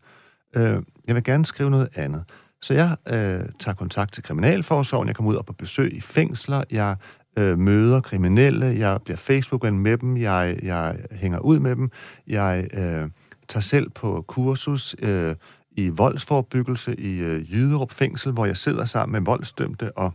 Øh, 0.55 0.83
jeg 1.07 1.15
vil 1.15 1.23
gerne 1.23 1.45
skrive 1.45 1.69
noget 1.69 1.89
andet. 1.95 2.23
Så 2.63 2.73
jeg 2.73 2.97
øh, 3.07 3.49
tager 3.59 3.75
kontakt 3.75 4.13
til 4.13 4.23
Kriminalforsorgen, 4.23 5.07
jeg 5.07 5.15
kommer 5.15 5.31
ud 5.31 5.35
og 5.35 5.45
på 5.45 5.53
besøg 5.53 5.93
i 5.93 6.01
fængsler, 6.01 6.63
jeg 6.71 6.95
øh, 7.37 7.59
møder 7.59 8.01
kriminelle, 8.01 8.65
jeg 8.65 9.01
bliver 9.01 9.17
facebook 9.17 9.63
med 9.63 9.97
dem, 9.97 10.17
jeg, 10.17 10.59
jeg 10.63 10.97
hænger 11.11 11.39
ud 11.39 11.59
med 11.59 11.75
dem, 11.75 11.91
jeg 12.27 12.67
øh, 12.73 13.09
tager 13.47 13.61
selv 13.61 13.89
på 13.89 14.25
kursus, 14.27 14.95
øh, 14.99 15.35
i 15.71 15.89
voldsforbyggelse 15.89 16.99
i 16.99 17.19
øh, 17.19 17.53
Jyderup 17.53 17.91
fængsel, 17.91 18.31
hvor 18.31 18.45
jeg 18.45 18.57
sidder 18.57 18.85
sammen 18.85 19.11
med 19.11 19.21
voldsdømte 19.21 19.97
og 19.97 20.13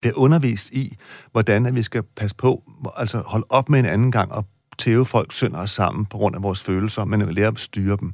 bliver 0.00 0.18
undervist 0.18 0.70
i, 0.70 0.96
hvordan 1.32 1.66
at 1.66 1.74
vi 1.74 1.82
skal 1.82 2.02
passe 2.02 2.36
på, 2.36 2.62
altså 2.96 3.18
holde 3.18 3.46
op 3.48 3.68
med 3.68 3.78
en 3.78 3.86
anden 3.86 4.12
gang 4.12 4.32
og 4.32 4.44
tæve 4.78 5.06
folk 5.06 5.32
sønder 5.32 5.58
os 5.58 5.70
sammen 5.70 6.06
på 6.06 6.16
grund 6.16 6.36
af 6.36 6.42
vores 6.42 6.62
følelser, 6.62 7.04
men 7.04 7.32
lære 7.32 7.48
at 7.48 7.58
styre 7.58 7.96
dem. 8.00 8.12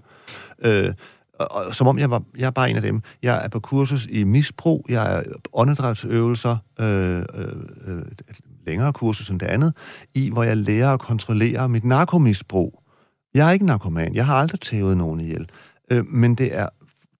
Øh, 0.59 0.95
og, 1.41 1.67
og, 1.67 1.75
som 1.75 1.87
om 1.87 1.99
jeg, 1.99 2.11
var, 2.11 2.23
jeg 2.39 2.47
er 2.47 2.51
bare 2.51 2.71
en 2.71 2.77
af 2.77 2.83
dem. 2.83 3.03
Jeg 3.23 3.45
er 3.45 3.49
på 3.49 3.61
kursus 3.61 4.07
i 4.07 4.25
misbrug, 4.25 4.87
jeg 4.89 5.17
er 5.17 5.23
åndedrætsøvelser, 5.53 6.57
øh, 6.81 7.23
øh, 7.35 7.47
øh, 7.87 8.03
længere 8.67 8.93
kursus 8.93 9.31
end 9.31 9.41
det 9.41 9.47
andet, 9.47 9.75
i 10.15 10.31
hvor 10.31 10.43
jeg 10.43 10.57
lærer 10.57 10.93
at 10.93 11.01
kontrollere 11.01 11.69
mit 11.69 11.85
narkomisbrug. 11.85 12.83
Jeg 13.35 13.49
er 13.49 13.53
ikke 13.53 13.67
narkoman, 13.67 14.15
jeg 14.15 14.27
har 14.27 14.35
aldrig 14.35 14.61
tævet 14.61 14.97
nogen 14.97 15.21
ihjel. 15.21 15.49
Øh, 15.91 16.07
men 16.07 16.35
det 16.35 16.57
er, 16.57 16.69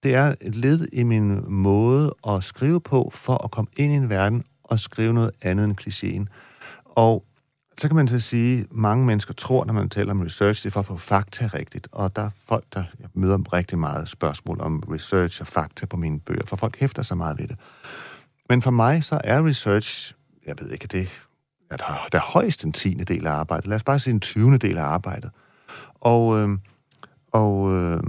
det 0.03 0.15
er 0.15 0.35
et 0.41 0.55
led 0.55 0.87
i 0.93 1.03
min 1.03 1.51
måde 1.51 2.15
at 2.27 2.43
skrive 2.43 2.81
på, 2.81 3.11
for 3.13 3.43
at 3.43 3.51
komme 3.51 3.71
ind 3.77 3.93
i 3.93 3.95
en 3.95 4.09
verden 4.09 4.43
og 4.63 4.79
skrive 4.79 5.13
noget 5.13 5.31
andet 5.41 5.65
end 5.65 5.75
klichéen. 5.81 6.25
Og 6.85 7.25
så 7.77 7.87
kan 7.87 7.95
man 7.95 8.07
så 8.07 8.19
sige, 8.19 8.59
at 8.59 8.65
mange 8.71 9.05
mennesker 9.05 9.33
tror, 9.33 9.65
når 9.65 9.73
man 9.73 9.89
taler 9.89 10.11
om 10.11 10.21
research, 10.21 10.63
det 10.63 10.69
er 10.69 10.71
for 10.71 10.79
at 10.79 10.85
få 10.85 10.97
fakta 10.97 11.49
rigtigt. 11.53 11.87
Og 11.91 12.15
der 12.15 12.21
er 12.21 12.29
folk, 12.47 12.65
der 12.73 12.83
jeg 12.99 13.07
møder 13.13 13.53
rigtig 13.53 13.79
meget 13.79 14.09
spørgsmål 14.09 14.61
om 14.61 14.79
research 14.79 15.41
og 15.41 15.47
fakta 15.47 15.85
på 15.85 15.97
mine 15.97 16.19
bøger, 16.19 16.45
for 16.45 16.55
folk 16.55 16.79
hæfter 16.79 17.01
sig 17.01 17.17
meget 17.17 17.39
ved 17.39 17.47
det. 17.47 17.57
Men 18.49 18.61
for 18.61 18.71
mig, 18.71 19.03
så 19.03 19.21
er 19.23 19.45
research, 19.47 20.13
jeg 20.45 20.55
ved 20.59 20.71
ikke, 20.71 20.87
det 20.87 21.09
er 21.71 21.77
der, 21.77 22.07
der 22.11 22.17
er 22.17 22.23
højst 22.23 22.63
en 22.65 22.73
tiende 22.73 23.05
del 23.05 23.27
af 23.27 23.31
arbejdet. 23.31 23.67
Lad 23.67 23.75
os 23.75 23.83
bare 23.83 23.99
sige 23.99 24.13
en 24.13 24.19
tyvende 24.19 24.57
del 24.57 24.77
af 24.77 24.83
arbejdet. 24.83 25.31
Og, 25.95 26.39
øh, 26.39 26.49
og, 27.31 27.73
øh, 27.73 28.03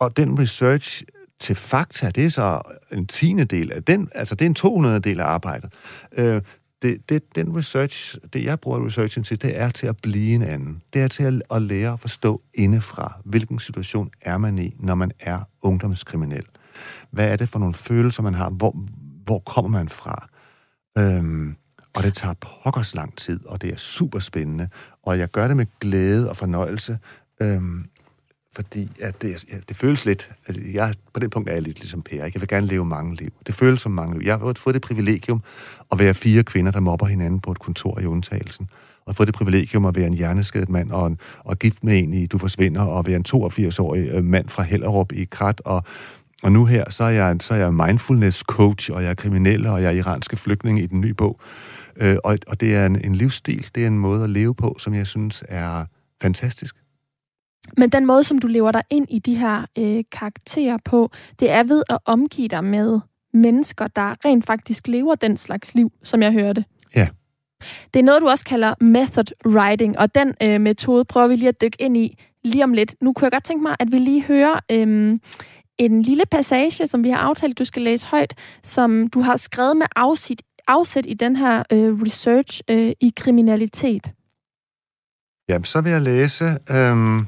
og 0.00 0.16
den 0.16 0.38
research 0.38 1.02
til 1.40 1.56
fakta, 1.56 2.10
det 2.10 2.24
er 2.24 2.28
så 2.28 2.62
en 2.92 3.06
tiende 3.06 3.44
del 3.44 3.72
af 3.72 3.84
den, 3.84 4.08
altså 4.14 4.34
det 4.34 4.44
er 4.44 4.48
en 4.48 4.54
200 4.54 5.00
del 5.00 5.20
af 5.20 5.24
arbejdet. 5.24 5.72
Øh, 6.12 6.42
det, 6.82 7.08
det, 7.08 7.34
den 7.34 7.56
research, 7.56 8.16
det 8.32 8.44
jeg 8.44 8.60
bruger 8.60 8.86
researchen 8.86 9.24
til, 9.24 9.42
det 9.42 9.58
er 9.60 9.70
til 9.70 9.86
at 9.86 9.96
blive 10.02 10.34
en 10.34 10.42
anden. 10.42 10.82
Det 10.92 11.02
er 11.02 11.08
til 11.08 11.22
at, 11.22 11.56
at 11.56 11.62
lære 11.62 11.92
at 11.92 12.00
forstå 12.00 12.42
indefra, 12.54 13.20
hvilken 13.24 13.58
situation 13.58 14.10
er 14.20 14.38
man 14.38 14.58
i, 14.58 14.76
når 14.78 14.94
man 14.94 15.12
er 15.20 15.40
ungdomskriminel. 15.62 16.44
Hvad 17.10 17.28
er 17.28 17.36
det 17.36 17.48
for 17.48 17.58
nogle 17.58 17.74
følelser, 17.74 18.22
man 18.22 18.34
har? 18.34 18.50
Hvor, 18.50 18.76
hvor 19.24 19.38
kommer 19.38 19.70
man 19.70 19.88
fra? 19.88 20.28
Øhm, 20.98 21.56
og 21.94 22.02
det 22.02 22.14
tager 22.14 22.34
pokkers 22.34 22.94
lang 22.94 23.16
tid, 23.16 23.46
og 23.46 23.62
det 23.62 23.72
er 23.72 23.76
super 23.76 24.18
spændende. 24.18 24.68
Og 25.02 25.18
jeg 25.18 25.28
gør 25.28 25.48
det 25.48 25.56
med 25.56 25.66
glæde 25.80 26.30
og 26.30 26.36
fornøjelse, 26.36 26.98
øhm, 27.42 27.84
fordi 28.54 28.88
at 29.00 29.22
det, 29.22 29.44
ja, 29.52 29.56
det 29.68 29.76
føles 29.76 30.04
lidt... 30.04 30.30
at 30.46 30.58
jeg, 30.74 30.94
på 31.14 31.20
den 31.20 31.30
punkt 31.30 31.48
er 31.48 31.52
jeg 31.52 31.62
lidt 31.62 31.78
ligesom 31.78 32.02
Per. 32.02 32.16
Jeg 32.16 32.32
vil 32.34 32.48
gerne 32.48 32.66
leve 32.66 32.84
mange 32.84 33.16
liv. 33.16 33.32
Det 33.46 33.54
føles 33.54 33.80
som 33.80 33.92
mange 33.92 34.18
liv. 34.18 34.26
Jeg 34.26 34.38
har 34.38 34.52
fået 34.56 34.74
det 34.74 34.82
privilegium 34.82 35.42
at 35.92 35.98
være 35.98 36.14
fire 36.14 36.42
kvinder, 36.42 36.72
der 36.72 36.80
mobber 36.80 37.06
hinanden 37.06 37.40
på 37.40 37.52
et 37.52 37.58
kontor 37.58 38.00
i 38.00 38.06
undtagelsen. 38.06 38.68
Og 39.06 39.16
fået 39.16 39.26
det 39.26 39.34
privilegium 39.34 39.84
at 39.84 39.96
være 39.96 40.06
en 40.06 40.14
hjerneskadet 40.14 40.68
mand 40.68 40.90
og, 40.90 41.06
en, 41.06 41.18
og 41.38 41.58
gift 41.58 41.84
med 41.84 41.98
en 41.98 42.14
i 42.14 42.26
Du 42.26 42.38
Forsvinder, 42.38 42.82
og 42.82 43.06
være 43.06 43.16
en 43.16 43.24
82-årig 43.28 44.08
øh, 44.08 44.24
mand 44.24 44.48
fra 44.48 44.62
Hellerup 44.62 45.12
i 45.12 45.24
Krat, 45.24 45.60
og 45.64 45.84
og 46.42 46.52
nu 46.52 46.64
her, 46.64 46.90
så 46.90 47.04
er 47.04 47.08
jeg, 47.08 47.36
så 47.40 47.54
er 47.54 47.58
jeg 47.58 47.74
mindfulness 47.74 48.38
coach, 48.38 48.90
og 48.92 49.02
jeg 49.02 49.10
er 49.10 49.14
kriminel, 49.14 49.66
og 49.66 49.82
jeg 49.82 49.88
er 49.88 49.98
iranske 49.98 50.36
flygtning 50.36 50.78
i 50.78 50.86
den 50.86 51.00
nye 51.00 51.14
bog. 51.14 51.40
Øh, 51.96 52.16
og, 52.24 52.38
og 52.46 52.60
det 52.60 52.74
er 52.74 52.86
en, 52.86 53.04
en 53.04 53.14
livsstil, 53.14 53.66
det 53.74 53.82
er 53.82 53.86
en 53.86 53.98
måde 53.98 54.24
at 54.24 54.30
leve 54.30 54.54
på, 54.54 54.76
som 54.78 54.94
jeg 54.94 55.06
synes 55.06 55.44
er 55.48 55.84
fantastisk. 56.22 56.76
Men 57.76 57.90
den 57.90 58.06
måde, 58.06 58.24
som 58.24 58.38
du 58.38 58.46
lever 58.46 58.72
dig 58.72 58.82
ind 58.90 59.06
i 59.10 59.18
de 59.18 59.34
her 59.34 59.64
øh, 59.78 60.04
karakterer 60.12 60.78
på, 60.84 61.10
det 61.40 61.50
er 61.50 61.62
ved 61.62 61.82
at 61.90 61.98
omgive 62.04 62.48
dig 62.48 62.64
med 62.64 63.00
mennesker, 63.34 63.86
der 63.86 64.24
rent 64.24 64.46
faktisk 64.46 64.88
lever 64.88 65.14
den 65.14 65.36
slags 65.36 65.74
liv, 65.74 65.92
som 66.02 66.22
jeg 66.22 66.32
hørte. 66.32 66.64
Ja. 66.96 67.08
Det 67.94 68.00
er 68.00 68.04
noget, 68.04 68.22
du 68.22 68.28
også 68.28 68.44
kalder 68.44 68.74
method 68.80 69.24
writing, 69.46 69.98
og 69.98 70.14
den 70.14 70.34
øh, 70.42 70.60
metode 70.60 71.04
prøver 71.04 71.26
vi 71.26 71.36
lige 71.36 71.48
at 71.48 71.60
dykke 71.60 71.76
ind 71.80 71.96
i 71.96 72.18
lige 72.44 72.64
om 72.64 72.72
lidt. 72.72 72.94
Nu 73.00 73.12
kunne 73.12 73.24
jeg 73.24 73.32
godt 73.32 73.44
tænke 73.44 73.62
mig, 73.62 73.76
at 73.80 73.92
vi 73.92 73.98
lige 73.98 74.22
hører 74.22 74.60
øh, 74.70 75.18
en 75.78 76.02
lille 76.02 76.24
passage, 76.30 76.86
som 76.86 77.04
vi 77.04 77.10
har 77.10 77.18
aftalt, 77.18 77.58
du 77.58 77.64
skal 77.64 77.82
læse 77.82 78.06
højt, 78.06 78.34
som 78.64 79.08
du 79.08 79.20
har 79.20 79.36
skrevet 79.36 79.76
med 79.76 79.86
afsæt, 79.96 80.42
afsæt 80.68 81.06
i 81.08 81.14
den 81.14 81.36
her 81.36 81.62
øh, 81.72 82.02
research 82.02 82.60
øh, 82.70 82.92
i 83.00 83.12
kriminalitet. 83.16 84.10
Jamen, 85.48 85.64
så 85.64 85.80
vil 85.80 85.92
jeg 85.92 86.02
læse... 86.02 86.44
Øh, 86.44 87.22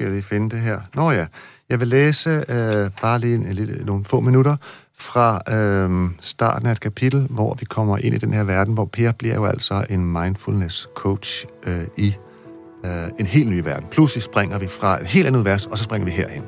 skal 0.00 0.06
jeg 0.06 0.12
lige 0.12 0.22
finde 0.22 0.50
det 0.50 0.60
her. 0.60 0.80
Nå 0.94 1.10
ja, 1.10 1.26
jeg 1.68 1.80
vil 1.80 1.88
læse 1.88 2.30
øh, 2.30 2.90
bare 3.02 3.18
lige 3.18 3.34
en, 3.34 3.46
en, 3.46 3.58
en, 3.58 3.86
nogle 3.86 4.04
få 4.04 4.20
minutter 4.20 4.56
fra 4.98 5.40
øh, 5.54 6.10
starten 6.20 6.66
af 6.66 6.72
et 6.72 6.80
kapitel, 6.80 7.26
hvor 7.30 7.56
vi 7.60 7.64
kommer 7.64 7.98
ind 7.98 8.14
i 8.14 8.18
den 8.18 8.32
her 8.32 8.44
verden, 8.44 8.74
hvor 8.74 8.84
Per 8.84 9.12
bliver 9.12 9.34
jo 9.34 9.44
altså 9.44 9.84
en 9.90 10.12
mindfulness 10.12 10.88
coach 10.94 11.46
øh, 11.66 11.82
i 11.96 12.14
øh, 12.84 12.90
en 13.18 13.26
helt 13.26 13.50
ny 13.50 13.60
verden. 13.60 13.86
Pludselig 13.90 14.22
springer 14.22 14.58
vi 14.58 14.66
fra 14.66 15.00
et 15.00 15.06
helt 15.06 15.26
andet 15.26 15.40
univers, 15.40 15.66
og 15.66 15.78
så 15.78 15.84
springer 15.84 16.04
vi 16.04 16.12
herhen. 16.12 16.42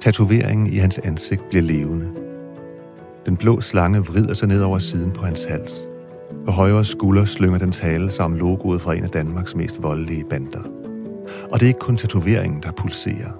Tatoveringen 0.00 0.66
i 0.66 0.76
hans 0.76 0.98
ansigt 0.98 1.48
bliver 1.48 1.62
levende. 1.62 2.08
Den 3.26 3.36
blå 3.36 3.60
slange 3.60 4.06
vrider 4.06 4.34
sig 4.34 4.48
ned 4.48 4.62
over 4.62 4.78
siden 4.78 5.10
på 5.10 5.24
hans 5.24 5.44
hals. 5.44 5.72
På 6.46 6.52
højre 6.52 6.84
skulder 6.84 7.24
slynger 7.24 7.58
den 7.58 7.72
tale 7.72 8.10
sig 8.10 8.24
om 8.24 8.34
logoet 8.34 8.80
fra 8.80 8.94
en 8.94 9.04
af 9.04 9.10
Danmarks 9.10 9.54
mest 9.54 9.82
voldelige 9.82 10.24
bander. 10.30 10.83
Og 11.52 11.60
det 11.60 11.62
er 11.62 11.68
ikke 11.68 11.80
kun 11.80 11.96
tatoveringen, 11.96 12.62
der 12.62 12.72
pulserer. 12.72 13.30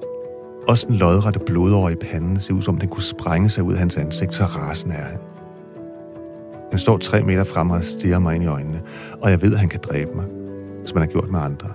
Også 0.69 0.87
den 0.89 0.97
lodrette 0.97 1.41
blodår 1.47 1.89
i 1.89 1.95
panden 1.95 2.41
ser 2.41 2.55
ud 2.55 2.63
som 2.63 2.79
den 2.79 2.89
kunne 2.89 3.03
sprænge 3.03 3.51
sig 3.51 3.63
ud 3.63 3.73
af 3.73 3.79
hans 3.79 3.97
ansigt, 3.97 4.35
så 4.35 4.45
rasen 4.45 4.91
er 4.91 5.05
han. 5.05 5.19
Han 6.71 6.79
står 6.79 6.99
tre 6.99 7.23
meter 7.23 7.45
frem 7.45 7.71
og 7.71 7.85
stiger 7.85 8.19
mig 8.19 8.35
ind 8.35 8.45
i 8.45 8.47
øjnene, 8.47 8.83
og 9.23 9.31
jeg 9.31 9.43
ved, 9.43 9.53
at 9.53 9.59
han 9.59 9.69
kan 9.69 9.81
dræbe 9.81 10.11
mig, 10.15 10.25
som 10.85 10.97
han 10.97 11.09
har 11.09 11.13
gjort 11.13 11.31
med 11.31 11.41
andre. 11.41 11.69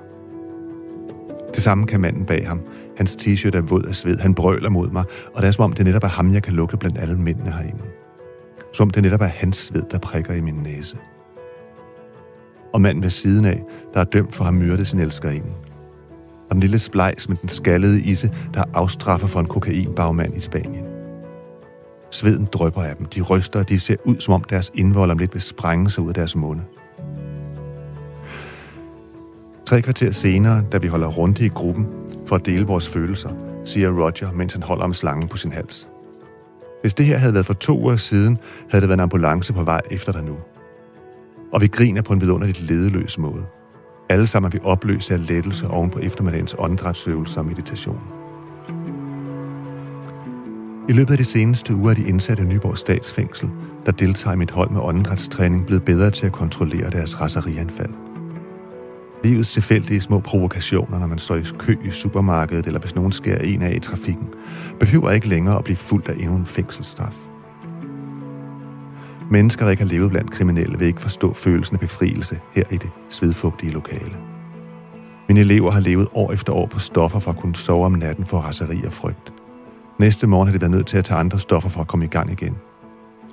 Det 1.55 1.63
samme 1.63 1.87
kan 1.87 1.99
manden 1.99 2.25
bag 2.25 2.47
ham, 2.47 2.61
Hans 2.99 3.15
t-shirt 3.15 3.57
er 3.57 3.61
våd 3.61 3.83
af 3.83 3.95
sved. 3.95 4.17
Han 4.17 4.35
brøler 4.35 4.69
mod 4.69 4.89
mig, 4.89 5.03
og 5.33 5.41
det 5.41 5.47
er 5.47 5.51
som 5.51 5.63
om, 5.63 5.73
det 5.73 5.85
netop 5.85 6.03
er 6.03 6.07
ham, 6.07 6.33
jeg 6.33 6.43
kan 6.43 6.53
lukke 6.53 6.77
blandt 6.77 6.97
alle 6.97 7.15
mændene 7.15 7.51
herinde. 7.51 7.83
Som 8.73 8.87
om 8.87 8.89
det 8.89 9.03
netop 9.03 9.21
er 9.21 9.25
hans 9.25 9.57
sved, 9.57 9.83
der 9.91 9.99
prikker 9.99 10.33
i 10.33 10.41
min 10.41 10.53
næse. 10.53 10.97
Og 12.73 12.81
manden 12.81 13.03
ved 13.03 13.09
siden 13.09 13.45
af, 13.45 13.63
der 13.93 13.99
er 13.99 14.03
dømt 14.03 14.35
for 14.35 14.43
at 14.43 14.53
have 14.53 14.59
myrdet 14.59 14.87
sin 14.87 14.99
elskerinde. 14.99 15.49
Og 16.49 16.55
den 16.55 16.59
lille 16.59 16.79
splejs 16.79 17.29
med 17.29 17.37
den 17.37 17.49
skallede 17.49 18.01
isse, 18.01 18.31
der 18.53 18.63
afstraffer 18.73 19.27
for 19.27 19.39
en 19.39 19.45
kokainbagmand 19.45 20.37
i 20.37 20.39
Spanien. 20.39 20.85
Sveden 22.11 22.45
drøber 22.45 22.83
af 22.83 22.95
dem. 22.95 23.05
De 23.05 23.21
ryster, 23.21 23.59
og 23.59 23.69
de 23.69 23.79
ser 23.79 23.95
ud, 24.03 24.19
som 24.19 24.33
om 24.33 24.43
deres 24.43 24.71
indvold 24.75 25.11
om 25.11 25.17
lidt 25.17 25.33
vil 25.33 25.41
sprænge 25.41 25.89
sig 25.89 26.03
ud 26.03 26.09
af 26.09 26.13
deres 26.13 26.35
munde. 26.35 26.63
Tre 29.65 29.81
kvarter 29.81 30.11
senere, 30.11 30.63
da 30.71 30.77
vi 30.77 30.87
holder 30.87 31.07
rundt 31.07 31.39
i 31.39 31.47
gruppen, 31.47 31.87
for 32.25 32.35
at 32.35 32.45
dele 32.45 32.65
vores 32.65 32.89
følelser, 32.89 33.29
siger 33.65 33.89
Roger, 33.89 34.31
mens 34.31 34.53
han 34.53 34.63
holder 34.63 34.83
om 34.83 34.93
slangen 34.93 35.27
på 35.27 35.37
sin 35.37 35.51
hals. 35.51 35.87
Hvis 36.81 36.93
det 36.93 37.05
her 37.05 37.17
havde 37.17 37.33
været 37.33 37.45
for 37.45 37.53
to 37.53 37.79
uger 37.79 37.97
siden, 37.97 38.37
havde 38.69 38.81
det 38.81 38.89
været 38.89 38.97
en 38.97 39.03
ambulance 39.03 39.53
på 39.53 39.63
vej 39.63 39.81
efter 39.91 40.11
dig 40.11 40.23
nu. 40.23 40.35
Og 41.53 41.61
vi 41.61 41.67
griner 41.67 42.01
på 42.01 42.13
en 42.13 42.21
vidunderligt 42.21 42.61
ledeløs 42.61 43.17
måde. 43.17 43.45
Alle 44.09 44.27
sammen 44.27 44.47
er 44.47 44.51
vi 44.51 44.59
opløse 44.63 45.13
af 45.13 45.27
lettelse 45.27 45.67
oven 45.67 45.89
på 45.89 45.99
eftermiddagens 45.99 46.55
åndedrætsøvelser 46.57 47.39
og 47.39 47.45
meditation. 47.45 48.01
I 50.89 50.93
løbet 50.93 51.11
af 51.11 51.17
de 51.17 51.25
seneste 51.25 51.75
uger 51.75 51.91
er 51.91 51.95
de 51.95 52.07
indsatte 52.07 52.43
i 52.43 52.45
Nyborg 52.45 52.77
Statsfængsel, 52.77 53.49
der 53.85 53.91
deltager 53.91 54.33
i 54.33 54.37
mit 54.37 54.51
hold 54.51 54.69
med 54.69 54.81
åndedrætstræning, 54.81 55.65
blevet 55.65 55.83
bedre 55.83 56.11
til 56.11 56.25
at 56.25 56.31
kontrollere 56.31 56.89
deres 56.89 57.21
raserianfald– 57.21 57.93
Livets 59.23 59.53
tilfældige 59.53 60.01
små 60.01 60.19
provokationer, 60.19 60.99
når 60.99 61.07
man 61.07 61.19
står 61.19 61.35
i 61.35 61.43
kø 61.57 61.75
i 61.85 61.91
supermarkedet, 61.91 62.65
eller 62.65 62.79
hvis 62.79 62.95
nogen 62.95 63.11
skærer 63.11 63.41
en 63.41 63.61
af 63.61 63.75
i 63.75 63.79
trafikken, 63.79 64.27
behøver 64.79 65.11
ikke 65.11 65.27
længere 65.27 65.57
at 65.57 65.63
blive 65.63 65.77
fuldt 65.77 66.09
af 66.09 66.13
endnu 66.13 66.35
en 66.35 66.45
fængselsstraf. 66.45 67.28
Mennesker, 69.31 69.65
der 69.65 69.71
ikke 69.71 69.83
har 69.83 69.89
levet 69.89 70.11
blandt 70.11 70.31
kriminelle, 70.31 70.79
vil 70.79 70.87
ikke 70.87 71.01
forstå 71.01 71.33
følelsen 71.33 71.75
af 71.75 71.79
befrielse 71.79 72.39
her 72.55 72.63
i 72.71 72.77
det 72.77 72.89
svedfugtige 73.09 73.71
lokale. 73.71 74.17
Mine 75.27 75.39
elever 75.39 75.71
har 75.71 75.79
levet 75.79 76.07
år 76.13 76.31
efter 76.31 76.53
år 76.53 76.65
på 76.65 76.79
stoffer 76.79 77.19
for 77.19 77.31
at 77.31 77.37
kunne 77.37 77.55
sove 77.55 77.85
om 77.85 77.91
natten 77.91 78.25
for 78.25 78.37
raseri 78.37 78.85
og 78.85 78.93
frygt. 78.93 79.33
Næste 79.99 80.27
morgen 80.27 80.47
har 80.47 80.53
de 80.53 80.61
været 80.61 80.71
nødt 80.71 80.87
til 80.87 80.97
at 80.97 81.05
tage 81.05 81.19
andre 81.19 81.39
stoffer 81.39 81.69
for 81.69 81.81
at 81.81 81.87
komme 81.87 82.05
i 82.05 82.07
gang 82.07 82.31
igen. 82.31 82.57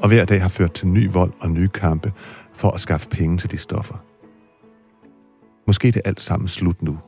Og 0.03 0.09
hver 0.09 0.25
dag 0.25 0.43
har 0.43 0.49
ført 0.49 0.73
til 0.73 0.89
ny 0.89 1.13
vold 1.13 1.33
og 1.41 1.51
nye 1.51 1.69
kampe 1.69 2.13
for 2.53 2.71
at 2.71 2.81
skaffe 2.81 3.09
penge 3.09 3.39
til 3.39 3.51
de 3.51 3.59
stoffer. 3.59 3.95
Måske 5.67 5.89
er 5.89 5.93
det 5.93 6.03
alt 6.05 6.21
sammen 6.21 6.49
slut 6.49 6.83
nu. 6.83 6.99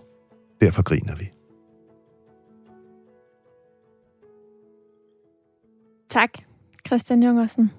Derfor 0.60 0.82
griner 0.82 1.14
vi. 1.16 1.30
Tak, 6.10 6.30
Christian 6.86 7.22
Jungersen. 7.22 7.70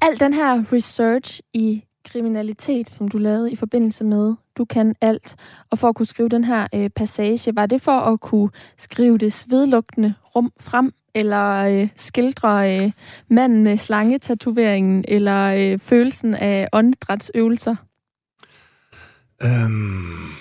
Al 0.00 0.20
den 0.20 0.34
her 0.34 0.72
research 0.72 1.40
i 1.52 1.84
kriminalitet, 2.04 2.90
som 2.90 3.08
du 3.08 3.18
lavede 3.18 3.52
i 3.52 3.56
forbindelse 3.56 4.04
med 4.04 4.34
Du 4.56 4.64
kan 4.64 4.94
alt, 5.00 5.36
og 5.70 5.78
for 5.78 5.88
at 5.88 5.94
kunne 5.94 6.06
skrive 6.06 6.28
den 6.28 6.44
her 6.44 6.66
øh, 6.74 6.90
passage, 6.90 7.56
var 7.56 7.66
det 7.66 7.82
for 7.82 7.98
at 7.98 8.20
kunne 8.20 8.50
skrive 8.76 9.18
det 9.18 9.32
svedlugtende 9.32 10.14
rum 10.36 10.52
frem, 10.60 10.92
eller 11.14 11.54
øh, 11.54 11.88
skildre 11.96 12.84
øh, 12.84 12.92
manden 13.30 13.64
med 13.64 13.76
slangetatoveringen, 13.76 15.04
eller 15.08 15.54
øh, 15.58 15.78
følelsen 15.78 16.34
af 16.34 16.68
åndedrætsøvelser? 16.72 17.76
Øhm, 19.44 20.32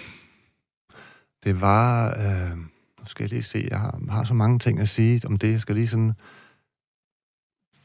det 1.43 1.61
var... 1.61 2.07
Øh, 2.07 2.57
nu 2.99 3.05
skal 3.05 3.23
jeg 3.23 3.29
lige 3.29 3.43
se, 3.43 3.67
jeg 3.71 3.79
har, 3.79 3.99
har 4.09 4.23
så 4.23 4.33
mange 4.33 4.59
ting 4.59 4.79
at 4.79 4.89
sige 4.89 5.21
om 5.27 5.37
det. 5.37 5.51
Jeg 5.51 5.61
skal 5.61 5.75
lige 5.75 5.87
sådan 5.87 6.13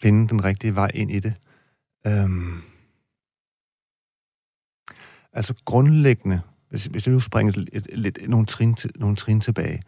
finde 0.02 0.28
den 0.28 0.44
rigtige 0.44 0.74
vej 0.74 0.90
ind 0.94 1.10
i 1.10 1.20
det. 1.20 1.34
Øhm, 2.06 2.62
altså 5.32 5.54
grundlæggende, 5.64 6.40
hvis, 6.68 6.84
hvis 6.84 7.06
jeg 7.06 7.12
nu 7.14 7.20
springer 7.20 7.52
lidt, 7.52 7.98
lidt 7.98 8.28
nogle, 8.28 8.46
trin 8.46 8.74
til, 8.74 8.90
nogle 8.96 9.16
trin 9.16 9.40
tilbage, 9.40 9.82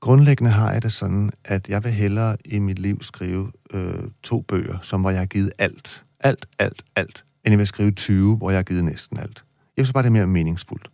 grundlæggende 0.00 0.50
har 0.50 0.72
jeg 0.72 0.82
det 0.82 0.92
sådan, 0.92 1.30
at 1.44 1.68
jeg 1.68 1.84
vil 1.84 1.92
hellere 1.92 2.36
i 2.44 2.58
mit 2.58 2.78
liv 2.78 3.02
skrive 3.02 3.52
øh, 3.72 4.04
to 4.22 4.40
bøger, 4.40 4.78
som 4.82 5.00
hvor 5.00 5.10
jeg 5.10 5.18
har 5.18 5.26
givet 5.26 5.52
alt, 5.58 6.04
alt, 6.20 6.46
alt, 6.58 6.84
alt, 6.96 7.24
end 7.44 7.52
jeg 7.52 7.58
vil 7.58 7.66
skrive 7.66 7.90
20, 7.90 8.36
hvor 8.36 8.50
jeg 8.50 8.58
har 8.58 8.62
givet 8.62 8.84
næsten 8.84 9.18
alt. 9.18 9.44
Jeg 9.76 9.86
synes 9.86 9.92
bare, 9.92 10.02
det 10.02 10.08
er 10.08 10.12
mere 10.12 10.26
meningsfuldt. 10.26 10.90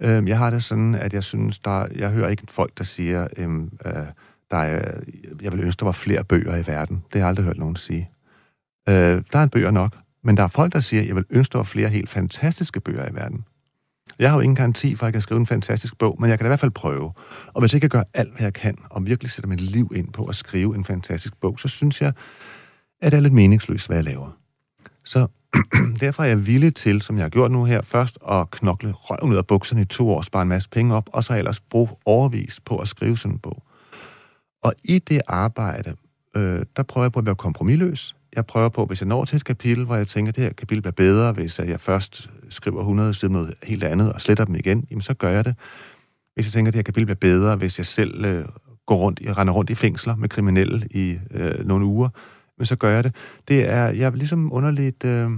Øh, 0.00 0.28
jeg 0.28 0.38
har 0.38 0.50
det 0.50 0.64
sådan, 0.64 0.94
at 0.94 1.12
jeg 1.12 1.24
synes, 1.24 1.58
der, 1.58 1.86
jeg 1.94 2.10
hører 2.10 2.28
ikke 2.28 2.42
folk, 2.48 2.78
der 2.78 2.84
siger, 2.84 3.28
øhm, 3.36 3.78
øh, 3.86 3.92
der 4.50 4.56
er, 4.56 5.00
jeg 5.42 5.52
vil 5.52 5.60
ønske, 5.60 5.80
der 5.80 5.84
var 5.84 5.92
flere 5.92 6.24
bøger 6.24 6.56
i 6.56 6.66
verden. 6.66 6.96
Det 7.12 7.20
har 7.20 7.20
jeg 7.20 7.28
aldrig 7.28 7.46
hørt 7.46 7.58
nogen 7.58 7.76
sige. 7.76 8.10
Øh, 8.88 9.22
der 9.32 9.38
er 9.38 9.42
en 9.42 9.48
bøger 9.48 9.70
nok, 9.70 9.96
men 10.24 10.36
der 10.36 10.42
er 10.42 10.48
folk, 10.48 10.72
der 10.72 10.80
siger, 10.80 11.02
jeg 11.02 11.16
vil 11.16 11.24
ønske, 11.30 11.52
der 11.52 11.58
var 11.58 11.64
flere 11.64 11.88
helt 11.88 12.10
fantastiske 12.10 12.80
bøger 12.80 13.10
i 13.10 13.14
verden. 13.14 13.44
Jeg 14.18 14.30
har 14.30 14.36
jo 14.36 14.40
ingen 14.40 14.56
garanti 14.56 14.96
for, 14.96 15.06
at 15.06 15.06
jeg 15.06 15.12
kan 15.12 15.22
skrive 15.22 15.40
en 15.40 15.46
fantastisk 15.46 15.98
bog, 15.98 16.16
men 16.20 16.30
jeg 16.30 16.38
kan 16.38 16.46
i 16.46 16.48
hvert 16.48 16.60
fald 16.60 16.70
prøve. 16.70 17.12
Og 17.46 17.60
hvis 17.60 17.72
jeg 17.72 17.80
kan 17.80 17.90
gøre 17.90 18.04
alt, 18.14 18.32
hvad 18.32 18.42
jeg 18.42 18.52
kan, 18.52 18.78
og 18.90 19.06
virkelig 19.06 19.30
sætter 19.30 19.48
mit 19.48 19.60
liv 19.60 19.92
ind 19.94 20.12
på 20.12 20.24
at 20.24 20.36
skrive 20.36 20.76
en 20.76 20.84
fantastisk 20.84 21.40
bog, 21.40 21.60
så 21.60 21.68
synes 21.68 22.00
jeg, 22.00 22.12
at 23.00 23.12
det 23.12 23.16
er 23.16 23.22
lidt 23.22 23.32
meningsløst, 23.32 23.86
hvad 23.86 23.96
jeg 23.96 24.04
laver. 24.04 24.36
Så 25.04 25.26
derfor 26.00 26.22
er 26.22 26.26
jeg 26.26 26.46
villig 26.46 26.74
til, 26.74 27.02
som 27.02 27.16
jeg 27.16 27.24
har 27.24 27.28
gjort 27.28 27.50
nu 27.50 27.64
her, 27.64 27.82
først 27.82 28.18
at 28.30 28.50
knokle 28.50 28.92
røven 28.92 29.32
ud 29.32 29.36
af 29.36 29.46
bukserne 29.46 29.82
i 29.82 29.84
to 29.84 30.10
år, 30.10 30.22
spare 30.22 30.42
en 30.42 30.48
masse 30.48 30.68
penge 30.68 30.94
op, 30.94 31.08
og 31.12 31.24
så 31.24 31.38
ellers 31.38 31.60
bruge 31.60 31.88
overvis 32.04 32.60
på 32.60 32.78
at 32.78 32.88
skrive 32.88 33.18
sådan 33.18 33.32
en 33.32 33.38
bog. 33.38 33.62
Og 34.62 34.72
i 34.84 34.98
det 34.98 35.20
arbejde, 35.28 35.96
øh, 36.36 36.64
der 36.76 36.82
prøver 36.82 37.04
jeg 37.04 37.12
på 37.12 37.18
at 37.18 37.26
være 37.26 37.34
kompromilløs. 37.34 38.14
Jeg 38.36 38.46
prøver 38.46 38.68
på, 38.68 38.86
hvis 38.86 39.00
jeg 39.00 39.08
når 39.08 39.24
til 39.24 39.36
et 39.36 39.44
kapitel, 39.44 39.84
hvor 39.84 39.96
jeg 39.96 40.08
tænker, 40.08 40.32
at 40.32 40.36
det 40.36 40.44
her 40.44 40.52
kapitel 40.52 40.82
bliver 40.82 40.92
bedre, 40.92 41.32
hvis 41.32 41.58
jeg 41.58 41.80
først 41.80 42.30
skriver 42.48 42.80
100 42.80 43.14
sider 43.14 43.32
noget 43.32 43.54
helt 43.62 43.84
andet 43.84 44.12
og 44.12 44.20
sletter 44.20 44.44
dem 44.44 44.54
igen, 44.54 44.86
jamen 44.90 45.02
så 45.02 45.14
gør 45.14 45.28
jeg 45.28 45.44
det. 45.44 45.54
Hvis 46.34 46.46
jeg 46.46 46.52
tænker, 46.52 46.68
at 46.68 46.72
det 46.72 46.78
her 46.78 46.82
kapitel 46.82 47.06
bliver 47.06 47.16
bedre, 47.16 47.56
hvis 47.56 47.78
jeg 47.78 47.86
selv 47.86 48.24
øh, 48.24 48.44
går 48.86 48.96
rundt, 48.96 49.20
jeg 49.20 49.36
render 49.38 49.54
rundt 49.54 49.70
i 49.70 49.74
fængsler 49.74 50.16
med 50.16 50.28
kriminelle 50.28 50.88
i 50.90 51.18
øh, 51.30 51.66
nogle 51.66 51.84
uger, 51.84 52.08
men 52.58 52.66
så 52.66 52.76
gør 52.76 52.90
jeg 52.90 53.04
det. 53.04 53.14
Det 53.48 53.68
er, 53.68 53.84
jeg 53.84 54.06
er 54.06 54.10
ligesom 54.10 54.52
underligt... 54.52 55.04
Øh, 55.04 55.30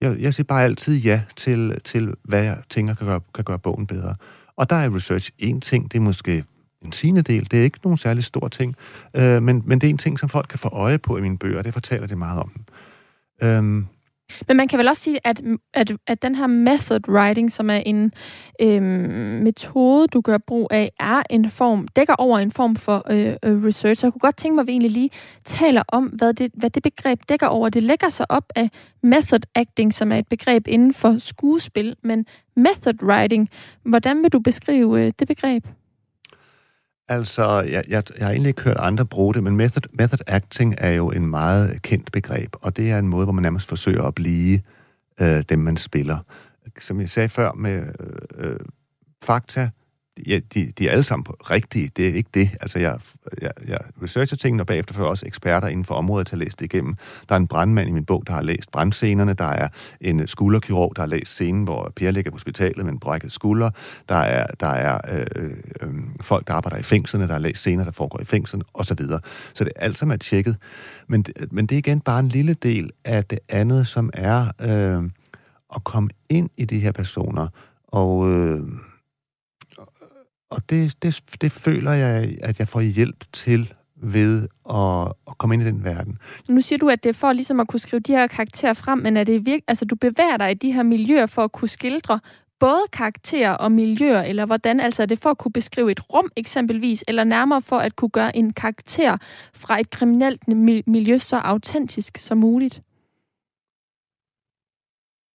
jeg, 0.00 0.18
jeg 0.18 0.34
siger 0.34 0.44
bare 0.44 0.64
altid 0.64 0.96
ja 0.96 1.22
til, 1.36 1.80
til 1.84 2.14
hvad 2.22 2.42
jeg 2.42 2.58
tænker 2.70 2.94
kan 2.94 3.06
gøre, 3.06 3.20
kan 3.34 3.44
gøre 3.44 3.58
bogen 3.58 3.86
bedre. 3.86 4.14
Og 4.56 4.70
der 4.70 4.76
er 4.76 4.94
research 4.94 5.30
en 5.38 5.60
ting, 5.60 5.92
det 5.92 5.98
er 5.98 6.02
måske 6.02 6.44
en 6.84 6.92
sine 6.92 7.22
del. 7.22 7.50
Det 7.50 7.58
er 7.58 7.64
ikke 7.64 7.78
nogen 7.84 7.98
særlig 7.98 8.24
stor 8.24 8.48
ting, 8.48 8.76
øh, 9.16 9.42
men, 9.42 9.62
men 9.66 9.80
det 9.80 9.86
er 9.86 9.90
en 9.90 9.98
ting, 9.98 10.18
som 10.18 10.28
folk 10.28 10.46
kan 10.48 10.58
få 10.58 10.68
øje 10.68 10.98
på 10.98 11.16
i 11.16 11.20
mine 11.20 11.38
bøger, 11.38 11.58
og 11.58 11.64
det 11.64 11.72
fortæller 11.72 12.06
det 12.06 12.18
meget 12.18 12.42
om. 12.42 12.64
Øhm, 13.42 13.86
men 14.48 14.56
man 14.56 14.68
kan 14.68 14.78
vel 14.78 14.88
også 14.88 15.02
sige, 15.02 15.18
at, 15.24 15.42
at, 15.74 15.92
at 16.06 16.22
den 16.22 16.34
her 16.34 16.46
method 16.46 17.08
writing, 17.08 17.52
som 17.52 17.70
er 17.70 17.76
en 17.76 18.12
øhm, 18.60 18.82
metode, 19.42 20.06
du 20.06 20.20
gør 20.20 20.38
brug 20.38 20.68
af, 20.70 20.92
er 21.00 21.22
en 21.30 21.50
form, 21.50 21.88
dækker 21.88 22.14
over 22.14 22.38
en 22.38 22.52
form 22.52 22.76
for 22.76 23.06
øh, 23.10 23.36
øh 23.42 23.64
research. 23.64 24.00
Så 24.00 24.06
jeg 24.06 24.12
kunne 24.12 24.20
godt 24.20 24.36
tænke 24.36 24.54
mig, 24.54 24.62
at 24.62 24.66
vi 24.66 24.72
egentlig 24.72 24.90
lige 24.90 25.10
taler 25.44 25.82
om, 25.88 26.04
hvad 26.04 26.34
det, 26.34 26.50
hvad 26.54 26.70
det 26.70 26.82
begreb 26.82 27.20
dækker 27.28 27.46
over. 27.46 27.68
Det 27.68 27.82
lægger 27.82 28.08
sig 28.08 28.30
op 28.30 28.44
af 28.56 28.70
method 29.02 29.40
acting, 29.54 29.94
som 29.94 30.12
er 30.12 30.16
et 30.16 30.28
begreb 30.28 30.68
inden 30.68 30.94
for 30.94 31.18
skuespil, 31.18 31.96
men 32.02 32.26
method 32.56 33.02
writing, 33.02 33.48
hvordan 33.82 34.22
vil 34.22 34.32
du 34.32 34.38
beskrive 34.38 35.06
øh, 35.06 35.12
det 35.18 35.28
begreb? 35.28 35.66
Altså, 37.08 37.60
jeg, 37.60 37.84
jeg, 37.88 38.02
jeg 38.18 38.26
har 38.26 38.32
egentlig 38.32 38.48
ikke 38.48 38.62
hørt 38.62 38.76
andre 38.78 39.06
bruge 39.06 39.34
det, 39.34 39.42
men 39.42 39.56
method, 39.56 39.82
method 39.92 40.18
acting 40.26 40.74
er 40.78 40.90
jo 40.90 41.10
en 41.10 41.26
meget 41.26 41.82
kendt 41.82 42.12
begreb, 42.12 42.56
og 42.62 42.76
det 42.76 42.90
er 42.90 42.98
en 42.98 43.08
måde, 43.08 43.24
hvor 43.26 43.32
man 43.32 43.42
nærmest 43.42 43.68
forsøger 43.68 44.02
at 44.02 44.14
blive 44.14 44.60
øh, 45.20 45.42
dem, 45.48 45.58
man 45.58 45.76
spiller. 45.76 46.18
Som 46.80 47.00
jeg 47.00 47.10
sagde 47.10 47.28
før 47.28 47.52
med 47.52 47.82
øh, 48.00 48.50
øh 48.50 48.58
fakta, 49.22 49.70
ja, 50.26 50.40
de, 50.54 50.72
de 50.78 50.88
er 50.88 50.92
alle 50.92 51.04
sammen 51.04 51.26
rigtige. 51.28 51.90
Det 51.96 52.08
er 52.08 52.14
ikke 52.14 52.30
det. 52.34 52.50
Altså, 52.60 52.78
jeg, 52.78 52.98
jeg, 53.42 53.50
jeg 53.68 53.78
researcher 54.02 54.36
tingene, 54.36 54.62
og 54.62 54.66
bagefter 54.66 54.94
får 54.94 55.04
også 55.04 55.26
eksperter 55.26 55.68
inden 55.68 55.84
for 55.84 55.94
området 55.94 56.26
til 56.26 56.34
at 56.34 56.38
læse 56.38 56.56
det 56.56 56.64
igennem. 56.64 56.94
Der 57.28 57.34
er 57.34 57.36
en 57.36 57.46
brandmand 57.46 57.88
i 57.88 57.92
min 57.92 58.04
bog, 58.04 58.22
der 58.26 58.32
har 58.32 58.42
læst 58.42 58.70
brandscenerne. 58.70 59.32
Der 59.32 59.44
er 59.44 59.68
en 60.00 60.20
øh, 60.20 60.28
skulderkirurg, 60.28 60.92
der 60.96 61.02
har 61.02 61.06
læst 61.06 61.32
scenen, 61.32 61.64
hvor 61.64 61.92
Per 61.96 62.10
ligger 62.10 62.30
på 62.30 62.34
hospitalet 62.34 62.84
med 62.84 62.92
en 62.92 62.98
brækket 62.98 63.32
skulder. 63.32 63.70
Der 64.08 64.16
er, 64.16 64.46
der 64.60 64.66
er 64.66 65.00
øh, 65.12 65.50
øh, 65.80 65.94
folk, 66.20 66.48
der 66.48 66.54
arbejder 66.54 66.78
i 66.78 66.82
fængslerne, 66.82 67.26
der 67.26 67.32
har 67.32 67.40
læst 67.40 67.60
scener, 67.60 67.84
der 67.84 67.90
foregår 67.90 68.20
i 68.20 68.24
fængslerne, 68.24 68.64
osv. 68.74 68.98
Så, 68.98 69.18
så 69.54 69.64
det 69.64 69.72
er 69.76 69.84
alt 69.84 69.98
sammen 69.98 70.14
er 70.14 70.18
tjekket. 70.18 70.56
Men, 71.06 71.24
øh, 71.40 71.46
men 71.50 71.66
det 71.66 71.74
er 71.74 71.78
igen 71.78 72.00
bare 72.00 72.20
en 72.20 72.28
lille 72.28 72.54
del 72.54 72.90
af 73.04 73.24
det 73.24 73.38
andet, 73.48 73.86
som 73.86 74.10
er 74.14 74.50
øh, 74.60 75.10
at 75.74 75.84
komme 75.84 76.10
ind 76.28 76.50
i 76.56 76.64
de 76.64 76.80
her 76.80 76.92
personer. 76.92 77.48
Og... 77.88 78.30
Øh, 78.30 78.60
og 80.50 80.70
det, 80.70 81.02
det, 81.02 81.22
det 81.40 81.52
føler 81.52 81.92
jeg, 81.92 82.36
at 82.40 82.58
jeg 82.58 82.68
får 82.68 82.80
hjælp 82.80 83.24
til 83.32 83.74
ved 84.02 84.48
at, 84.70 85.12
at 85.30 85.38
komme 85.38 85.54
ind 85.54 85.62
i 85.62 85.66
den 85.66 85.84
verden. 85.84 86.18
Nu 86.48 86.60
siger 86.60 86.78
du, 86.78 86.88
at 86.88 87.04
det 87.04 87.10
er 87.10 87.14
for 87.14 87.32
ligesom 87.32 87.60
at 87.60 87.68
kunne 87.68 87.80
skrive 87.80 88.00
de 88.00 88.12
her 88.12 88.26
karakterer 88.26 88.72
frem, 88.72 88.98
men 88.98 89.16
er 89.16 89.24
det 89.24 89.46
virke, 89.46 89.64
altså 89.68 89.84
du 89.84 89.96
bevæger 89.96 90.36
dig 90.36 90.50
i 90.50 90.54
de 90.54 90.72
her 90.72 90.82
miljøer 90.82 91.26
for 91.26 91.44
at 91.44 91.52
kunne 91.52 91.68
skildre 91.68 92.20
både 92.60 92.82
karakterer 92.92 93.52
og 93.52 93.72
miljøer, 93.72 94.22
eller 94.22 94.46
hvordan? 94.46 94.80
Altså 94.80 95.02
er 95.02 95.06
det 95.06 95.18
for 95.18 95.30
at 95.30 95.38
kunne 95.38 95.52
beskrive 95.52 95.90
et 95.90 96.14
rum 96.14 96.30
eksempelvis, 96.36 97.04
eller 97.08 97.24
nærmere 97.24 97.62
for 97.62 97.78
at 97.78 97.96
kunne 97.96 98.08
gøre 98.08 98.36
en 98.36 98.52
karakter 98.52 99.16
fra 99.54 99.80
et 99.80 99.90
kriminelt 99.90 100.48
miljø 100.86 101.18
så 101.18 101.36
autentisk 101.36 102.18
som 102.18 102.38
muligt? 102.38 102.80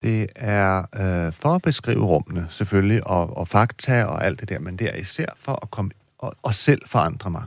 Det 0.04 0.28
er 0.36 0.78
øh, 0.80 1.34
for 1.34 1.56
at 1.56 1.62
beskrive 1.62 2.06
rummene, 2.06 2.48
selvfølgelig, 2.50 3.08
og, 3.08 3.38
og 3.38 3.48
fakta 3.48 4.04
og 4.04 4.26
alt 4.26 4.40
det 4.40 4.50
der, 4.50 4.60
men 4.60 4.78
det 4.78 4.90
er 4.90 4.96
især 4.96 5.26
for 5.36 5.60
at 5.62 5.72
komme 5.72 5.92
og, 6.18 6.34
og 6.42 6.56
selv 6.56 6.82
forandre 6.88 7.30
mig. 7.30 7.44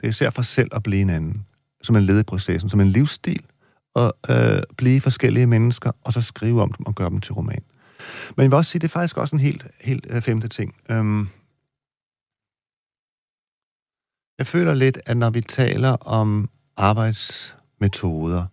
Det 0.00 0.06
er 0.06 0.10
især 0.10 0.30
for 0.30 0.42
selv 0.42 0.68
at 0.72 0.82
blive 0.82 1.02
en 1.02 1.10
anden, 1.10 1.46
som 1.82 1.96
en 1.96 2.02
led 2.02 2.20
i 2.20 2.22
processen, 2.22 2.70
som 2.70 2.80
en 2.80 2.88
livsstil, 2.88 3.42
og 3.94 4.14
øh, 4.30 4.62
blive 4.76 5.00
forskellige 5.00 5.46
mennesker, 5.46 5.92
og 6.04 6.12
så 6.12 6.22
skrive 6.22 6.62
om 6.62 6.72
dem 6.72 6.86
og 6.86 6.94
gøre 6.94 7.10
dem 7.10 7.20
til 7.20 7.32
roman. 7.32 7.62
Men 8.36 8.42
jeg 8.42 8.50
vil 8.50 8.56
også 8.56 8.70
sige, 8.70 8.80
det 8.80 8.86
er 8.86 8.92
faktisk 8.92 9.16
også 9.16 9.36
en 9.36 9.40
helt, 9.40 9.66
helt 9.80 10.06
øh, 10.10 10.22
femte 10.22 10.48
ting. 10.48 10.74
Øhm, 10.90 11.28
jeg 14.38 14.46
føler 14.46 14.74
lidt, 14.74 14.98
at 15.06 15.16
når 15.16 15.30
vi 15.30 15.40
taler 15.40 15.90
om 15.90 16.50
arbejdsmetoder, 16.76 18.46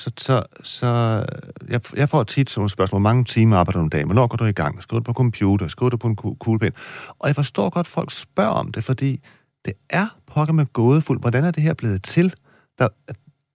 så, 0.00 0.10
så, 0.18 0.42
så 0.62 0.86
øh, 0.86 1.72
jeg, 1.72 1.80
jeg 1.96 2.08
får 2.08 2.24
tit 2.24 2.50
sådan 2.50 2.60
nogle 2.60 2.70
spørgsmål. 2.70 3.00
Hvor 3.00 3.10
mange 3.10 3.24
timer 3.24 3.56
arbejder 3.56 3.78
du 3.78 3.84
om 3.84 3.90
dagen? 3.90 4.06
Hvornår 4.06 4.26
går 4.26 4.36
du 4.36 4.44
i 4.44 4.52
gang? 4.52 4.82
Skriver 4.82 5.00
du 5.00 5.04
på 5.04 5.12
computer? 5.12 5.68
Skriver 5.68 5.90
du 5.90 5.96
på 5.96 6.08
en 6.08 6.16
kuglepen? 6.16 6.72
Og 7.18 7.28
jeg 7.28 7.36
forstår 7.36 7.70
godt, 7.70 7.86
at 7.86 7.90
folk 7.90 8.10
spørger 8.10 8.50
om 8.50 8.72
det, 8.72 8.84
fordi 8.84 9.20
det 9.64 9.72
er 9.90 10.06
pokker 10.26 10.54
med 10.54 10.66
gådefuld. 10.72 11.20
Hvordan 11.20 11.44
er 11.44 11.50
det 11.50 11.62
her 11.62 11.74
blevet 11.74 12.02
til? 12.02 12.34
Der, 12.78 12.88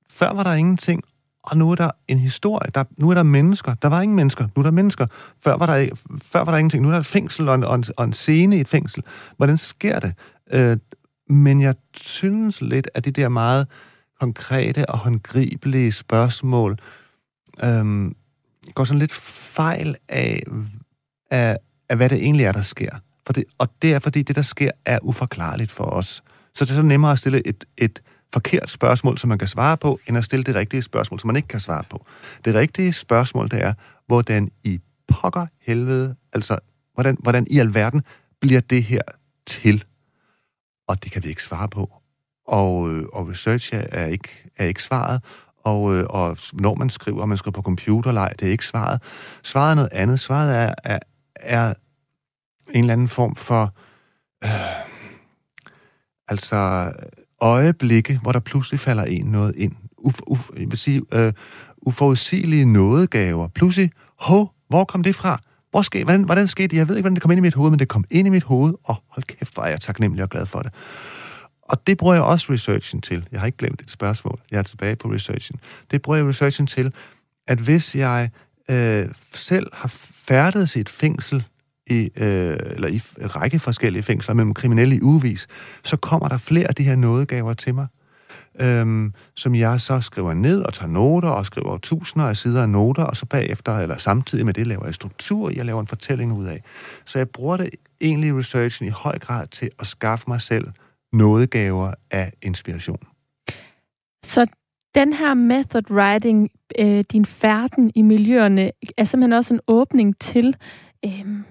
før 0.10 0.34
var 0.34 0.44
der 0.44 0.54
ingenting, 0.54 1.04
og 1.44 1.58
nu 1.58 1.72
er 1.72 1.76
der 1.76 1.92
en 2.08 2.20
historie. 2.20 2.72
Der, 2.76 2.84
nu 2.98 3.10
er 3.10 3.14
der 3.14 3.24
mennesker. 3.24 3.74
Der 3.74 3.88
var 3.88 4.02
ingen 4.02 4.16
mennesker. 4.16 4.48
Nu 4.56 4.60
er 4.60 4.64
der 4.64 4.72
mennesker. 4.72 5.08
Før 5.44 5.58
var 5.58 5.66
der, 5.66 5.88
før 6.22 6.44
var 6.44 6.52
der 6.52 6.58
ingenting. 6.58 6.84
Nu 6.84 6.90
er 6.90 6.94
der 6.94 7.00
et 7.00 7.06
fængsel 7.06 7.50
og 7.50 7.56
en, 7.56 7.64
og 7.64 7.76
en, 7.76 7.84
og 7.98 8.06
en 8.06 8.14
scene 8.14 8.58
i 8.58 8.60
et 8.60 8.68
fængsel. 8.68 9.04
Hvordan 9.38 9.58
sker 9.58 10.00
det? 10.00 10.14
Øh, 10.54 10.78
men 11.30 11.62
jeg 11.62 11.76
synes 11.94 12.62
lidt, 12.62 12.90
at 12.94 13.06
det 13.06 13.16
der 13.16 13.30
meget 13.30 13.68
konkrete 14.20 14.90
og 14.90 14.98
håndgribelige 14.98 15.92
spørgsmål 15.92 16.80
øhm, 17.64 18.16
går 18.74 18.84
sådan 18.84 19.00
lidt 19.00 19.14
fejl 19.14 19.96
af, 20.10 20.44
af, 21.32 21.58
af, 21.90 21.98
hvad 21.98 22.10
det 22.10 22.18
egentlig 22.18 22.46
er, 22.46 22.52
der 22.52 22.62
sker. 22.62 22.96
For 23.26 23.34
det, 23.34 23.44
og 23.58 23.70
det 23.82 23.94
er, 23.94 24.00
fordi 24.00 24.22
det, 24.22 24.36
der 24.36 24.42
sker, 24.42 24.72
er 24.86 25.00
uforklarligt 25.02 25.72
for 25.72 25.84
os. 25.84 26.24
Så 26.56 26.66
det 26.66 26.72
er 26.72 26.76
så 26.76 26.82
nemmere 26.82 27.12
at 27.12 27.20
stille 27.20 27.48
et, 27.48 27.66
et 27.78 28.02
forkert 28.34 28.70
spørgsmål, 28.70 29.18
som 29.18 29.28
man 29.28 29.38
kan 29.38 29.48
svare 29.48 29.78
på, 29.78 30.00
end 30.08 30.18
at 30.18 30.26
stille 30.26 30.44
det 30.44 30.56
rigtige 30.56 30.82
spørgsmål, 30.82 31.20
som 31.20 31.28
man 31.28 31.36
ikke 31.36 31.48
kan 31.48 31.60
svare 31.60 31.84
på. 31.90 32.06
Det 32.46 32.56
rigtige 32.56 32.94
spørgsmål, 32.94 33.52
det 33.52 33.64
er, 33.64 33.74
hvordan 34.08 34.52
i 34.64 34.80
pokker 35.08 35.46
helvede, 35.62 36.16
altså, 36.34 36.60
hvordan, 36.94 37.18
hvordan 37.20 37.48
i 37.50 37.60
alverden 37.60 38.02
bliver 38.42 38.62
det 38.62 38.84
her 38.84 39.02
til? 39.46 39.84
Og 40.88 41.04
det 41.04 41.12
kan 41.12 41.24
vi 41.24 41.30
ikke 41.30 41.44
svare 41.44 41.70
på 41.70 41.92
og, 42.48 42.92
øh, 42.92 43.04
og 43.14 43.30
research 43.30 43.74
er 43.74 44.06
ikke, 44.06 44.30
er 44.58 44.66
ikke 44.66 44.84
svaret, 44.84 45.22
og, 45.66 45.96
øh, 45.96 46.06
og 46.10 46.38
når 46.54 46.76
man 46.76 46.90
skriver, 46.90 47.22
og 47.22 47.30
man 47.30 47.38
skriver 47.38 47.52
på 47.52 47.62
computerleg, 47.62 48.32
det 48.40 48.48
er 48.48 48.52
ikke 48.52 48.66
svaret. 48.66 49.02
Svaret 49.44 49.72
er 49.72 49.76
noget 49.76 49.90
andet. 49.92 50.20
Svaret 50.20 50.56
er, 50.56 50.74
er, 50.84 51.00
er 51.36 51.74
en 52.74 52.84
eller 52.84 52.94
anden 52.94 53.08
form 53.08 53.36
for 53.36 53.74
øh, 54.44 54.50
altså 56.28 56.92
øjeblikke, 57.42 58.20
hvor 58.22 58.32
der 58.32 58.40
pludselig 58.40 58.80
falder 58.80 59.04
en 59.04 59.26
noget 59.26 59.56
ind. 59.56 59.76
Uf, 59.98 60.20
uf, 60.28 60.50
jeg 60.58 60.72
vil 60.72 60.78
sige, 60.78 61.02
øh, 61.14 61.34
uforudsigelige 61.78 62.66
nådegaver. 62.66 63.48
Pludselig, 63.48 63.92
ho, 64.20 64.48
hvor 64.70 64.84
kom 64.84 65.04
det 65.04 65.16
fra? 65.16 65.40
Hvor 65.72 65.82
ske, 65.82 66.04
hvordan, 66.04 66.24
hvordan 66.24 66.48
skete 66.48 66.68
det? 66.68 66.78
Jeg 66.78 66.88
ved 66.88 66.96
ikke, 66.96 67.04
hvordan 67.04 67.16
det 67.16 67.22
kom 67.22 67.32
ind 67.32 67.38
i 67.38 67.42
mit 67.42 67.54
hoved, 67.54 67.70
men 67.70 67.80
det 67.80 67.88
kom 67.88 68.06
ind 68.12 68.28
i 68.28 68.32
mit 68.32 68.44
hoved, 68.44 68.74
og 68.84 68.96
hold 69.08 69.24
kæft, 69.24 69.54
hvor 69.54 69.64
er 69.64 69.70
jeg 69.70 69.82
taknemmelig 69.82 70.24
og 70.24 70.30
glad 70.30 70.46
for 70.46 70.60
det. 70.60 70.72
Og 71.66 71.88
det 71.88 71.98
bruger 71.98 72.14
jeg 72.14 72.24
også 72.24 72.54
researchen 72.54 73.02
til. 73.02 73.28
Jeg 73.32 73.40
har 73.40 73.46
ikke 73.46 73.58
glemt 73.58 73.82
et 73.82 73.92
spørgsmål. 73.92 74.40
Jeg 74.52 74.58
er 74.58 74.64
tilbage 74.64 74.96
på 74.96 75.08
researchen. 75.08 75.60
Det 75.92 76.02
bruger 76.02 76.18
jeg 76.18 76.28
researchen 76.28 76.68
til, 76.68 76.94
at 77.48 77.58
hvis 77.58 77.96
jeg 77.96 78.30
øh, 78.72 79.06
selv 79.34 79.68
har 79.74 79.88
færdet 80.28 80.76
i 80.76 80.80
et 80.80 80.90
fængsel, 80.90 81.44
i, 81.88 82.10
øh, 82.16 82.58
eller 82.72 82.88
i 82.88 83.02
række 83.28 83.60
forskellige 83.60 84.04
fængsler 84.04 84.36
mellem 84.36 84.54
kriminelle 84.54 84.96
i 84.96 85.02
uvis, 85.02 85.48
så 85.84 85.98
kommer 85.98 86.28
der 86.28 86.38
flere 86.38 86.68
af 86.68 86.76
de 86.76 86.84
her 86.84 86.96
nådegaver 86.96 87.54
til 87.54 87.76
mig, 87.76 87.88
øhm, 88.60 89.14
som 89.36 89.56
jeg 89.56 89.82
så 89.82 90.02
skriver 90.02 90.34
ned 90.34 90.62
og 90.62 90.74
tager 90.74 90.90
noter 90.90 91.30
og 91.30 91.46
skriver 91.46 91.78
tusinder 91.78 92.28
af 92.28 92.38
sider 92.38 92.62
af 92.62 92.70
noter, 92.70 93.04
og 93.04 93.18
så 93.18 93.26
bagefter, 93.26 93.78
eller 93.78 93.98
samtidig 93.98 94.46
med 94.46 94.54
det, 94.54 94.68
laver 94.68 94.86
jeg 94.86 94.96
struktur, 94.96 95.52
jeg 95.56 95.66
laver 95.66 95.82
en 95.82 95.88
fortælling 95.88 96.34
ud 96.34 96.46
af. 96.46 96.64
Så 97.06 97.18
jeg 97.18 97.30
bruger 97.30 97.58
det 97.58 97.70
egentlig 98.02 98.38
researchen 98.38 98.88
i 98.88 98.92
høj 98.92 99.20
grad 99.20 99.48
til 99.48 99.70
at 99.80 99.88
skaffe 99.88 100.26
mig 100.28 100.42
selv 100.42 100.68
nådegaver 101.18 101.94
af 102.12 102.32
inspiration. 102.42 103.00
Så 104.26 104.48
den 104.96 105.14
her 105.14 105.34
method 105.34 105.92
writing, 105.92 106.50
øh, 106.80 107.04
din 107.12 107.26
færden 107.26 107.92
i 107.96 108.02
miljøerne, 108.02 108.72
er 108.98 109.04
simpelthen 109.04 109.34
også 109.34 109.54
en 109.54 109.60
åbning 109.68 110.20
til 110.20 110.56
øhm, 111.06 111.44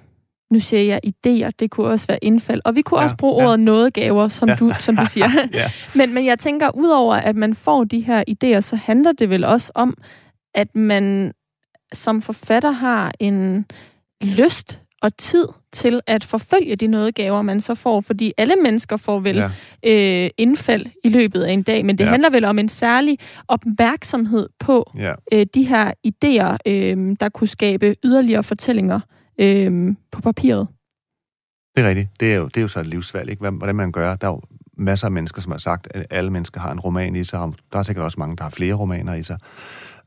nu 0.51 0.61
siger 0.61 0.83
jeg 0.83 1.01
idéer, 1.07 1.51
det 1.59 1.71
kunne 1.71 1.87
også 1.87 2.07
være 2.07 2.19
indfald, 2.25 2.61
og 2.65 2.75
vi 2.77 2.83
kunne 2.83 3.01
Ja, 3.01 3.05
også 3.05 3.17
bruge 3.17 3.43
ja. 3.43 3.47
ordet 3.49 3.61
nådegaver, 3.61 4.29
som, 4.29 4.49
Ja. 4.49 4.55
du, 4.55 4.73
som 4.79 4.97
du 4.97 5.07
siger. 5.07 5.29
Ja. 5.53 5.71
men, 5.99 6.15
men 6.15 6.27
jeg 6.27 6.39
tænker, 6.39 6.71
udover 6.77 7.15
at 7.15 7.37
man 7.37 7.55
får 7.55 7.85
de 7.85 8.01
her 8.01 8.25
idéer, 8.31 8.61
så 8.61 8.77
handler 8.77 9.13
det 9.13 9.31
vel 9.31 9.45
også 9.45 9.73
om, 9.75 9.97
at 10.55 10.75
man 10.75 11.33
som 11.93 12.23
forfatter 12.23 12.71
har 12.71 13.13
en 13.21 13.67
lyst 14.23 14.81
og 15.05 15.17
tid 15.17 15.49
til 15.73 16.01
at 16.07 16.25
forfølge 16.25 16.77
de 16.77 16.87
nådegaver, 16.87 17.43
man 17.43 17.61
så 17.61 17.75
får, 17.75 18.01
fordi 18.01 18.33
alle 18.39 18.55
mennesker 18.63 18.97
får 18.97 19.21
vel 19.21 19.37
Ja. 19.37 19.51
øh, 20.25 20.31
indfald 20.39 20.87
i 21.05 21.09
løbet 21.09 21.43
af 21.43 21.53
en 21.53 21.63
dag, 21.63 21.85
men 21.87 21.99
det 21.99 22.05
Ja. 22.05 22.11
handler 22.11 22.31
vel 22.31 22.45
om 22.45 22.59
en 22.59 22.69
særlig 22.69 23.19
opmærksomhed 23.49 24.49
på 24.59 24.91
ja. 24.99 25.13
øh, 25.33 25.47
de 25.55 25.63
her 25.67 25.93
idéer, 26.07 26.57
øh, 26.67 27.17
der 27.21 27.29
kunne 27.29 27.49
skabe 27.49 27.97
yderligere 28.05 28.43
fortællinger 28.43 29.01
øh, 29.41 29.95
på 30.13 30.21
papiret. 30.21 30.69
Det 31.77 31.85
er 31.85 31.89
rigtigt. 31.89 32.09
Det 32.21 32.33
er 32.33 32.37
jo, 32.37 32.45
det 32.47 32.57
er 32.57 32.63
jo 32.63 32.69
så 32.69 32.81
et 32.81 32.87
livsvalg, 32.87 33.31
ikke? 33.31 33.51
Hvordan 33.51 33.75
man 33.77 33.93
gør. 33.93 34.15
Der 34.17 34.27
er 34.29 34.31
jo 34.33 34.41
masser 34.79 35.07
af 35.07 35.13
mennesker, 35.13 35.43
som 35.43 35.53
har 35.53 35.59
sagt, 35.59 35.89
at 35.91 36.07
alle 36.11 36.31
mennesker 36.31 36.61
har 36.61 36.73
en 36.73 36.81
roman 36.81 37.17
i 37.17 37.25
sig. 37.25 37.41
og 37.41 37.55
Der 37.73 37.79
er 37.79 37.83
sikkert 37.83 38.05
også 38.05 38.21
mange, 38.21 38.37
der 38.37 38.43
har 38.43 38.51
flere 38.51 38.75
romaner 38.75 39.15
i 39.15 39.23
sig. 39.23 39.39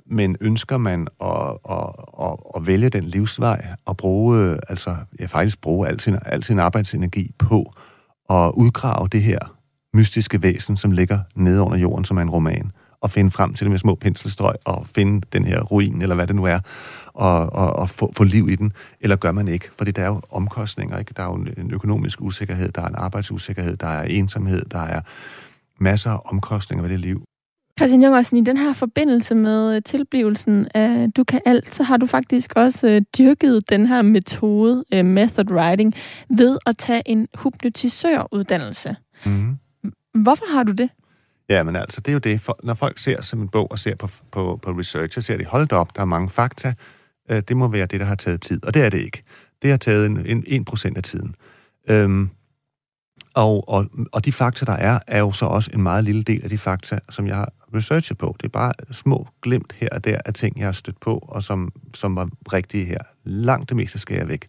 Men 0.09 0.37
ønsker 0.41 0.77
man 0.77 1.07
at, 1.21 1.57
at, 1.69 1.89
at, 2.21 2.35
at 2.55 2.67
vælge 2.67 2.89
den 2.89 3.03
livsvej 3.03 3.67
og 3.85 3.97
bruge, 3.97 4.39
øh, 4.39 4.59
altså, 4.69 4.95
ja, 5.19 5.25
faktisk 5.25 5.61
bruge 5.61 5.87
al 5.87 5.99
sin, 5.99 6.17
al 6.25 6.43
sin 6.43 6.59
arbejdsenergi 6.59 7.31
på 7.39 7.73
at 8.29 8.51
udgrave 8.53 9.07
det 9.07 9.23
her 9.23 9.39
mystiske 9.93 10.43
væsen, 10.43 10.77
som 10.77 10.91
ligger 10.91 11.19
nede 11.35 11.61
under 11.61 11.77
jorden, 11.77 12.05
som 12.05 12.17
er 12.17 12.21
en 12.21 12.29
roman, 12.29 12.71
og 13.01 13.11
finde 13.11 13.31
frem 13.31 13.53
til 13.53 13.65
det 13.65 13.71
med 13.71 13.79
små 13.79 13.95
penselstrøg, 13.95 14.55
og 14.65 14.87
finde 14.95 15.27
den 15.33 15.45
her 15.45 15.61
ruin, 15.61 16.01
eller 16.01 16.15
hvad 16.15 16.27
det 16.27 16.35
nu 16.35 16.43
er, 16.43 16.59
og, 17.13 17.53
og, 17.53 17.73
og 17.73 17.89
få, 17.89 18.13
få 18.17 18.23
liv 18.23 18.49
i 18.49 18.55
den, 18.55 18.73
eller 19.01 19.15
gør 19.15 19.31
man 19.31 19.47
ikke? 19.47 19.69
Fordi 19.77 19.91
der 19.91 20.01
er 20.03 20.07
jo 20.07 20.21
omkostninger, 20.31 20.97
ikke? 20.99 21.13
Der 21.17 21.23
er 21.23 21.27
jo 21.27 21.33
en- 21.33 21.53
en 21.57 21.71
økonomisk 21.71 22.21
usikkerhed, 22.21 22.71
der 22.71 22.81
er 22.81 22.87
en 22.87 22.95
arbejdsusikkerhed, 22.95 23.77
der 23.77 23.87
er 23.87 24.03
ensomhed, 24.03 24.65
der 24.71 24.79
er 24.79 25.01
masser 25.79 26.11
af 26.11 26.19
omkostninger 26.25 26.81
ved 26.83 26.89
det 26.91 26.99
liv. 26.99 27.23
Christian 27.77 28.03
Jungersen, 28.03 28.37
i 28.37 28.41
den 28.41 28.57
her 28.57 28.73
forbindelse 28.73 29.35
med 29.35 29.75
øh, 29.75 29.81
tilblivelsen 29.85 30.67
af 30.73 31.11
Du 31.11 31.23
kan 31.23 31.41
alt, 31.45 31.75
så 31.75 31.83
har 31.83 31.97
du 31.97 32.05
faktisk 32.05 32.53
også 32.55 32.87
øh, 32.87 33.01
dyrket 33.17 33.69
den 33.69 33.85
her 33.85 34.01
metode, 34.01 34.83
øh, 34.93 35.05
method 35.05 35.51
writing, 35.51 35.93
ved 36.29 36.57
at 36.65 36.77
tage 36.77 37.01
en 37.05 37.27
hypnotisøruddannelse. 37.43 38.95
Mm. 39.25 39.57
Hvorfor 40.13 40.45
har 40.53 40.63
du 40.63 40.71
det? 40.71 40.89
Ja, 41.49 41.63
men 41.63 41.75
altså, 41.75 42.01
det 42.01 42.07
er 42.07 42.13
jo 42.13 42.19
det. 42.19 42.41
For, 42.41 42.59
når 42.63 42.73
folk 42.73 42.99
ser 42.99 43.21
som 43.21 43.41
en 43.41 43.47
bog 43.47 43.71
og 43.71 43.79
ser 43.79 43.95
på, 43.95 44.09
på, 44.31 44.59
på 44.61 44.71
research, 44.71 45.13
så 45.13 45.21
ser 45.21 45.37
de, 45.37 45.45
hold 45.45 45.67
da 45.67 45.75
op, 45.75 45.95
der 45.95 46.01
er 46.01 46.05
mange 46.05 46.29
fakta. 46.29 46.73
Øh, 47.31 47.41
det 47.47 47.57
må 47.57 47.67
være 47.67 47.85
det, 47.85 47.99
der 47.99 48.05
har 48.05 48.15
taget 48.15 48.41
tid. 48.41 48.65
Og 48.65 48.73
det 48.73 48.85
er 48.85 48.89
det 48.89 48.99
ikke. 48.99 49.23
Det 49.61 49.69
har 49.69 49.77
taget 49.77 50.05
en, 50.05 50.43
en, 50.47 50.65
1% 50.69 50.93
af 50.95 51.03
tiden. 51.03 51.35
Øhm, 51.89 52.29
og, 53.35 53.69
og, 53.69 53.85
og 54.11 54.25
de 54.25 54.31
fakta, 54.31 54.65
der 54.65 54.73
er, 54.73 54.99
er 55.07 55.19
jo 55.19 55.31
så 55.31 55.45
også 55.45 55.71
en 55.73 55.81
meget 55.81 56.03
lille 56.03 56.23
del 56.23 56.43
af 56.43 56.49
de 56.49 56.57
fakta, 56.57 56.99
som 57.09 57.27
jeg 57.27 57.35
har 57.35 57.53
researchet 57.73 58.17
på. 58.17 58.35
Det 58.39 58.45
er 58.45 58.49
bare 58.49 58.73
små 58.91 59.27
glimt 59.41 59.73
her 59.77 59.89
og 59.91 60.05
der 60.05 60.17
af 60.25 60.33
ting, 60.33 60.59
jeg 60.59 60.67
har 60.67 60.71
stødt 60.71 60.99
på, 60.99 61.25
og 61.27 61.43
som, 61.43 61.71
som 61.93 62.15
var 62.15 62.29
rigtige 62.53 62.85
her. 62.85 62.99
Langt 63.23 63.69
det 63.69 63.77
meste 63.77 63.99
skal 63.99 64.17
jeg 64.17 64.27
væk. 64.27 64.47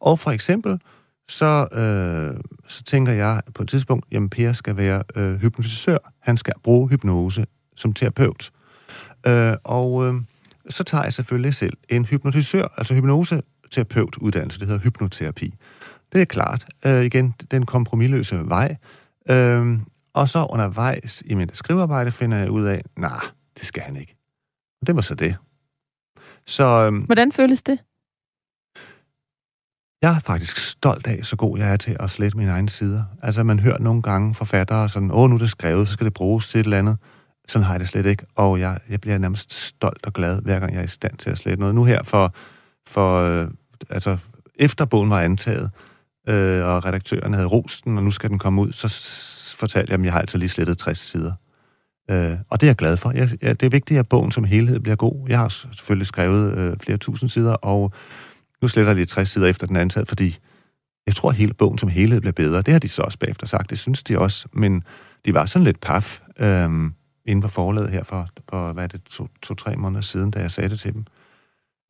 Og 0.00 0.18
for 0.18 0.30
eksempel, 0.30 0.80
så, 1.28 1.68
øh, 1.72 2.40
så 2.68 2.82
tænker 2.82 3.12
jeg 3.12 3.42
på 3.54 3.62
et 3.62 3.68
tidspunkt, 3.68 4.06
jamen 4.12 4.30
Per 4.30 4.52
skal 4.52 4.76
være 4.76 5.02
øh, 5.16 5.34
hypnotisør. 5.34 5.98
Han 6.20 6.36
skal 6.36 6.54
bruge 6.62 6.88
hypnose 6.88 7.46
som 7.76 7.92
terapeut. 7.92 8.50
Øh, 9.26 9.52
og 9.64 10.06
øh, 10.06 10.14
så 10.68 10.84
tager 10.84 11.04
jeg 11.04 11.12
selvfølgelig 11.12 11.54
selv 11.54 11.72
en 11.88 12.04
hypnotisør, 12.04 12.74
altså 12.76 12.94
hypnoseterapeutuddannelse, 12.94 14.60
det 14.60 14.66
hedder 14.68 14.80
hypnoterapi. 14.80 15.54
Det 16.12 16.20
er 16.20 16.24
klart, 16.24 16.66
øh, 16.86 17.04
igen, 17.04 17.34
den 17.50 17.66
kompromilløse 17.66 18.40
vej. 18.44 18.76
Øh, 19.30 19.78
og 20.16 20.28
så 20.28 20.46
undervejs 20.50 21.22
i 21.26 21.34
mit 21.34 21.56
skrivearbejde 21.56 22.12
finder 22.12 22.38
jeg 22.38 22.50
ud 22.50 22.64
af, 22.64 22.82
nej, 22.96 23.10
nah, 23.10 23.20
det 23.58 23.66
skal 23.66 23.82
han 23.82 23.96
ikke. 23.96 24.16
Og 24.80 24.86
det 24.86 24.96
var 24.96 25.02
så 25.02 25.14
det. 25.14 25.36
Så 26.46 26.64
øh, 26.64 27.04
Hvordan 27.04 27.32
føles 27.32 27.62
det? 27.62 27.78
jeg 30.02 30.14
er 30.14 30.20
faktisk 30.20 30.56
stolt 30.56 31.06
af, 31.06 31.20
så 31.22 31.36
god 31.36 31.58
jeg 31.58 31.72
er 31.72 31.76
til 31.76 31.96
at 32.00 32.10
slette 32.10 32.38
mine 32.38 32.50
egne 32.50 32.68
sider. 32.68 33.04
Altså, 33.22 33.42
man 33.42 33.60
hører 33.60 33.78
nogle 33.78 34.02
gange 34.02 34.34
forfattere 34.34 34.88
sådan, 34.88 35.10
åh, 35.10 35.30
nu 35.30 35.34
er 35.34 35.38
det 35.38 35.50
skrevet, 35.50 35.88
så 35.88 35.92
skal 35.92 36.04
det 36.04 36.14
bruges 36.14 36.48
til 36.48 36.60
et 36.60 36.64
eller 36.64 36.78
andet. 36.78 36.96
Sådan 37.48 37.64
har 37.64 37.72
jeg 37.72 37.80
det 37.80 37.88
slet 37.88 38.06
ikke, 38.06 38.26
og 38.34 38.60
jeg, 38.60 38.78
jeg 38.88 39.00
bliver 39.00 39.18
nærmest 39.18 39.52
stolt 39.52 40.06
og 40.06 40.12
glad, 40.12 40.42
hver 40.42 40.58
gang 40.58 40.72
jeg 40.72 40.80
er 40.80 40.84
i 40.84 40.88
stand 40.88 41.16
til 41.16 41.30
at 41.30 41.38
slette 41.38 41.60
noget. 41.60 41.74
Nu 41.74 41.84
her 41.84 42.02
for, 42.02 42.34
for 42.86 43.20
øh, 43.20 43.48
altså, 43.90 44.18
efter 44.54 44.84
bogen 44.84 45.10
var 45.10 45.20
antaget, 45.20 45.70
øh, 46.28 46.64
og 46.64 46.84
redaktøren 46.84 47.34
havde 47.34 47.46
rost 47.46 47.84
den, 47.84 47.98
og 47.98 48.04
nu 48.04 48.10
skal 48.10 48.30
den 48.30 48.38
komme 48.38 48.62
ud, 48.62 48.72
så 48.72 48.88
fortalte 49.56 49.90
jeg 49.90 49.98
at 49.98 50.04
jeg 50.04 50.12
har 50.12 50.20
altså 50.20 50.38
lige 50.38 50.48
slettet 50.48 50.78
60 50.78 50.98
sider. 50.98 51.32
Øh, 52.10 52.36
og 52.50 52.60
det 52.60 52.66
er 52.66 52.70
jeg 52.70 52.76
glad 52.76 52.96
for. 52.96 53.10
Jeg, 53.10 53.30
jeg, 53.42 53.60
det 53.60 53.66
er 53.66 53.70
vigtigt, 53.70 54.00
at 54.00 54.08
bogen 54.08 54.32
som 54.32 54.44
helhed 54.44 54.80
bliver 54.80 54.96
god. 54.96 55.26
Jeg 55.28 55.38
har 55.38 55.48
selvfølgelig 55.48 56.06
skrevet 56.06 56.58
øh, 56.58 56.76
flere 56.76 56.98
tusind 56.98 57.28
sider, 57.28 57.54
og 57.54 57.92
nu 58.62 58.68
sletter 58.68 58.90
jeg 58.90 58.96
lige 58.96 59.06
60 59.06 59.28
sider 59.28 59.46
efter 59.46 59.66
den 59.66 59.76
er 59.76 59.80
antaget, 59.80 60.08
fordi 60.08 60.38
jeg 61.06 61.14
tror, 61.14 61.28
at 61.28 61.36
hele 61.36 61.54
bogen 61.54 61.78
som 61.78 61.88
helhed 61.88 62.20
bliver 62.20 62.32
bedre. 62.32 62.62
Det 62.62 62.72
har 62.72 62.78
de 62.78 62.88
så 62.88 63.02
også 63.02 63.18
bagefter 63.18 63.46
sagt. 63.46 63.70
Det 63.70 63.78
synes 63.78 64.02
de 64.02 64.18
også. 64.18 64.48
Men 64.52 64.82
de 65.24 65.34
var 65.34 65.46
sådan 65.46 65.64
lidt 65.64 65.80
paf 65.80 66.20
øh, 66.40 66.70
inden 67.24 67.42
for 67.42 67.48
forlaget 67.48 67.90
her 67.90 68.04
for, 68.04 68.28
for 68.50 68.72
hvad 68.72 68.84
er 68.84 68.88
det, 68.88 69.02
to-tre 69.02 69.28
to, 69.42 69.54
tre 69.54 69.76
måneder 69.76 70.00
siden, 70.00 70.30
da 70.30 70.40
jeg 70.40 70.50
sagde 70.50 70.68
det 70.68 70.80
til 70.80 70.94
dem. 70.94 71.04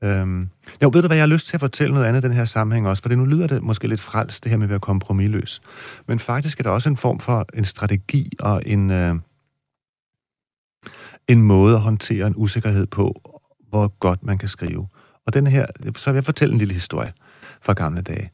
Øhm, 0.05 0.49
jo, 0.83 0.91
ved 0.93 1.03
du 1.03 1.07
hvad, 1.09 1.17
jeg 1.17 1.23
har 1.23 1.35
lyst 1.35 1.47
til 1.47 1.57
at 1.57 1.61
fortælle 1.61 1.95
noget 1.95 2.07
andet 2.07 2.25
i 2.25 2.27
den 2.27 2.37
her 2.37 2.45
sammenhæng 2.45 2.89
også, 2.89 3.03
for 3.03 3.09
det 3.09 3.19
nu 3.19 3.25
lyder 3.25 3.47
det 3.47 3.63
måske 3.63 3.89
lidt 3.89 4.01
frelst, 4.01 4.45
det 4.45 4.51
her 4.51 4.57
med 4.57 4.67
at 4.67 4.71
være 4.71 4.81
kompromilløs. 4.81 5.61
Men 6.09 6.19
faktisk 6.19 6.59
er 6.59 6.63
der 6.63 6.71
også 6.71 6.89
en 6.89 6.97
form 6.97 7.21
for 7.21 7.47
en 7.55 7.65
strategi 7.65 8.31
og 8.41 8.63
en, 8.67 8.91
øh, 8.91 9.15
en 11.29 11.43
måde 11.43 11.75
at 11.75 11.81
håndtere 11.81 12.27
en 12.27 12.35
usikkerhed 12.37 12.87
på, 12.87 13.15
hvor 13.69 13.89
godt 13.99 14.23
man 14.23 14.39
kan 14.39 14.49
skrive. 14.49 14.89
Og 15.27 15.35
den 15.35 15.47
her, 15.47 15.67
så 15.97 16.11
vil 16.11 16.17
jeg 16.17 16.25
fortælle 16.25 16.53
en 16.53 16.59
lille 16.59 16.75
historie 16.75 17.13
fra 17.63 17.73
gamle 17.73 18.03
dage. 18.03 18.31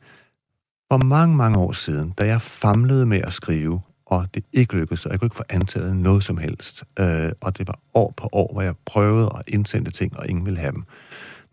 For 0.93 0.97
mange, 0.99 1.37
mange 1.37 1.59
år 1.59 1.73
siden, 1.73 2.11
da 2.11 2.27
jeg 2.27 2.41
famlede 2.41 3.07
med 3.07 3.21
at 3.25 3.33
skrive, 3.33 3.81
og 4.07 4.27
det 4.35 4.45
ikke 4.53 4.75
lykkedes, 4.75 5.07
og 5.07 5.13
jeg 5.13 5.21
kunne 5.21 5.27
ikke 5.27 5.37
få 5.37 5.43
antaget 5.51 5.97
noget 5.97 6.25
som 6.25 6.37
helst, 6.37 6.85
øh, 6.99 7.31
og 7.41 7.59
det 7.59 7.69
var 7.69 7.79
år 7.95 8.15
på 8.17 8.29
år, 8.33 8.53
hvor 8.53 8.63
jeg 8.63 8.75
prøvede 8.85 9.31
at 9.39 9.43
indsende 9.47 9.91
ting, 9.91 10.17
og 10.19 10.29
ingen 10.29 10.45
ville 10.45 10.61
have 10.61 10.73
dem, 10.73 10.85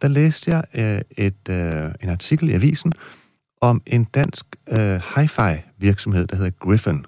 der 0.01 0.07
læste 0.07 0.51
jeg 0.51 0.63
øh, 0.73 1.25
et, 1.25 1.49
øh, 1.49 1.91
en 2.03 2.09
artikel 2.09 2.49
i 2.49 2.53
avisen 2.53 2.93
om 3.61 3.81
en 3.85 4.03
dansk 4.03 4.45
øh, 4.69 4.95
hi-fi 5.15 5.61
virksomhed, 5.77 6.27
der 6.27 6.35
hedder 6.35 6.51
Griffin. 6.51 7.05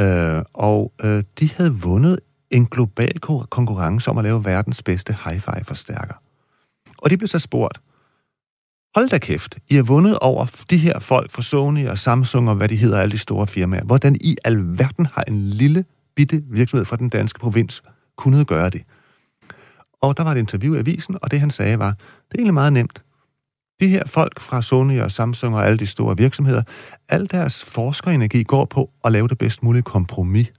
Øh, 0.00 0.42
og 0.52 0.92
øh, 1.04 1.24
de 1.40 1.50
havde 1.56 1.74
vundet 1.74 2.18
en 2.50 2.66
global 2.66 3.20
konkurrence 3.50 4.10
om 4.10 4.18
at 4.18 4.24
lave 4.24 4.44
verdens 4.44 4.82
bedste 4.82 5.16
hi-fi 5.24 5.62
forstærker. 5.62 6.14
Og 6.98 7.10
de 7.10 7.16
blev 7.16 7.28
så 7.28 7.38
spurgt, 7.38 7.80
hold 8.94 9.08
da 9.08 9.18
kæft, 9.18 9.58
I 9.70 9.74
har 9.74 9.82
vundet 9.82 10.18
over 10.18 10.64
de 10.70 10.76
her 10.76 10.98
folk 10.98 11.30
fra 11.30 11.42
Sony 11.42 11.88
og 11.88 11.98
Samsung 11.98 12.48
og 12.48 12.56
hvad 12.56 12.68
de 12.68 12.76
hedder, 12.76 13.00
alle 13.00 13.12
de 13.12 13.18
store 13.18 13.46
firmaer. 13.46 13.84
Hvordan 13.84 14.16
i 14.20 14.36
alverden 14.44 15.06
har 15.06 15.24
en 15.28 15.38
lille 15.38 15.84
bitte 16.14 16.42
virksomhed 16.50 16.84
fra 16.84 16.96
den 16.96 17.08
danske 17.08 17.38
provins 17.38 17.82
kunnet 18.16 18.46
gøre 18.46 18.70
det? 18.70 18.82
Og 20.02 20.16
der 20.16 20.22
var 20.22 20.32
et 20.32 20.38
interview 20.38 20.74
i 20.74 20.78
avisen, 20.78 21.16
og 21.22 21.30
det 21.30 21.40
han 21.40 21.50
sagde 21.50 21.78
var, 21.78 21.90
det 21.90 22.34
er 22.34 22.38
egentlig 22.38 22.54
meget 22.54 22.72
nemt. 22.72 23.02
De 23.80 23.88
her 23.88 24.02
folk 24.06 24.40
fra 24.40 24.62
Sony 24.62 25.00
og 25.00 25.12
Samsung 25.12 25.54
og 25.54 25.66
alle 25.66 25.78
de 25.78 25.86
store 25.86 26.16
virksomheder, 26.16 26.62
al 27.08 27.30
deres 27.30 27.64
forskerenergi 27.64 28.42
går 28.42 28.64
på 28.64 28.90
at 29.04 29.12
lave 29.12 29.28
det 29.28 29.38
bedst 29.38 29.62
mulige 29.62 29.82
kompromis. 29.82 30.52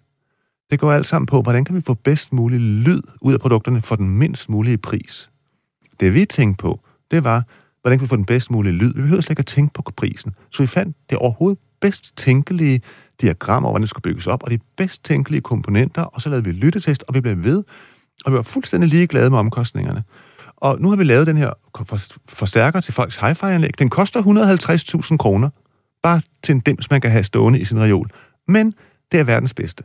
Det 0.71 0.79
går 0.79 0.91
alt 0.91 1.07
sammen 1.07 1.25
på, 1.25 1.41
hvordan 1.41 1.65
kan 1.65 1.75
vi 1.75 1.81
få 1.81 1.93
bedst 1.93 2.33
mulig 2.33 2.59
lyd 2.59 3.01
ud 3.21 3.33
af 3.33 3.39
produkterne 3.39 3.81
for 3.81 3.95
den 3.95 4.09
mindst 4.09 4.49
mulige 4.49 4.77
pris. 4.77 5.29
Det 5.99 6.13
vi 6.13 6.25
tænkte 6.25 6.61
på, 6.61 6.79
det 7.11 7.23
var, 7.23 7.43
hvordan 7.81 7.99
kan 7.99 8.03
vi 8.03 8.09
få 8.09 8.15
den 8.15 8.25
bedst 8.25 8.51
mulige 8.51 8.73
lyd. 8.73 8.93
Vi 8.93 9.01
behøver 9.01 9.21
slet 9.21 9.29
ikke 9.29 9.39
at 9.39 9.45
tænke 9.45 9.73
på 9.73 9.81
prisen. 9.97 10.35
Så 10.51 10.63
vi 10.63 10.67
fandt 10.67 10.97
det 11.09 11.17
overhovedet 11.17 11.59
bedst 11.81 12.17
tænkelige 12.17 12.81
diagram 13.21 13.63
over, 13.63 13.71
hvordan 13.71 13.81
det 13.81 13.89
skulle 13.89 14.03
bygges 14.03 14.27
op, 14.27 14.43
og 14.43 14.51
de 14.51 14.59
bedst 14.77 15.03
tænkelige 15.03 15.41
komponenter, 15.41 16.01
og 16.01 16.21
så 16.21 16.29
lavede 16.29 16.45
vi 16.45 16.51
lyttetest, 16.51 17.03
og 17.07 17.15
vi 17.15 17.21
blev 17.21 17.43
ved, 17.43 17.63
og 18.25 18.31
vi 18.31 18.35
var 18.35 18.41
fuldstændig 18.41 18.89
ligeglade 18.89 19.29
med 19.29 19.39
omkostningerne. 19.39 20.03
Og 20.57 20.81
nu 20.81 20.89
har 20.89 20.95
vi 20.95 21.03
lavet 21.03 21.27
den 21.27 21.37
her 21.37 21.51
forstærker 22.29 22.81
til 22.81 22.93
folks 22.93 23.17
hi-fi-anlæg. 23.17 23.79
Den 23.79 23.89
koster 23.89 24.21
150.000 25.11 25.17
kroner, 25.17 25.49
bare 26.03 26.21
til 26.43 26.55
en 26.55 26.59
dims, 26.59 26.89
man 26.89 27.01
kan 27.01 27.11
have 27.11 27.23
stående 27.23 27.59
i 27.59 27.65
sin 27.65 27.81
reol. 27.81 28.09
Men 28.47 28.73
det 29.11 29.19
er 29.19 29.23
verdens 29.23 29.53
bedste. 29.53 29.83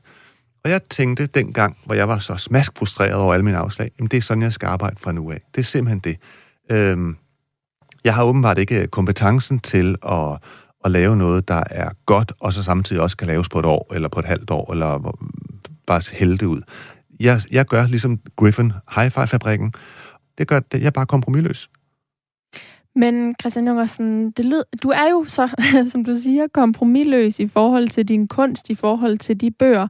Og 0.65 0.71
jeg 0.71 0.83
tænkte 0.91 1.27
dengang, 1.27 1.77
hvor 1.85 1.95
jeg 1.95 2.09
var 2.09 2.19
så 2.19 2.37
smask 2.37 2.73
frustreret 2.79 3.15
over 3.15 3.35
alle 3.35 3.45
mine 3.45 3.57
afslag, 3.57 3.91
jamen 3.99 4.09
det 4.09 4.17
er 4.17 4.23
sådan, 4.23 4.43
jeg 4.43 4.53
skal 4.53 4.67
arbejde 4.67 4.97
fra 4.99 5.13
nu 5.13 5.31
af. 5.31 5.41
Det 5.55 5.61
er 5.61 5.65
simpelthen 5.65 5.99
det. 5.99 6.17
Øhm, 6.71 7.17
jeg 8.05 8.15
har 8.15 8.25
åbenbart 8.25 8.59
ikke 8.59 8.83
øh, 8.83 8.89
kompetencen 8.89 9.59
til 9.59 9.97
at, 10.09 10.39
at 10.85 10.91
lave 10.91 11.17
noget, 11.17 11.49
der 11.49 11.63
er 11.71 11.91
godt, 12.07 12.33
og 12.41 12.53
så 12.53 12.63
samtidig 12.63 13.03
også 13.03 13.17
kan 13.17 13.27
laves 13.27 13.49
på 13.49 13.59
et 13.59 13.65
år, 13.65 13.95
eller 13.95 14.09
på 14.09 14.21
et 14.21 14.27
halvt 14.27 14.51
år, 14.51 14.73
eller 14.73 15.17
bare 15.87 16.01
hælde 16.13 16.39
det 16.39 16.47
ud. 16.47 16.61
Jeg, 17.21 17.41
jeg 17.51 17.67
gør 17.67 17.87
ligesom 17.87 18.21
Griffin 18.37 18.73
Hi-Fi-fabrikken. 18.97 19.73
Det 20.39 20.49
gør, 20.49 20.61
det, 20.61 20.81
jeg 20.81 20.87
er 20.87 20.91
bare 20.91 21.07
kompromilløs. 21.07 21.69
Men 22.99 23.35
Christian 23.41 23.67
Jungersen, 23.67 24.31
det 24.31 24.45
lød, 24.45 24.63
du 24.83 24.89
er 24.89 25.11
jo 25.11 25.25
så, 25.29 25.49
som 25.93 26.05
du 26.05 26.17
siger, 26.17 26.47
kompromilløs 26.55 27.41
i 27.41 27.49
forhold 27.49 27.89
til 27.89 28.09
din 28.09 28.29
kunst, 28.29 28.71
i 28.71 28.75
forhold 28.75 29.19
til 29.19 29.41
de 29.41 29.51
bøger, 29.51 29.89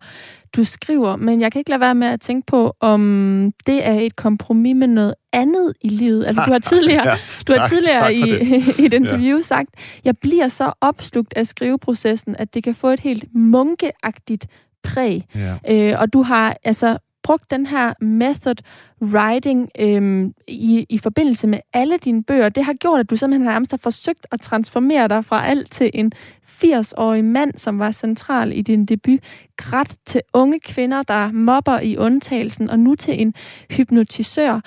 du 0.57 0.65
skriver. 0.65 1.17
Men 1.17 1.41
jeg 1.41 1.53
kan 1.53 1.59
ikke 1.59 1.71
lade 1.71 1.81
være 1.81 1.95
med 1.95 2.07
at 2.07 2.21
tænke 2.21 2.47
på, 2.47 2.77
om 2.81 3.53
det 3.67 3.87
er 3.87 3.93
et 3.93 4.17
kompromis 4.17 4.77
med 4.77 4.87
noget 4.87 5.15
andet 5.33 5.73
i 5.81 5.89
livet. 5.89 6.27
Altså, 6.27 6.43
du 6.47 6.53
har 6.53 6.59
tidligere, 6.73 7.09
ja, 7.09 7.17
du 7.49 7.53
har 7.59 7.69
tidligere 7.69 8.15
i, 8.15 8.23
i 8.83 8.85
et 8.85 8.95
interview 8.95 9.37
ja. 9.37 9.43
sagt, 9.43 9.71
jeg 10.05 10.19
bliver 10.19 10.49
så 10.49 10.73
opslugt 10.81 11.33
af 11.37 11.47
skriveprocessen, 11.47 12.37
at 12.39 12.55
det 12.55 12.65
kan 12.65 12.75
få 12.75 12.89
et 12.89 13.01
helt 13.01 13.25
munkeagtigt 13.35 14.47
præg. 14.83 15.25
Ja. 15.35 15.57
Øh, 15.71 16.01
og 16.01 16.13
du 16.13 16.23
har 16.23 16.57
altså 16.65 16.99
brugt 17.29 17.51
den 17.51 17.67
her 17.67 17.95
method 18.01 18.57
writing 19.03 19.71
øhm, 19.79 20.35
i, 20.49 20.87
i 20.89 20.99
forbindelse 20.99 21.47
med 21.47 21.59
alle 21.73 21.99
dine 21.99 22.25
bøger. 22.25 22.49
Det 22.49 22.65
har 22.65 22.73
gjort, 22.73 23.01
at 23.01 23.11
du 23.11 23.17
simpelthen 23.17 23.47
nærmest 23.47 23.71
har 23.71 23.79
forsøgt 23.79 24.27
at 24.31 24.41
transformere 24.41 25.09
dig 25.09 25.25
fra 25.25 25.47
alt 25.47 25.73
til 25.73 25.91
en 25.95 26.13
80-årig 26.45 27.25
mand, 27.25 27.59
som 27.59 27.79
var 27.79 27.91
central 27.91 28.53
i 28.53 28.63
din 28.63 28.87
debut, 28.87 29.21
grædt 29.57 29.97
til 30.07 30.21
unge 30.33 30.61
kvinder, 30.61 31.03
der 31.03 31.33
mobber 31.33 31.81
i 31.81 31.97
undtagelsen, 31.97 32.71
og 32.71 32.79
nu 32.79 32.95
til 32.95 33.21
en 33.21 33.35
hypnotisør. 33.71 34.61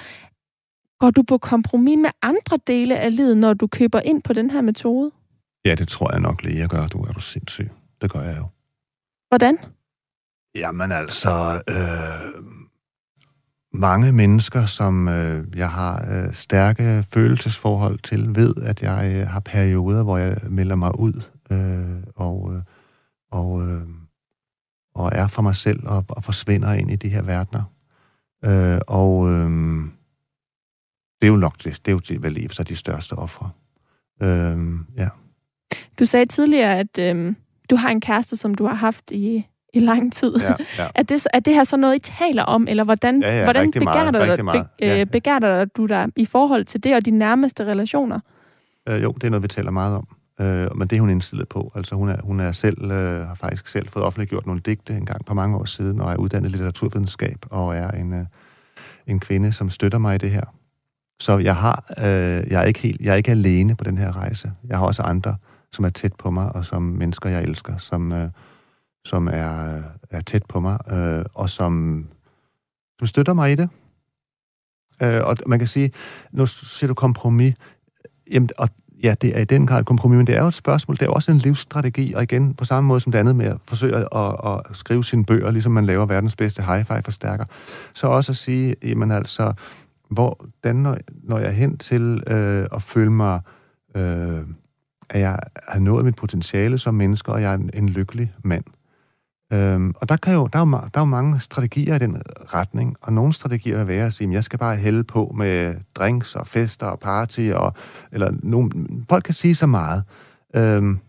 Går 0.99 1.11
du 1.11 1.23
på 1.23 1.37
kompromis 1.37 1.97
med 1.97 2.09
andre 2.21 2.59
dele 2.67 2.97
af 2.97 3.15
livet, 3.15 3.37
når 3.37 3.53
du 3.53 3.67
køber 3.67 3.99
ind 3.99 4.21
på 4.21 4.33
den 4.33 4.49
her 4.49 4.61
metode? 4.61 5.11
Ja, 5.65 5.75
det 5.75 5.87
tror 5.87 6.11
jeg 6.11 6.21
nok 6.21 6.43
lige, 6.43 6.59
jeg 6.59 6.69
gør. 6.69 6.87
Du 6.87 7.01
er 7.01 7.11
du 7.11 7.21
sindssyg. 7.21 7.69
Det 8.01 8.11
gør 8.11 8.21
jeg 8.21 8.37
jo. 8.37 8.45
Hvordan? 9.29 9.57
Jamen 10.55 10.91
altså, 10.91 11.63
øh, 11.69 12.43
mange 13.73 14.11
mennesker, 14.11 14.65
som 14.65 15.07
øh, 15.07 15.47
jeg 15.55 15.69
har 15.69 16.05
øh, 16.11 16.33
stærke 16.33 17.05
følelsesforhold 17.13 17.99
til, 17.99 18.35
ved, 18.35 18.55
at 18.63 18.81
jeg 18.81 19.13
øh, 19.15 19.27
har 19.27 19.39
perioder, 19.39 20.03
hvor 20.03 20.17
jeg 20.17 20.37
melder 20.49 20.75
mig 20.75 20.99
ud 20.99 21.21
øh, 21.51 22.03
og, 22.15 22.53
øh, 22.55 22.61
og, 23.31 23.67
øh, 23.67 23.81
og 24.95 25.11
er 25.13 25.27
for 25.27 25.41
mig 25.41 25.55
selv 25.55 25.87
og, 25.87 26.05
og 26.09 26.23
forsvinder 26.23 26.73
ind 26.73 26.91
i 26.91 26.95
de 26.95 27.09
her 27.09 27.21
verdener. 27.21 27.63
Øh, 28.45 28.79
og 28.87 29.29
øh, 29.31 29.49
det 31.21 31.27
er 31.27 31.31
jo 31.31 31.37
nok 31.37 31.63
det, 31.63 31.81
det 31.85 31.91
er 31.91 32.15
jo 32.15 32.19
vel 32.21 32.37
i 32.37 32.47
så 32.51 32.63
de 32.63 32.75
største 32.75 33.13
ofre. 33.13 33.49
Øh, 34.21 34.57
ja. 34.97 35.09
Du 35.99 36.05
sagde 36.05 36.25
tidligere, 36.25 36.79
at 36.79 36.97
øh, 36.99 37.35
du 37.69 37.75
har 37.75 37.89
en 37.89 38.01
kæreste, 38.01 38.37
som 38.37 38.55
du 38.55 38.65
har 38.65 38.73
haft 38.73 39.11
i 39.11 39.45
i 39.73 39.79
lang 39.79 40.13
tid. 40.13 40.35
Ja, 40.41 40.53
ja. 40.77 40.87
er, 40.95 41.03
det, 41.03 41.27
er 41.33 41.39
det 41.39 41.53
her 41.53 41.63
så 41.63 41.77
noget, 41.77 41.95
I 41.95 41.99
taler 41.99 42.43
om, 42.43 42.67
eller 42.67 42.83
hvordan, 42.83 43.21
ja, 43.21 43.37
ja, 43.37 43.43
hvordan 43.43 43.71
begærter, 43.71 44.35
du, 44.35 44.43
be, 44.43 44.65
ja. 44.79 45.03
begærter 45.03 45.65
du 45.65 45.85
dig 45.85 46.07
i 46.15 46.25
forhold 46.25 46.65
til 46.65 46.83
det 46.83 46.95
og 46.95 47.05
de 47.05 47.11
nærmeste 47.11 47.65
relationer? 47.65 48.19
Øh, 48.89 49.03
jo, 49.03 49.11
det 49.11 49.23
er 49.23 49.29
noget, 49.29 49.43
vi 49.43 49.47
taler 49.47 49.71
meget 49.71 49.95
om. 49.95 50.07
Øh, 50.41 50.77
men 50.77 50.87
det 50.87 50.95
er 50.95 50.99
hun 50.99 51.09
indstillet 51.09 51.47
på. 51.47 51.71
Altså 51.75 51.95
hun 51.95 52.09
er, 52.09 52.21
hun 52.21 52.39
er 52.39 52.51
selv, 52.51 52.91
øh, 52.91 53.27
har 53.27 53.35
faktisk 53.35 53.67
selv 53.67 53.87
fået 53.89 54.05
offentliggjort 54.05 54.45
nogle 54.45 54.61
digte 54.65 54.93
en 54.93 55.05
gang 55.05 55.27
for 55.27 55.33
mange 55.33 55.57
år 55.57 55.65
siden, 55.65 56.01
og 56.01 56.11
er 56.11 56.15
uddannet 56.15 56.51
litteraturvidenskab, 56.51 57.37
og 57.49 57.75
er 57.75 57.91
en, 57.91 58.13
øh, 58.13 58.25
en 59.07 59.19
kvinde, 59.19 59.53
som 59.53 59.69
støtter 59.69 59.97
mig 59.97 60.15
i 60.15 60.17
det 60.17 60.31
her. 60.31 60.43
Så 61.19 61.37
jeg 61.37 61.55
har, 61.55 61.85
øh, 61.97 62.51
jeg 62.51 62.61
er 62.61 62.63
ikke 62.63 62.79
helt, 62.79 63.01
jeg 63.01 63.11
er 63.11 63.15
ikke 63.15 63.31
alene 63.31 63.75
på 63.75 63.83
den 63.83 63.97
her 63.97 64.15
rejse. 64.15 64.51
Jeg 64.67 64.77
har 64.77 64.85
også 64.85 65.01
andre, 65.01 65.35
som 65.71 65.85
er 65.85 65.89
tæt 65.89 66.13
på 66.13 66.31
mig, 66.31 66.55
og 66.55 66.65
som 66.65 66.81
mennesker, 66.81 67.29
jeg 67.29 67.43
elsker, 67.43 67.77
som, 67.77 68.11
øh, 68.11 68.29
som 69.05 69.27
er, 69.27 69.81
er 70.09 70.21
tæt 70.21 70.43
på 70.49 70.59
mig, 70.59 70.77
øh, 70.91 71.25
og 71.33 71.49
som, 71.49 72.05
som 72.99 73.07
støtter 73.07 73.33
mig 73.33 73.51
i 73.51 73.55
det. 73.55 73.69
Øh, 75.01 75.21
og 75.23 75.37
man 75.45 75.59
kan 75.59 75.67
sige, 75.67 75.91
nu 76.31 76.45
siger 76.45 76.87
du 76.87 76.93
kompromis, 76.93 77.53
jamen, 78.31 78.49
og 78.57 78.69
ja, 79.03 79.15
det 79.21 79.37
er 79.37 79.41
i 79.41 79.45
den 79.45 79.67
grad 79.67 79.79
et 79.79 79.85
kompromis, 79.85 80.17
men 80.17 80.27
det 80.27 80.35
er 80.35 80.41
jo 80.41 80.47
et 80.47 80.53
spørgsmål, 80.53 80.97
det 80.97 81.05
er 81.05 81.09
også 81.09 81.31
en 81.31 81.37
livsstrategi, 81.37 82.13
og 82.13 82.23
igen, 82.23 82.53
på 82.53 82.65
samme 82.65 82.87
måde 82.87 82.99
som 82.99 83.11
det 83.11 83.19
andet 83.19 83.35
med 83.35 83.45
at 83.45 83.57
forsøge 83.67 83.95
at, 83.95 84.35
at 84.45 84.77
skrive 84.77 85.03
sine 85.03 85.25
bøger, 85.25 85.51
ligesom 85.51 85.71
man 85.71 85.85
laver 85.85 86.05
verdens 86.05 86.35
bedste 86.35 86.63
hi-fi-forstærker, 86.63 87.45
så 87.93 88.07
også 88.07 88.31
at 88.31 88.35
sige, 88.35 88.75
jamen 88.83 89.11
altså, 89.11 89.53
hvordan 90.09 90.75
når, 90.75 90.97
når 91.23 91.39
jeg 91.39 91.53
hen 91.53 91.77
til 91.77 92.23
øh, 92.27 92.67
at 92.73 92.81
føle 92.81 93.11
mig, 93.11 93.41
øh, 93.95 94.39
at 95.09 95.19
jeg 95.19 95.39
har 95.67 95.79
nået 95.79 96.05
mit 96.05 96.15
potentiale 96.15 96.79
som 96.79 96.93
menneske, 96.93 97.31
og 97.31 97.41
jeg 97.41 97.51
er 97.51 97.55
en, 97.55 97.69
en 97.73 97.89
lykkelig 97.89 98.33
mand, 98.43 98.63
Øhm, 99.53 99.93
og 99.95 100.09
der, 100.09 100.17
kan 100.17 100.33
jo, 100.33 100.47
der, 100.47 100.59
er 100.59 100.65
jo, 100.65 100.71
der 100.71 100.77
er 100.93 101.01
jo 101.01 101.05
mange 101.05 101.39
strategier 101.39 101.95
i 101.95 101.99
den 101.99 102.21
retning, 102.53 102.95
og 103.01 103.13
nogle 103.13 103.33
strategier 103.33 103.77
vil 103.77 103.87
være 103.87 104.05
at 104.05 104.13
sige, 104.13 104.27
at 104.27 104.33
jeg 104.33 104.43
skal 104.43 104.59
bare 104.59 104.75
hælde 104.75 105.03
på 105.03 105.33
med 105.37 105.75
drinks 105.95 106.35
og 106.35 106.47
fester 106.47 106.85
og 106.85 106.99
party, 106.99 107.49
og, 107.53 107.73
eller 108.11 108.31
nogle, 108.43 108.71
folk 109.09 109.23
kan 109.23 109.33
sige 109.33 109.55
så 109.55 109.67
meget. 109.67 110.03
Øhm, 110.55 110.99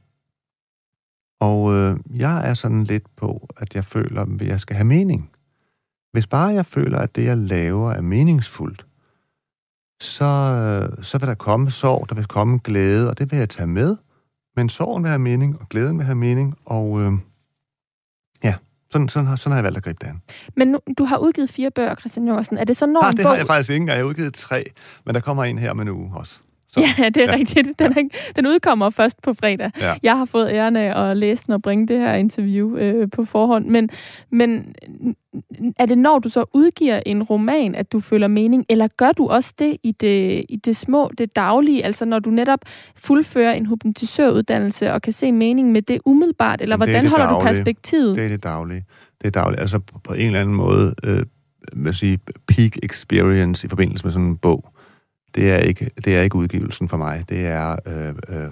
og 1.40 1.74
øh, 1.74 1.96
jeg 2.14 2.48
er 2.50 2.54
sådan 2.54 2.84
lidt 2.84 3.16
på, 3.16 3.48
at 3.56 3.74
jeg 3.74 3.84
føler, 3.84 4.22
at 4.22 4.48
jeg 4.48 4.60
skal 4.60 4.76
have 4.76 4.86
mening. 4.86 5.30
Hvis 6.12 6.26
bare 6.26 6.48
jeg 6.48 6.66
føler, 6.66 6.98
at 6.98 7.16
det, 7.16 7.24
jeg 7.24 7.36
laver, 7.36 7.92
er 7.92 8.00
meningsfuldt, 8.00 8.86
så, 10.00 10.24
øh, 10.24 11.04
så 11.04 11.18
vil 11.18 11.28
der 11.28 11.34
komme 11.34 11.70
sorg, 11.70 12.08
der 12.08 12.14
vil 12.14 12.26
komme 12.26 12.58
glæde, 12.64 13.10
og 13.10 13.18
det 13.18 13.30
vil 13.30 13.38
jeg 13.38 13.48
tage 13.48 13.66
med. 13.66 13.96
Men 14.56 14.68
sorgen 14.68 15.02
vil 15.02 15.08
have 15.08 15.18
mening, 15.18 15.60
og 15.60 15.68
glæden 15.68 15.98
vil 15.98 16.04
have 16.06 16.14
mening, 16.14 16.58
og... 16.64 17.00
Øh, 17.00 17.12
sådan, 18.92 19.08
sådan, 19.08 19.26
har, 19.26 19.36
sådan 19.36 19.52
har 19.52 19.58
jeg 19.58 19.64
valgt 19.64 19.76
at 19.76 19.84
gribe 19.84 19.98
det 20.00 20.06
an. 20.06 20.22
Men 20.56 20.68
nu, 20.68 20.78
du 20.98 21.04
har 21.04 21.18
udgivet 21.18 21.50
fire 21.50 21.70
bøger, 21.70 21.94
Christian 21.94 22.28
Jorgensen. 22.28 22.58
Er 22.58 22.64
det 22.64 22.76
så 22.76 22.86
når 22.86 23.04
ah, 23.04 23.12
det 23.12 23.22
bog... 23.22 23.30
har 23.30 23.36
jeg 23.36 23.46
faktisk 23.46 23.70
ikke 23.70 23.80
engang. 23.80 23.96
Jeg 23.96 24.04
har 24.04 24.08
udgivet 24.08 24.34
tre, 24.34 24.64
men 25.06 25.14
der 25.14 25.20
kommer 25.20 25.44
en 25.44 25.58
her 25.58 25.70
om 25.70 25.80
en 25.80 25.88
uge 25.88 26.10
også. 26.14 26.38
Så, 26.72 26.80
ja, 26.98 27.08
det 27.08 27.16
er 27.16 27.32
ja. 27.32 27.36
rigtigt. 27.38 27.78
Den, 27.78 27.92
ja. 27.96 28.02
den 28.36 28.46
udkommer 28.46 28.90
først 28.90 29.22
på 29.22 29.34
fredag. 29.34 29.70
Ja. 29.80 29.94
Jeg 30.02 30.18
har 30.18 30.24
fået 30.24 30.48
æren 30.50 30.76
af 30.76 31.10
at 31.10 31.16
læse 31.16 31.44
den 31.46 31.54
og 31.54 31.62
bringe 31.62 31.88
det 31.88 31.98
her 31.98 32.14
interview 32.14 32.76
øh, 32.76 33.10
på 33.10 33.24
forhånd. 33.24 33.66
Men, 33.66 33.90
men 34.30 34.74
er 35.78 35.86
det 35.86 35.98
når 35.98 36.18
du 36.18 36.28
så 36.28 36.44
udgiver 36.54 37.00
en 37.06 37.22
roman, 37.22 37.74
at 37.74 37.92
du 37.92 38.00
føler 38.00 38.28
mening, 38.28 38.66
eller 38.68 38.88
gør 38.96 39.12
du 39.12 39.28
også 39.28 39.54
det 39.58 39.76
i 39.82 39.92
det, 39.92 40.44
i 40.48 40.56
det 40.56 40.76
små, 40.76 41.10
det 41.18 41.36
daglige, 41.36 41.84
altså 41.84 42.04
når 42.04 42.18
du 42.18 42.30
netop 42.30 42.60
fuldfører 42.96 43.52
en 43.52 43.66
hypnotisøruddannelse 43.66 44.92
og 44.92 45.02
kan 45.02 45.12
se 45.12 45.32
mening 45.32 45.72
med 45.72 45.82
det 45.82 46.00
umiddelbart, 46.04 46.60
eller 46.60 46.74
Jamen, 46.74 46.88
hvordan 46.88 47.06
holder 47.06 47.26
daglige. 47.26 47.40
du 47.40 47.46
perspektivet? 47.46 48.16
Det 48.16 48.24
er 48.24 48.28
det 48.28 48.42
daglige. 48.42 48.84
Det 49.20 49.26
er 49.26 49.30
dagligt. 49.30 49.60
Altså 49.60 49.78
på 49.78 50.12
en 50.12 50.26
eller 50.26 50.40
anden 50.40 50.54
måde, 50.54 50.94
øh, 51.04 51.22
vil 51.72 51.94
sige, 51.94 52.18
peak 52.46 52.76
experience 52.82 53.66
i 53.66 53.68
forbindelse 53.68 54.04
med 54.04 54.12
sådan 54.12 54.28
en 54.28 54.36
bog 54.36 54.71
det 55.34 55.52
er 55.52 55.58
ikke, 55.58 55.90
det 56.04 56.16
er 56.16 56.22
ikke 56.22 56.36
udgivelsen 56.36 56.88
for 56.88 56.96
mig. 56.96 57.24
Det 57.28 57.46
er 57.46 57.76
øh, 57.86 58.14
øh, 58.28 58.50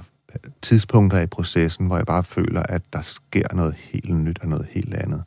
tidspunkter 0.63 1.21
i 1.21 1.27
processen, 1.27 1.87
hvor 1.87 1.97
jeg 1.97 2.07
bare 2.07 2.25
føler, 2.25 2.63
at 2.63 2.83
der 2.93 3.01
sker 3.01 3.55
noget 3.55 3.75
helt 3.79 4.15
nyt 4.15 4.39
og 4.43 4.49
noget 4.49 4.67
helt 4.71 4.95
andet. 4.95 5.23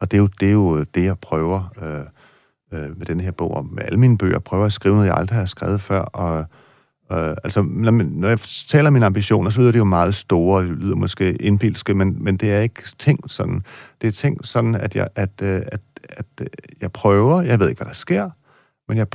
Og 0.00 0.10
det 0.10 0.16
er 0.16 0.20
jo 0.20 0.28
det, 0.40 0.48
er 0.48 0.52
jo 0.52 0.84
det 0.84 1.04
jeg 1.04 1.18
prøver 1.18 1.72
øh, 1.82 2.80
øh, 2.80 2.98
med 2.98 3.06
den 3.06 3.20
her 3.20 3.30
bog, 3.30 3.54
og 3.54 3.66
med 3.66 3.82
alle 3.82 4.00
mine 4.00 4.18
bøger, 4.18 4.38
prøver 4.38 4.66
at 4.66 4.72
skrive 4.72 4.94
noget, 4.94 5.08
jeg 5.08 5.16
aldrig 5.16 5.38
har 5.38 5.46
skrevet 5.46 5.80
før, 5.80 6.00
og 6.00 6.46
Øh, 7.12 7.36
altså, 7.44 7.62
når 7.62 8.28
jeg 8.28 8.38
taler 8.68 8.86
om 8.86 8.92
mine 8.92 9.06
ambitioner, 9.06 9.50
så 9.50 9.60
lyder 9.60 9.72
det 9.72 9.78
jo 9.78 9.84
meget 9.84 10.14
store, 10.14 10.62
det 10.62 10.70
lyder 10.70 10.94
måske 10.94 11.34
indbilske, 11.34 11.94
men, 11.94 12.24
men 12.24 12.36
det 12.36 12.52
er 12.52 12.60
ikke 12.60 12.82
tænkt 12.98 13.32
sådan. 13.32 13.62
Det 14.00 14.08
er 14.08 14.12
tænkt 14.12 14.48
sådan, 14.48 14.74
at 14.74 14.96
jeg, 14.96 15.08
at, 15.14 15.30
øh, 15.42 15.62
at, 15.66 15.80
at, 16.08 16.26
at 16.40 16.48
jeg 16.80 16.92
prøver, 16.92 17.42
jeg 17.42 17.60
ved 17.60 17.68
ikke, 17.68 17.78
hvad 17.78 17.88
der 17.88 17.94
sker, 17.94 18.30
men 18.88 18.98
jeg, 18.98 19.06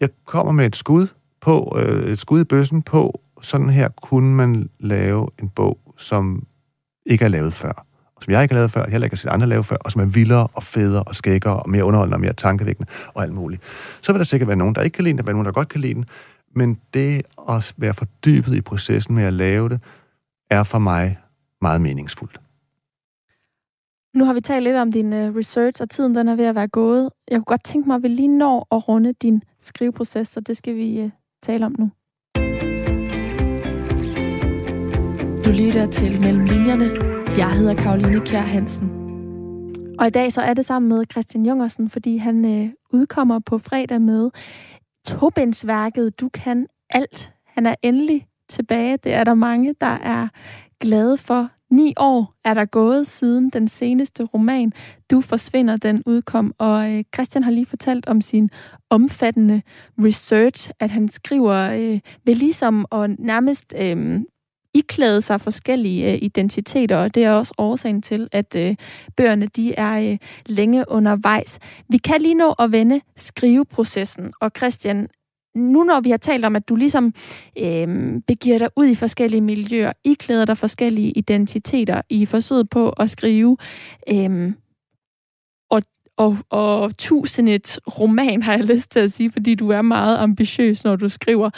jeg 0.00 0.08
kommer 0.24 0.52
med 0.52 0.66
et 0.66 0.76
skud, 0.76 1.06
på, 1.46 1.78
øh, 1.80 2.12
et 2.12 2.18
skud 2.18 2.40
i 2.40 2.44
bøssen 2.44 2.82
på, 2.82 3.20
sådan 3.42 3.70
her 3.70 3.88
kunne 4.02 4.34
man 4.34 4.70
lave 4.80 5.28
en 5.42 5.48
bog, 5.48 5.78
som 5.96 6.46
ikke 7.06 7.24
er 7.24 7.28
lavet 7.28 7.52
før. 7.52 7.86
Og 8.16 8.22
som 8.22 8.32
jeg 8.32 8.42
ikke 8.42 8.54
har 8.54 8.58
lavet 8.58 8.70
før, 8.70 8.82
og 8.82 8.90
heller 8.90 9.06
ikke 9.06 9.16
har 9.16 9.18
set 9.18 9.30
andre 9.30 9.46
lave 9.46 9.64
før, 9.64 9.76
og 9.80 9.92
som 9.92 10.00
er 10.00 10.06
vildere 10.06 10.48
og 10.52 10.62
federe 10.62 11.02
og 11.02 11.16
skækkere 11.16 11.62
og 11.62 11.70
mere 11.70 11.84
underholdende 11.84 12.16
og 12.16 12.20
mere 12.20 12.32
tankevækkende 12.32 12.90
og 13.14 13.22
alt 13.22 13.32
muligt. 13.32 13.62
Så 14.02 14.12
vil 14.12 14.18
der 14.18 14.24
sikkert 14.24 14.48
være 14.48 14.56
nogen, 14.56 14.74
der 14.74 14.82
ikke 14.82 14.94
kan 14.94 15.04
lide 15.04 15.12
den, 15.12 15.18
der 15.18 15.22
vil 15.22 15.26
være 15.26 15.34
nogen, 15.34 15.46
der 15.46 15.52
godt 15.52 15.68
kan 15.68 15.80
lide 15.80 15.94
den, 15.94 16.04
men 16.54 16.80
det 16.94 17.22
at 17.48 17.74
være 17.76 17.94
fordybet 17.94 18.54
i 18.54 18.60
processen 18.60 19.14
med 19.14 19.24
at 19.24 19.32
lave 19.32 19.68
det, 19.68 19.80
er 20.50 20.62
for 20.62 20.78
mig 20.78 21.18
meget 21.60 21.80
meningsfuldt. 21.80 22.40
Nu 24.14 24.24
har 24.24 24.32
vi 24.34 24.40
talt 24.40 24.64
lidt 24.64 24.76
om 24.76 24.92
din 24.92 25.12
øh, 25.12 25.36
research, 25.36 25.82
og 25.82 25.90
tiden 25.90 26.14
den 26.14 26.28
er 26.28 26.36
ved 26.36 26.44
at 26.44 26.54
være 26.54 26.68
gået. 26.68 27.10
Jeg 27.28 27.36
kunne 27.36 27.44
godt 27.44 27.64
tænke 27.64 27.88
mig, 27.88 27.96
at 27.96 28.02
vi 28.02 28.08
lige 28.08 28.28
når 28.28 28.66
at 28.72 28.88
runde 28.88 29.12
din 29.12 29.42
skriveproces, 29.60 30.28
så 30.28 30.40
det 30.40 30.56
skal 30.56 30.74
vi 30.76 31.00
øh, 31.00 31.10
tale 31.42 31.66
om 31.66 31.74
nu. 31.78 31.90
Du 35.44 35.50
lytter 35.50 35.86
til 35.92 36.20
Mellem 36.20 36.44
Linjerne. 36.44 36.90
Jeg 37.38 37.52
hedder 37.52 37.74
Karoline 37.74 38.20
Kjær 38.20 38.40
Hansen. 38.40 38.90
Og 39.98 40.06
i 40.06 40.10
dag 40.10 40.32
så 40.32 40.40
er 40.40 40.54
det 40.54 40.66
sammen 40.66 40.88
med 40.88 41.04
Christian 41.12 41.46
Jungersen, 41.46 41.90
fordi 41.90 42.16
han 42.16 42.44
øh, 42.44 42.70
udkommer 42.92 43.38
på 43.38 43.58
fredag 43.58 44.00
med 44.00 44.30
Tobindsværket 45.06 46.20
Du 46.20 46.28
kan 46.28 46.66
alt. 46.90 47.32
Han 47.46 47.66
er 47.66 47.74
endelig 47.82 48.26
tilbage. 48.48 48.96
Det 48.96 49.12
er 49.12 49.24
der 49.24 49.34
mange, 49.34 49.74
der 49.80 49.86
er 49.86 50.28
glade 50.80 51.16
for. 51.16 51.50
Ni 51.70 51.94
år 51.96 52.34
er 52.44 52.54
der 52.54 52.64
gået 52.64 53.06
siden 53.06 53.50
den 53.50 53.68
seneste 53.68 54.24
roman, 54.24 54.72
Du 55.10 55.20
forsvinder, 55.20 55.76
den 55.76 56.02
udkom. 56.06 56.54
Og 56.58 56.92
øh, 56.92 57.04
Christian 57.14 57.44
har 57.44 57.50
lige 57.50 57.66
fortalt 57.66 58.08
om 58.08 58.20
sin 58.20 58.50
omfattende 58.90 59.62
research, 59.98 60.70
at 60.80 60.90
han 60.90 61.08
skriver 61.08 61.70
øh, 61.70 62.00
ved 62.24 62.34
ligesom 62.34 62.86
og 62.90 63.10
nærmest 63.10 63.74
øh, 63.76 64.20
iklæde 64.74 65.22
sig 65.22 65.40
forskellige 65.40 66.12
øh, 66.12 66.18
identiteter, 66.22 66.96
og 66.96 67.14
det 67.14 67.24
er 67.24 67.32
også 67.32 67.54
årsagen 67.58 68.02
til, 68.02 68.28
at 68.32 68.54
øh, 68.56 68.76
bøgerne 69.16 69.46
de 69.46 69.74
er 69.74 70.10
øh, 70.12 70.18
længe 70.46 70.84
undervejs. 70.88 71.58
Vi 71.88 71.98
kan 71.98 72.22
lige 72.22 72.34
nå 72.34 72.54
at 72.58 72.72
vende 72.72 73.00
skriveprocessen, 73.16 74.32
og 74.40 74.50
Christian, 74.56 75.08
nu 75.56 75.84
når 75.84 76.00
vi 76.00 76.10
har 76.10 76.16
talt 76.16 76.44
om, 76.44 76.56
at 76.56 76.68
du 76.68 76.76
ligesom 76.76 77.14
øh, 77.58 78.20
begiver 78.26 78.58
dig 78.58 78.68
ud 78.76 78.86
i 78.86 78.94
forskellige 78.94 79.40
miljøer, 79.40 79.92
iklæder 80.04 80.44
dig 80.44 80.58
forskellige 80.58 81.10
identiteter 81.10 82.02
i 82.08 82.26
forsøget 82.26 82.70
på 82.70 82.90
at 82.90 83.10
skrive, 83.10 83.56
øh, 84.08 84.52
og, 85.70 85.82
og, 86.16 86.38
og 86.50 86.96
tusindet 86.96 87.80
roman, 88.00 88.42
har 88.42 88.52
jeg 88.52 88.64
lyst 88.64 88.90
til 88.90 89.00
at 89.00 89.12
sige, 89.12 89.32
fordi 89.32 89.54
du 89.54 89.70
er 89.70 89.82
meget 89.82 90.18
ambitiøs, 90.18 90.84
når 90.84 90.96
du 90.96 91.08
skriver. 91.08 91.50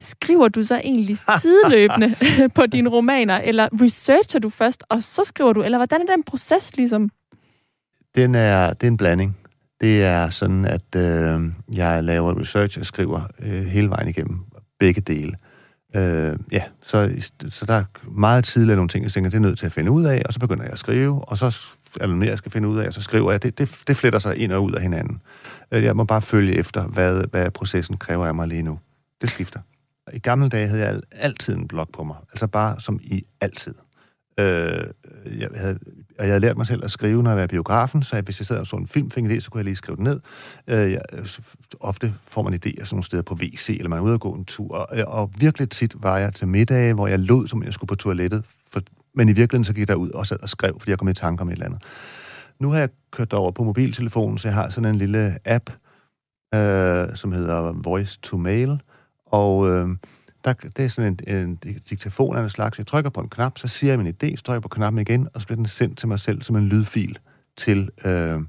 Skriver 0.00 0.48
du 0.48 0.62
så 0.62 0.80
egentlig 0.84 1.18
sideløbende 1.40 2.14
på 2.56 2.66
dine 2.66 2.88
romaner, 2.90 3.38
eller 3.38 3.68
researcher 3.72 4.40
du 4.40 4.50
først, 4.50 4.84
og 4.88 5.02
så 5.02 5.24
skriver 5.24 5.52
du, 5.52 5.62
eller 5.62 5.78
hvordan 5.78 6.00
er 6.00 6.14
den 6.14 6.22
proces 6.22 6.76
ligesom? 6.76 7.10
Den 8.14 8.34
er, 8.34 8.72
det 8.72 8.86
er 8.86 8.90
en 8.90 8.96
blanding. 8.96 9.36
Det 9.82 10.02
er 10.02 10.30
sådan, 10.30 10.64
at 10.64 10.96
øh, 10.96 11.40
jeg 11.72 12.04
laver 12.04 12.40
research 12.40 12.78
og 12.78 12.86
skriver 12.86 13.20
øh, 13.38 13.64
hele 13.64 13.90
vejen 13.90 14.08
igennem 14.08 14.40
begge 14.80 15.00
dele. 15.00 15.36
Øh, 15.96 16.38
ja, 16.52 16.62
så, 16.82 17.10
så 17.48 17.66
der 17.66 17.74
er 17.74 17.84
meget 18.10 18.44
tidligere 18.44 18.76
nogle 18.76 18.88
ting, 18.88 19.04
jeg 19.04 19.12
tænker, 19.12 19.30
det 19.30 19.36
er 19.36 19.40
nødt 19.40 19.58
til 19.58 19.66
at 19.66 19.72
finde 19.72 19.90
ud 19.90 20.04
af, 20.04 20.22
og 20.26 20.32
så 20.32 20.38
begynder 20.38 20.64
jeg 20.64 20.72
at 20.72 20.78
skrive, 20.78 21.24
og 21.24 21.38
så 21.38 21.58
er 22.00 22.06
der 22.06 22.14
mere, 22.14 22.30
jeg 22.30 22.38
skal 22.38 22.52
finde 22.52 22.68
ud 22.68 22.78
af, 22.78 22.86
og 22.86 22.92
så 22.92 23.02
skriver 23.02 23.30
jeg. 23.30 23.42
Det, 23.42 23.58
det, 23.58 23.82
det 23.86 23.96
fletter 23.96 24.18
sig 24.18 24.38
ind 24.38 24.52
og 24.52 24.64
ud 24.64 24.72
af 24.72 24.82
hinanden. 24.82 25.20
Øh, 25.72 25.84
jeg 25.84 25.96
må 25.96 26.04
bare 26.04 26.22
følge 26.22 26.54
efter, 26.54 26.82
hvad, 26.82 27.24
hvad 27.30 27.50
processen 27.50 27.96
kræver 27.96 28.26
af 28.26 28.34
mig 28.34 28.48
lige 28.48 28.62
nu. 28.62 28.78
Det 29.20 29.30
skifter. 29.30 29.60
I 30.12 30.18
gamle 30.18 30.48
dage 30.48 30.68
havde 30.68 30.82
jeg 30.82 31.00
altid 31.12 31.54
en 31.56 31.68
blog 31.68 31.88
på 31.92 32.04
mig. 32.04 32.16
Altså 32.32 32.46
bare 32.46 32.80
som 32.80 33.00
i 33.02 33.24
altid. 33.40 33.74
Øh, 34.38 34.84
jeg, 35.40 35.48
havde, 35.54 35.78
og 36.18 36.24
jeg 36.24 36.26
havde 36.26 36.40
lært 36.40 36.56
mig 36.56 36.66
selv 36.66 36.84
at 36.84 36.90
skrive, 36.90 37.22
når 37.22 37.30
jeg 37.30 37.36
var 37.36 37.44
i 37.44 37.46
biografen, 37.46 38.02
så 38.02 38.20
hvis 38.20 38.40
jeg 38.40 38.46
sad 38.46 38.58
og 38.58 38.66
så 38.66 38.76
en 38.76 38.86
film, 38.86 39.10
fik 39.10 39.24
en 39.24 39.30
idé, 39.30 39.40
så 39.40 39.50
kunne 39.50 39.58
jeg 39.58 39.64
lige 39.64 39.76
skrive 39.76 39.96
den 39.96 40.04
ned. 40.04 40.20
Øh, 40.66 40.92
jeg, 40.92 41.02
ofte 41.80 42.14
får 42.24 42.42
man 42.42 42.54
idéer 42.54 42.84
sådan 42.84 42.88
nogle 42.90 43.04
steder 43.04 43.22
på 43.22 43.34
WC, 43.34 43.68
eller 43.68 43.88
man 43.88 43.98
er 43.98 44.02
ude 44.02 44.14
og 44.14 44.20
gå 44.20 44.32
en 44.32 44.44
tur. 44.44 44.76
Og, 44.76 44.98
øh, 44.98 45.04
og 45.06 45.30
virkelig 45.38 45.70
tit 45.70 45.94
var 46.02 46.18
jeg 46.18 46.34
til 46.34 46.48
middag, 46.48 46.94
hvor 46.94 47.06
jeg 47.06 47.18
lod, 47.18 47.48
som 47.48 47.62
jeg 47.62 47.72
skulle 47.72 47.88
på 47.88 47.94
toilettet, 47.94 48.44
for, 48.70 48.80
men 49.14 49.28
i 49.28 49.32
virkeligheden 49.32 49.64
så 49.64 49.72
gik 49.72 49.88
jeg 49.88 49.96
ud 49.96 50.10
og 50.10 50.26
sad 50.26 50.42
og 50.42 50.48
skrev, 50.48 50.78
fordi 50.78 50.90
jeg 50.90 50.98
kom 50.98 51.08
i 51.08 51.14
tanke 51.14 51.40
om 51.40 51.48
et 51.48 51.52
eller 51.52 51.66
andet. 51.66 51.82
Nu 52.58 52.70
har 52.70 52.78
jeg 52.78 52.88
kørt 53.10 53.32
over 53.32 53.50
på 53.50 53.64
mobiltelefonen, 53.64 54.38
så 54.38 54.48
jeg 54.48 54.54
har 54.54 54.70
sådan 54.70 54.90
en 54.90 54.98
lille 54.98 55.38
app, 55.44 55.70
øh, 56.54 57.16
som 57.16 57.32
hedder 57.32 57.72
Voice 57.72 58.18
to 58.22 58.36
Mail, 58.36 58.80
og... 59.26 59.68
Øh, 59.68 59.88
der, 60.44 60.52
det 60.52 60.84
er 60.84 60.88
sådan 60.88 61.18
en, 61.26 61.36
en 61.36 61.58
diktafon 61.90 62.36
af 62.36 62.42
en 62.42 62.50
slags. 62.50 62.78
Jeg 62.78 62.86
trykker 62.86 63.10
på 63.10 63.20
en 63.20 63.28
knap, 63.28 63.58
så 63.58 63.68
siger 63.68 63.92
jeg 63.92 63.98
min 63.98 64.14
idé, 64.22 64.36
så 64.36 64.42
trykker 64.42 64.60
på 64.60 64.68
knappen 64.68 65.00
igen, 65.00 65.28
og 65.34 65.40
så 65.40 65.46
bliver 65.46 65.56
den 65.56 65.66
sendt 65.66 65.98
til 65.98 66.08
mig 66.08 66.18
selv 66.18 66.42
som 66.42 66.56
en 66.56 66.68
lydfil 66.68 67.18
til, 67.56 67.90
øh, 68.04 68.40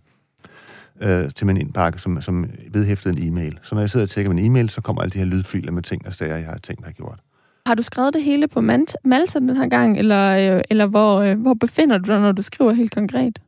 øh, 1.01 1.31
til 1.31 1.47
min 1.47 1.57
indbakke, 1.57 1.99
som, 1.99 2.21
som 2.21 2.49
vedhæftet 2.69 3.15
en 3.15 3.27
e-mail. 3.27 3.59
Så 3.63 3.75
når 3.75 3.81
jeg 3.81 3.89
sidder 3.89 4.05
og 4.05 4.09
tjekker 4.09 4.33
min 4.33 4.45
e-mail, 4.45 4.69
så 4.69 4.81
kommer 4.81 5.01
alle 5.01 5.11
de 5.11 5.17
her 5.17 5.25
lydfiler 5.25 5.71
med 5.71 5.83
ting 5.83 6.07
og 6.07 6.13
sager, 6.13 6.37
jeg 6.37 6.47
har 6.47 6.57
tænkt, 6.57 6.85
har 6.85 6.91
gjort. 6.91 7.19
Har 7.67 7.75
du 7.75 7.83
skrevet 7.83 8.13
det 8.13 8.23
hele 8.23 8.47
på 8.47 8.61
Malta 8.61 9.39
den 9.39 9.55
her 9.55 9.67
gang, 9.67 9.97
eller, 9.97 10.55
øh, 10.55 10.61
eller 10.69 10.85
hvor, 10.85 11.21
øh, 11.21 11.41
hvor 11.41 11.53
befinder 11.53 11.97
du 11.97 12.11
dig, 12.11 12.19
når 12.19 12.31
du 12.31 12.41
skriver 12.41 12.71
helt 12.71 12.91
konkret? 12.91 13.39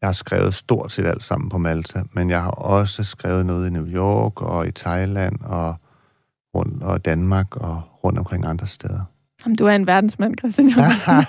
Jeg 0.00 0.08
har 0.08 0.12
skrevet 0.12 0.54
stort 0.54 0.92
set 0.92 1.06
alt 1.06 1.24
sammen 1.24 1.48
på 1.48 1.58
Malta, 1.58 2.02
men 2.12 2.30
jeg 2.30 2.42
har 2.42 2.50
også 2.50 3.04
skrevet 3.04 3.46
noget 3.46 3.66
i 3.66 3.70
New 3.70 3.86
York 3.86 4.42
og 4.42 4.66
i 4.66 4.70
Thailand 4.70 5.40
og 5.40 5.76
rundt 6.54 6.82
og 6.82 7.04
Danmark 7.04 7.56
og 7.56 7.82
rundt 8.04 8.18
omkring 8.18 8.46
andre 8.46 8.66
steder. 8.66 9.00
Jamen, 9.44 9.56
du 9.56 9.66
er 9.66 9.74
en 9.74 9.86
verdensmand, 9.86 10.38
Christian 10.38 10.68
Jørgensen. 10.68 11.14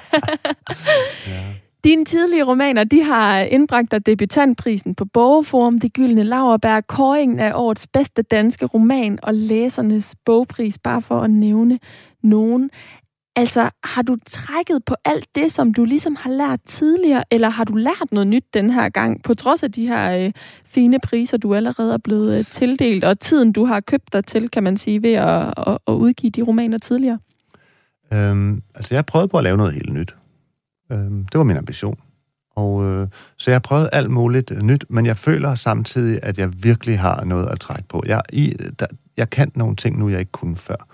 ja. 1.27 1.43
Dine 1.83 2.05
tidlige 2.05 2.43
romaner, 2.43 2.83
de 2.83 3.03
har 3.03 3.39
indbragt 3.39 3.91
dig 3.91 4.05
debutantprisen 4.05 4.95
på 4.95 5.05
Borgerforum, 5.05 5.79
Det 5.79 5.93
Gyldne 5.93 6.23
Lauerbær, 6.23 6.81
kåringen 6.81 7.39
af 7.39 7.51
årets 7.55 7.87
bedste 7.87 8.21
danske 8.21 8.65
roman 8.65 9.19
og 9.23 9.33
læsernes 9.33 10.15
bogpris, 10.25 10.77
bare 10.77 11.01
for 11.01 11.21
at 11.21 11.29
nævne 11.29 11.79
nogen. 12.23 12.69
Altså, 13.35 13.69
har 13.83 14.01
du 14.01 14.17
trækket 14.25 14.85
på 14.85 14.95
alt 15.05 15.27
det, 15.35 15.51
som 15.51 15.73
du 15.73 15.85
ligesom 15.85 16.15
har 16.15 16.29
lært 16.29 16.59
tidligere, 16.65 17.23
eller 17.31 17.49
har 17.49 17.63
du 17.63 17.75
lært 17.75 18.11
noget 18.11 18.27
nyt 18.27 18.43
den 18.53 18.69
her 18.69 18.89
gang, 18.89 19.23
på 19.23 19.33
trods 19.33 19.63
af 19.63 19.71
de 19.71 19.87
her 19.87 20.17
øh, 20.17 20.31
fine 20.65 20.99
priser, 20.99 21.37
du 21.37 21.55
allerede 21.55 21.93
er 21.93 21.97
blevet 21.97 22.39
øh, 22.39 22.45
tildelt, 22.45 23.03
og 23.03 23.19
tiden, 23.19 23.51
du 23.51 23.65
har 23.65 23.79
købt 23.79 24.13
dig 24.13 24.25
til, 24.25 24.49
kan 24.49 24.63
man 24.63 24.77
sige, 24.77 25.03
ved 25.03 25.13
at, 25.13 25.53
at, 25.57 25.77
at 25.87 25.93
udgive 25.93 26.31
de 26.31 26.41
romaner 26.41 26.77
tidligere? 26.77 27.19
Øhm, 28.13 28.63
altså, 28.75 28.95
jeg 28.95 29.05
prøvede 29.05 29.27
på 29.27 29.37
at 29.37 29.43
lave 29.43 29.57
noget 29.57 29.73
helt 29.73 29.93
nyt. 29.93 30.15
Øhm, 30.91 31.25
det 31.25 31.37
var 31.37 31.43
min 31.43 31.57
ambition. 31.57 31.99
Og, 32.55 32.83
øh, 32.85 33.07
så 33.37 33.51
jeg 33.51 33.55
har 33.55 33.59
prøvet 33.59 33.89
alt 33.91 34.11
muligt 34.11 34.51
øh, 34.51 34.61
nyt, 34.61 34.85
men 34.89 35.05
jeg 35.05 35.17
føler 35.17 35.55
samtidig, 35.55 36.19
at 36.23 36.37
jeg 36.37 36.63
virkelig 36.63 36.99
har 36.99 37.23
noget 37.23 37.47
at 37.47 37.59
trække 37.59 37.87
på. 37.89 38.03
Jeg, 38.05 38.21
i, 38.33 38.55
der, 38.79 38.85
jeg 39.17 39.29
kan 39.29 39.51
nogle 39.55 39.75
ting 39.75 39.99
nu, 39.99 40.09
jeg 40.09 40.19
ikke 40.19 40.31
kunne 40.31 40.55
før. 40.55 40.87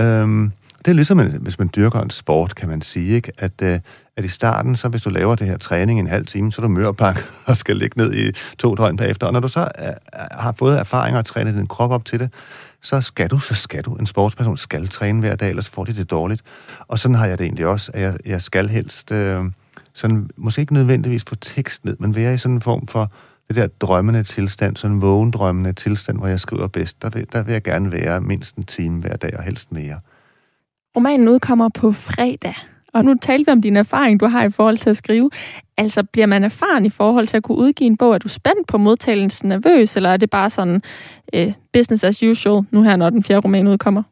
Øhm, 0.00 0.52
det 0.86 0.92
er 0.92 0.94
ligesom, 0.94 1.18
hvis 1.18 1.58
man 1.58 1.70
dyrker 1.76 2.00
en 2.00 2.10
sport, 2.10 2.54
kan 2.54 2.68
man 2.68 2.82
sige, 2.82 3.14
ikke? 3.14 3.32
At, 3.38 3.62
øh, 3.62 3.80
at 4.16 4.24
i 4.24 4.28
starten, 4.28 4.76
så 4.76 4.88
hvis 4.88 5.02
du 5.02 5.10
laver 5.10 5.34
det 5.34 5.46
her 5.46 5.58
træning 5.58 6.00
en 6.00 6.06
halv 6.06 6.26
time, 6.26 6.52
så 6.52 6.62
er 6.62 6.66
du 6.66 6.72
mørpak 6.72 7.22
og 7.46 7.56
skal 7.56 7.76
ligge 7.76 8.00
ned 8.00 8.14
i 8.14 8.32
to 8.58 8.74
døgn 8.74 8.96
bagefter. 8.96 9.26
Og 9.26 9.32
når 9.32 9.40
du 9.40 9.48
så 9.48 9.60
øh, 9.60 9.86
øh 9.86 9.92
har 10.30 10.52
fået 10.52 10.78
erfaring 10.78 11.16
og 11.16 11.24
trænet 11.24 11.54
din 11.54 11.66
krop 11.66 11.90
op 11.90 12.04
til 12.04 12.18
det, 12.18 12.30
så 12.82 13.00
skal 13.00 13.30
du, 13.30 13.38
så 13.38 13.54
skal 13.54 13.82
du. 13.82 13.94
En 13.94 14.06
sportsperson 14.06 14.56
skal 14.56 14.88
træne 14.88 15.20
hver 15.20 15.36
dag, 15.36 15.48
ellers 15.48 15.68
får 15.68 15.84
de 15.84 15.92
det 15.94 16.10
dårligt. 16.10 16.42
Og 16.88 16.98
sådan 16.98 17.14
har 17.14 17.26
jeg 17.26 17.38
det 17.38 17.44
egentlig 17.44 17.66
også, 17.66 17.90
at 17.94 18.02
jeg, 18.02 18.16
jeg 18.26 18.42
skal 18.42 18.68
helst, 18.68 19.12
øh, 19.12 19.44
sådan, 19.94 20.30
måske 20.36 20.60
ikke 20.60 20.74
nødvendigvis 20.74 21.24
få 21.28 21.34
tekst 21.34 21.84
ned, 21.84 21.96
men 21.98 22.14
være 22.14 22.34
i 22.34 22.38
sådan 22.38 22.54
en 22.54 22.60
form 22.60 22.86
for 22.86 23.12
det 23.48 23.56
der 23.56 23.66
drømmende 23.66 24.22
tilstand, 24.22 24.76
sådan 24.76 24.96
en 24.96 25.02
vågen 25.02 25.30
drømmende 25.30 25.72
tilstand, 25.72 26.18
hvor 26.18 26.26
jeg 26.26 26.40
skriver 26.40 26.66
bedst, 26.66 27.02
der 27.02 27.10
vil, 27.10 27.26
der 27.32 27.42
vil 27.42 27.52
jeg 27.52 27.62
gerne 27.62 27.92
være 27.92 28.20
mindst 28.20 28.56
en 28.56 28.64
time 28.64 29.00
hver 29.00 29.16
dag, 29.16 29.36
og 29.36 29.42
helst 29.42 29.72
mere. 29.72 30.00
Romanen 30.96 31.28
udkommer 31.28 31.68
på 31.68 31.92
fredag. 31.92 32.54
Og 32.94 33.04
nu 33.04 33.14
talte 33.14 33.46
vi 33.46 33.52
om 33.52 33.62
din 33.62 33.76
erfaring, 33.76 34.20
du 34.20 34.26
har 34.26 34.44
i 34.44 34.50
forhold 34.50 34.78
til 34.78 34.90
at 34.90 34.96
skrive. 34.96 35.30
Altså, 35.76 36.02
bliver 36.02 36.26
man 36.26 36.44
erfaren 36.44 36.86
i 36.86 36.90
forhold 36.90 37.26
til 37.26 37.36
at 37.36 37.42
kunne 37.42 37.58
udgive 37.58 37.86
en 37.86 37.96
bog? 37.96 38.14
Er 38.14 38.18
du 38.18 38.28
spændt 38.28 38.68
på 38.68 38.78
modtagelsen, 38.78 39.48
nervøs, 39.48 39.96
eller 39.96 40.10
er 40.10 40.16
det 40.16 40.30
bare 40.30 40.50
sådan 40.50 40.82
øh, 41.34 41.52
business 41.72 42.04
as 42.04 42.22
usual, 42.22 42.64
nu 42.70 42.82
her, 42.82 42.96
når 42.96 43.10
den 43.10 43.22
fjerde 43.22 43.40
roman 43.40 43.66
udkommer? 43.66 44.02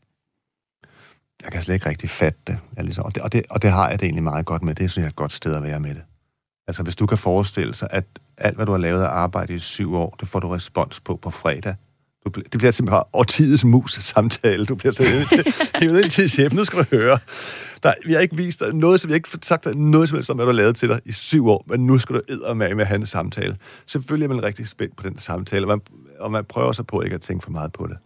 Jeg 1.44 1.52
kan 1.52 1.62
slet 1.62 1.74
ikke 1.74 1.88
rigtig 1.88 2.10
fatte 2.10 2.40
det. 2.46 2.58
altså. 2.76 3.02
og, 3.02 3.14
det 3.14 3.22
og, 3.22 3.32
det. 3.32 3.42
og 3.50 3.62
det 3.62 3.70
har 3.70 3.90
jeg 3.90 4.00
det 4.00 4.06
egentlig 4.06 4.22
meget 4.22 4.46
godt 4.46 4.62
med. 4.62 4.74
Det 4.74 4.90
synes 4.90 5.02
jeg 5.02 5.04
er 5.04 5.10
et 5.10 5.16
godt 5.16 5.32
sted 5.32 5.54
at 5.54 5.62
være 5.62 5.80
med 5.80 5.94
det. 5.94 6.02
Altså, 6.68 6.82
hvis 6.82 6.96
du 6.96 7.06
kan 7.06 7.18
forestille 7.18 7.74
sig, 7.74 7.88
at 7.90 8.04
alt, 8.38 8.56
hvad 8.56 8.66
du 8.66 8.72
har 8.72 8.78
lavet 8.78 9.02
af 9.02 9.08
arbejde 9.08 9.54
i 9.54 9.58
syv 9.58 9.94
år, 9.94 10.16
det 10.20 10.28
får 10.28 10.40
du 10.40 10.48
respons 10.48 11.00
på 11.00 11.16
på 11.16 11.30
fredag, 11.30 11.74
du, 12.30 12.40
det 12.40 12.58
bliver 12.58 12.70
simpelthen 12.70 13.02
årtidets 13.12 13.64
mus 13.64 13.92
samtale. 13.92 14.66
Du 14.66 14.74
bliver 14.74 14.92
så 14.92 15.02
hævet 15.80 16.00
ind 16.02 16.10
til 16.10 16.30
chefen. 16.30 16.56
Nu 16.56 16.64
skal 16.64 16.78
du 16.78 16.84
høre. 16.90 17.18
Der, 17.82 17.92
vi 18.06 18.12
har 18.12 18.20
ikke 18.20 18.36
vist 18.36 18.60
dig 18.60 18.72
noget, 18.74 19.00
som 19.00 19.08
vi 19.08 19.12
har 19.12 19.16
ikke 19.16 19.28
sagt 19.42 19.64
dig 19.64 19.76
noget 19.76 20.08
som 20.08 20.16
helst 20.16 20.30
om, 20.30 20.36
hvad 20.36 20.46
du 20.46 20.52
har 20.52 20.56
lavet 20.56 20.76
til 20.76 20.88
dig 20.88 21.00
i 21.04 21.12
syv 21.12 21.48
år, 21.48 21.64
men 21.68 21.86
nu 21.86 21.98
skal 21.98 22.16
du 22.16 22.20
eddermame 22.28 22.74
med 22.74 22.84
have 22.84 22.96
en 22.96 23.06
samtale. 23.06 23.56
Selvfølgelig 23.86 24.24
er 24.24 24.34
man 24.34 24.42
rigtig 24.42 24.68
spændt 24.68 24.96
på 24.96 25.08
den 25.08 25.18
samtale, 25.18 25.64
og 25.64 25.68
man, 25.68 25.80
og 26.20 26.32
man 26.32 26.44
prøver 26.44 26.72
sig 26.72 26.86
på 26.86 27.00
ikke 27.00 27.14
at 27.14 27.20
tænke 27.20 27.44
for 27.44 27.50
meget 27.50 27.72
på 27.72 27.86
det. 27.86 27.96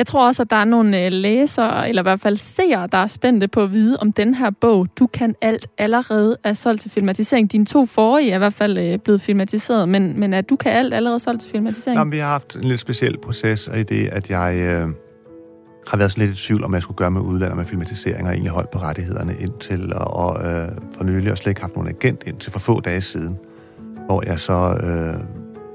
Jeg 0.00 0.06
tror 0.06 0.26
også, 0.26 0.42
at 0.42 0.50
der 0.50 0.56
er 0.56 0.64
nogle 0.64 1.04
øh, 1.04 1.12
læsere, 1.12 1.88
eller 1.88 2.02
i 2.02 2.04
hvert 2.04 2.20
fald 2.20 2.36
seere, 2.36 2.88
der 2.92 2.98
er 2.98 3.06
spændte 3.06 3.48
på 3.48 3.62
at 3.62 3.72
vide, 3.72 3.96
om 4.00 4.12
den 4.12 4.34
her 4.34 4.50
bog, 4.50 4.86
Du 4.98 5.06
kan 5.06 5.34
alt, 5.40 5.66
allerede 5.78 6.36
er 6.44 6.54
solgt 6.54 6.82
til 6.82 6.90
filmatisering. 6.90 7.52
Dine 7.52 7.66
to 7.66 7.86
forrige 7.86 8.30
er 8.30 8.34
i 8.34 8.38
hvert 8.38 8.52
fald 8.52 8.78
øh, 8.78 8.98
blevet 8.98 9.20
filmatiseret, 9.20 9.88
men, 9.88 10.20
men 10.20 10.34
er 10.34 10.40
Du 10.40 10.56
kan 10.56 10.72
alt 10.72 10.94
allerede 10.94 11.20
solgt 11.20 11.42
til 11.42 11.50
filmatisering? 11.50 11.98
Nå, 11.98 12.10
vi 12.10 12.18
har 12.18 12.28
haft 12.28 12.56
en 12.56 12.64
lidt 12.64 12.80
speciel 12.80 13.18
proces 13.18 13.70
i 13.78 13.82
det, 13.82 14.08
at 14.08 14.30
jeg 14.30 14.56
øh, 14.56 14.88
har 15.88 15.96
været 15.96 16.12
sådan 16.12 16.26
lidt 16.26 16.38
i 16.38 16.42
tvivl 16.46 16.64
om, 16.64 16.74
jeg 16.74 16.82
skulle 16.82 16.98
gøre 16.98 17.10
med 17.10 17.20
udlandet 17.20 17.56
med 17.56 17.64
filmatisering, 17.64 18.26
og 18.26 18.32
egentlig 18.32 18.52
holdt 18.52 18.70
på 18.70 18.78
rettighederne 18.78 19.36
indtil, 19.40 19.92
og, 19.94 20.14
og 20.14 20.50
øh, 20.50 20.68
for 20.96 21.04
nylig 21.04 21.32
og 21.32 21.38
slet 21.38 21.50
ikke 21.50 21.60
haft 21.60 21.74
nogen 21.74 21.88
agent 21.88 22.22
indtil 22.26 22.52
for 22.52 22.58
få 22.58 22.80
dage 22.80 23.00
siden, 23.00 23.38
hvor 24.06 24.22
jeg 24.26 24.40
så 24.40 24.78
øh, 24.82 25.24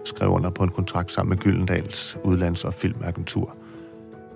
skrev 0.05 0.29
under 0.29 0.49
på 0.49 0.63
en 0.63 0.69
kontrakt 0.69 1.11
sammen 1.11 1.29
med 1.29 1.37
Gyldendals 1.37 2.17
udlands- 2.23 2.63
og 2.63 2.73
filmagentur 2.73 3.55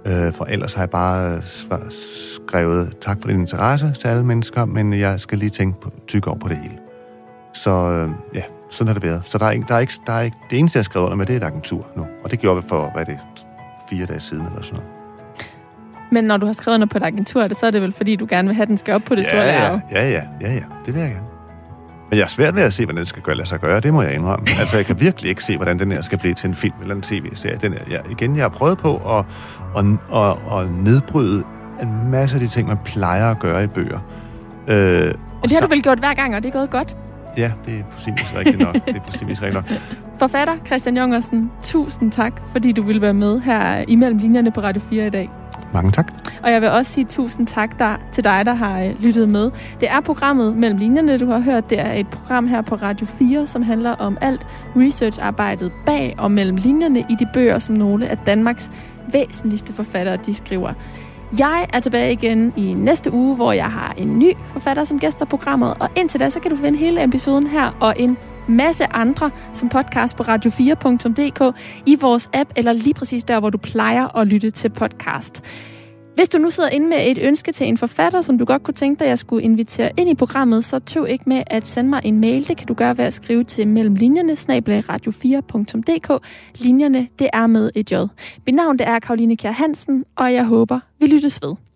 Øh, 0.06 0.34
for 0.34 0.46
ellers 0.46 0.74
har 0.74 0.82
jeg 0.82 0.90
bare 0.90 1.36
øh, 1.36 1.42
skrevet 2.48 2.94
tak 3.02 3.18
for 3.22 3.28
din 3.28 3.40
interesse 3.40 3.94
til 4.00 4.08
alle 4.08 4.26
mennesker, 4.26 4.66
men 4.66 4.94
jeg 4.94 5.20
skal 5.20 5.38
lige 5.38 5.50
tænke 5.50 5.82
på, 5.82 5.92
tykke 6.08 6.28
over 6.28 6.40
på 6.40 6.48
det 6.48 6.58
hele. 6.58 6.78
Så 7.54 7.70
øh, 7.70 8.10
ja, 8.36 8.44
sådan 8.70 8.88
har 8.88 8.94
det 8.94 9.04
været. 9.04 9.22
Så 9.26 9.38
der 9.38 9.46
er, 9.46 9.52
ikke, 9.52 9.66
der 9.68 9.76
er 9.76 9.80
ikke, 9.80 9.94
der 10.08 10.14
er 10.14 10.22
ikke, 10.22 10.38
det 10.50 10.60
eneste, 10.60 10.78
jeg 10.78 10.80
har 10.80 10.84
skrevet 10.84 11.06
under 11.06 11.18
med, 11.18 11.26
det 11.26 11.34
er 11.34 11.38
et 11.38 11.44
agentur 11.44 11.88
nu. 11.98 12.06
Og 12.24 12.32
det 12.32 12.40
gjorde 12.40 12.62
vi 12.62 12.70
for, 12.70 12.92
hvad 12.94 13.02
er 13.02 13.06
det, 13.06 13.20
fire 13.90 14.06
dage 14.06 14.20
siden 14.20 14.46
eller 14.46 14.62
sådan 14.62 14.80
noget. 14.80 15.00
Men 16.12 16.24
når 16.24 16.38
du 16.38 16.46
har 16.46 16.54
skrevet 16.54 16.80
noget 16.80 16.90
på 16.90 16.98
et 16.98 17.04
agentur, 17.04 17.48
så 17.54 17.66
er 17.66 17.72
det 17.72 17.82
vel 17.82 17.92
fordi, 17.92 18.16
du 18.16 18.28
gerne 18.30 18.48
vil 18.48 18.56
have, 18.56 18.62
at 18.62 18.68
den 18.68 18.78
skal 18.78 18.94
op 18.94 19.02
på 19.02 19.16
det 19.16 19.26
ja, 19.26 19.30
store 19.30 19.44
ja, 19.44 19.80
ja, 19.92 20.10
ja, 20.10 20.24
ja, 20.42 20.54
ja, 20.54 20.64
det 20.86 20.94
vil 20.94 21.02
jeg 21.02 21.10
gerne. 21.10 21.26
Men 22.10 22.18
jeg 22.18 22.24
er 22.24 22.28
svært 22.28 22.56
ved 22.56 22.64
at 22.64 22.74
se, 22.74 22.86
hvordan 22.86 22.98
den 22.98 23.06
skal 23.06 23.22
gøre, 23.22 23.36
lade 23.36 23.48
sig 23.48 23.60
gøre. 23.60 23.80
Det 23.80 23.94
må 23.94 24.02
jeg 24.02 24.14
indrømme. 24.14 24.46
Altså, 24.60 24.76
jeg 24.76 24.86
kan 24.86 25.00
virkelig 25.00 25.30
ikke 25.30 25.44
se, 25.44 25.56
hvordan 25.56 25.80
den 25.80 25.92
her 25.92 26.02
skal 26.02 26.18
blive 26.18 26.34
til 26.34 26.48
en 26.48 26.56
film 26.56 26.74
eller 26.82 26.96
en 26.96 27.02
tv-serie. 27.02 27.58
Den 27.62 27.74
er, 27.74 27.78
jeg, 27.90 28.02
igen, 28.10 28.36
jeg 28.36 28.44
har 28.44 28.50
prøvet 28.50 28.78
på 28.78 28.96
at, 28.96 29.26
at, 29.78 29.86
at, 30.16 30.60
at 30.60 30.72
nedbryde 30.84 31.44
en 31.82 32.12
masse 32.12 32.36
af 32.36 32.40
de 32.40 32.48
ting, 32.48 32.68
man 32.68 32.78
plejer 32.86 33.32
at 33.32 33.40
gøre 33.40 33.64
i 33.64 33.68
bøger. 33.68 34.00
Øh, 34.68 34.76
Men 34.78 35.14
det 35.44 35.52
har 35.52 35.60
så, 35.60 35.66
du 35.66 35.70
vel 35.70 35.84
gjort 35.84 36.00
hver 36.00 36.14
gang, 36.14 36.36
og 36.36 36.44
det 36.44 36.50
er 36.50 36.54
gået 36.54 36.70
godt? 36.70 36.98
Ja, 37.38 37.52
det 37.66 37.74
er 37.74 38.14
vis 38.16 38.36
rigtigt 38.38 38.60
nok. 38.60 38.74
det 38.74 38.96
er 38.96 39.26
vis 39.26 39.42
rigtigt 39.42 39.54
nok. 39.54 39.66
Forfatter 40.20 40.54
Christian 40.66 40.98
Jungersen, 40.98 41.52
tusind 41.64 42.12
tak, 42.12 42.42
fordi 42.52 42.72
du 42.72 42.82
ville 42.82 43.02
være 43.02 43.14
med 43.14 43.40
her 43.40 43.86
imellem 43.88 44.18
linjerne 44.18 44.52
på 44.52 44.62
Radio 44.62 44.82
4 44.82 45.08
i 45.08 45.10
dag. 45.10 45.30
Mange 45.74 45.92
tak. 45.92 46.14
Og 46.44 46.52
jeg 46.52 46.62
vil 46.62 46.70
også 46.70 46.92
sige 46.92 47.06
tusind 47.06 47.48
tak 47.48 47.80
der, 47.80 47.96
til 48.12 48.24
dig, 48.24 48.46
der 48.46 48.54
har 48.54 48.82
øh, 48.82 49.02
lyttet 49.02 49.30
med. 49.30 49.52
Det 49.80 49.90
er 49.90 50.02
programmet 50.02 50.56
Mellem 50.56 50.80
Linjerne, 50.80 51.18
du 51.18 51.26
har 51.26 51.40
hørt. 51.40 51.70
Det 51.70 51.80
er 51.80 51.94
et 51.94 52.08
program 52.08 52.48
her 52.48 52.62
på 52.62 52.76
Radio 52.76 53.08
4, 53.08 53.48
som 53.48 53.62
handler 53.62 53.92
om 53.92 54.18
alt 54.22 54.48
researcharbejdet 54.76 55.72
bag 55.86 56.16
og 56.18 56.32
mellem 56.32 56.58
linjerne 56.58 57.00
i 57.00 57.16
de 57.20 57.28
bøger, 57.34 57.60
som 57.60 57.76
nogle 57.76 58.08
af 58.08 58.18
Danmarks 58.18 58.72
væsentligste 59.14 59.74
forfattere, 59.74 60.18
de 60.18 60.34
skriver. 60.34 60.74
Jeg 61.38 61.68
er 61.74 61.80
tilbage 61.80 62.12
igen 62.12 62.54
i 62.58 62.74
næste 62.74 63.14
uge, 63.14 63.36
hvor 63.36 63.52
jeg 63.52 63.72
har 63.72 63.94
en 63.98 64.20
ny 64.20 64.34
forfatter 64.46 64.84
som 64.84 65.00
gæster 65.00 65.26
programmet. 65.26 65.74
Og 65.80 65.90
indtil 65.96 66.20
da, 66.20 66.30
så 66.30 66.40
kan 66.40 66.52
du 66.52 66.58
finde 66.58 66.80
hele 66.80 67.04
episoden 67.04 67.48
her 67.48 67.78
og 67.80 67.96
en 67.98 68.18
masse 68.48 68.86
andre 68.94 69.32
som 69.54 69.70
podcast 69.70 70.16
på 70.16 70.24
radio4.dk 70.24 71.58
i 71.86 71.96
vores 71.96 72.30
app, 72.34 72.50
eller 72.56 72.74
lige 72.74 72.94
præcis 72.94 73.24
der, 73.24 73.40
hvor 73.40 73.50
du 73.50 73.58
plejer 73.58 74.18
at 74.18 74.28
lytte 74.28 74.52
til 74.52 74.70
podcast. 74.70 75.44
Hvis 76.20 76.30
du 76.30 76.38
nu 76.38 76.50
sidder 76.50 76.70
inde 76.70 76.88
med 76.88 77.12
et 77.12 77.18
ønske 77.22 77.52
til 77.52 77.68
en 77.68 77.78
forfatter, 77.78 78.22
som 78.22 78.38
du 78.38 78.46
godt 78.46 78.64
kunne 78.64 78.74
tænke 78.74 79.00
dig, 79.00 79.06
at 79.06 79.10
jeg 79.10 79.20
skulle 79.20 79.44
invitere 79.44 79.92
ind 79.98 80.10
i 80.10 80.16
programmet, 80.16 80.66
så 80.66 80.80
tøv 80.80 81.06
ikke 81.10 81.24
med 81.28 81.44
at 81.48 81.68
sende 81.68 81.90
mig 81.90 82.02
en 82.04 82.20
mail. 82.20 82.48
Det 82.48 82.58
kan 82.58 82.68
du 82.68 82.74
gøre 82.74 82.98
ved 82.98 83.06
at 83.06 83.14
skrive 83.14 83.44
til 83.44 83.68
mellemlinjerne, 83.68 84.34
radio4.dk. 84.34 86.24
Linjerne, 86.56 87.08
det 87.20 87.30
er 87.34 87.48
med 87.48 87.72
et 87.76 87.92
J. 87.92 87.96
Mit 88.46 88.56
navn 88.56 88.80
det 88.80 88.88
er 88.88 89.00
Karoline 89.00 89.38
Kjær 89.38 89.52
Hansen, 89.52 90.06
og 90.16 90.34
jeg 90.34 90.46
håber, 90.46 90.80
vi 91.00 91.08
lyttes 91.08 91.40
ved. 91.44 91.69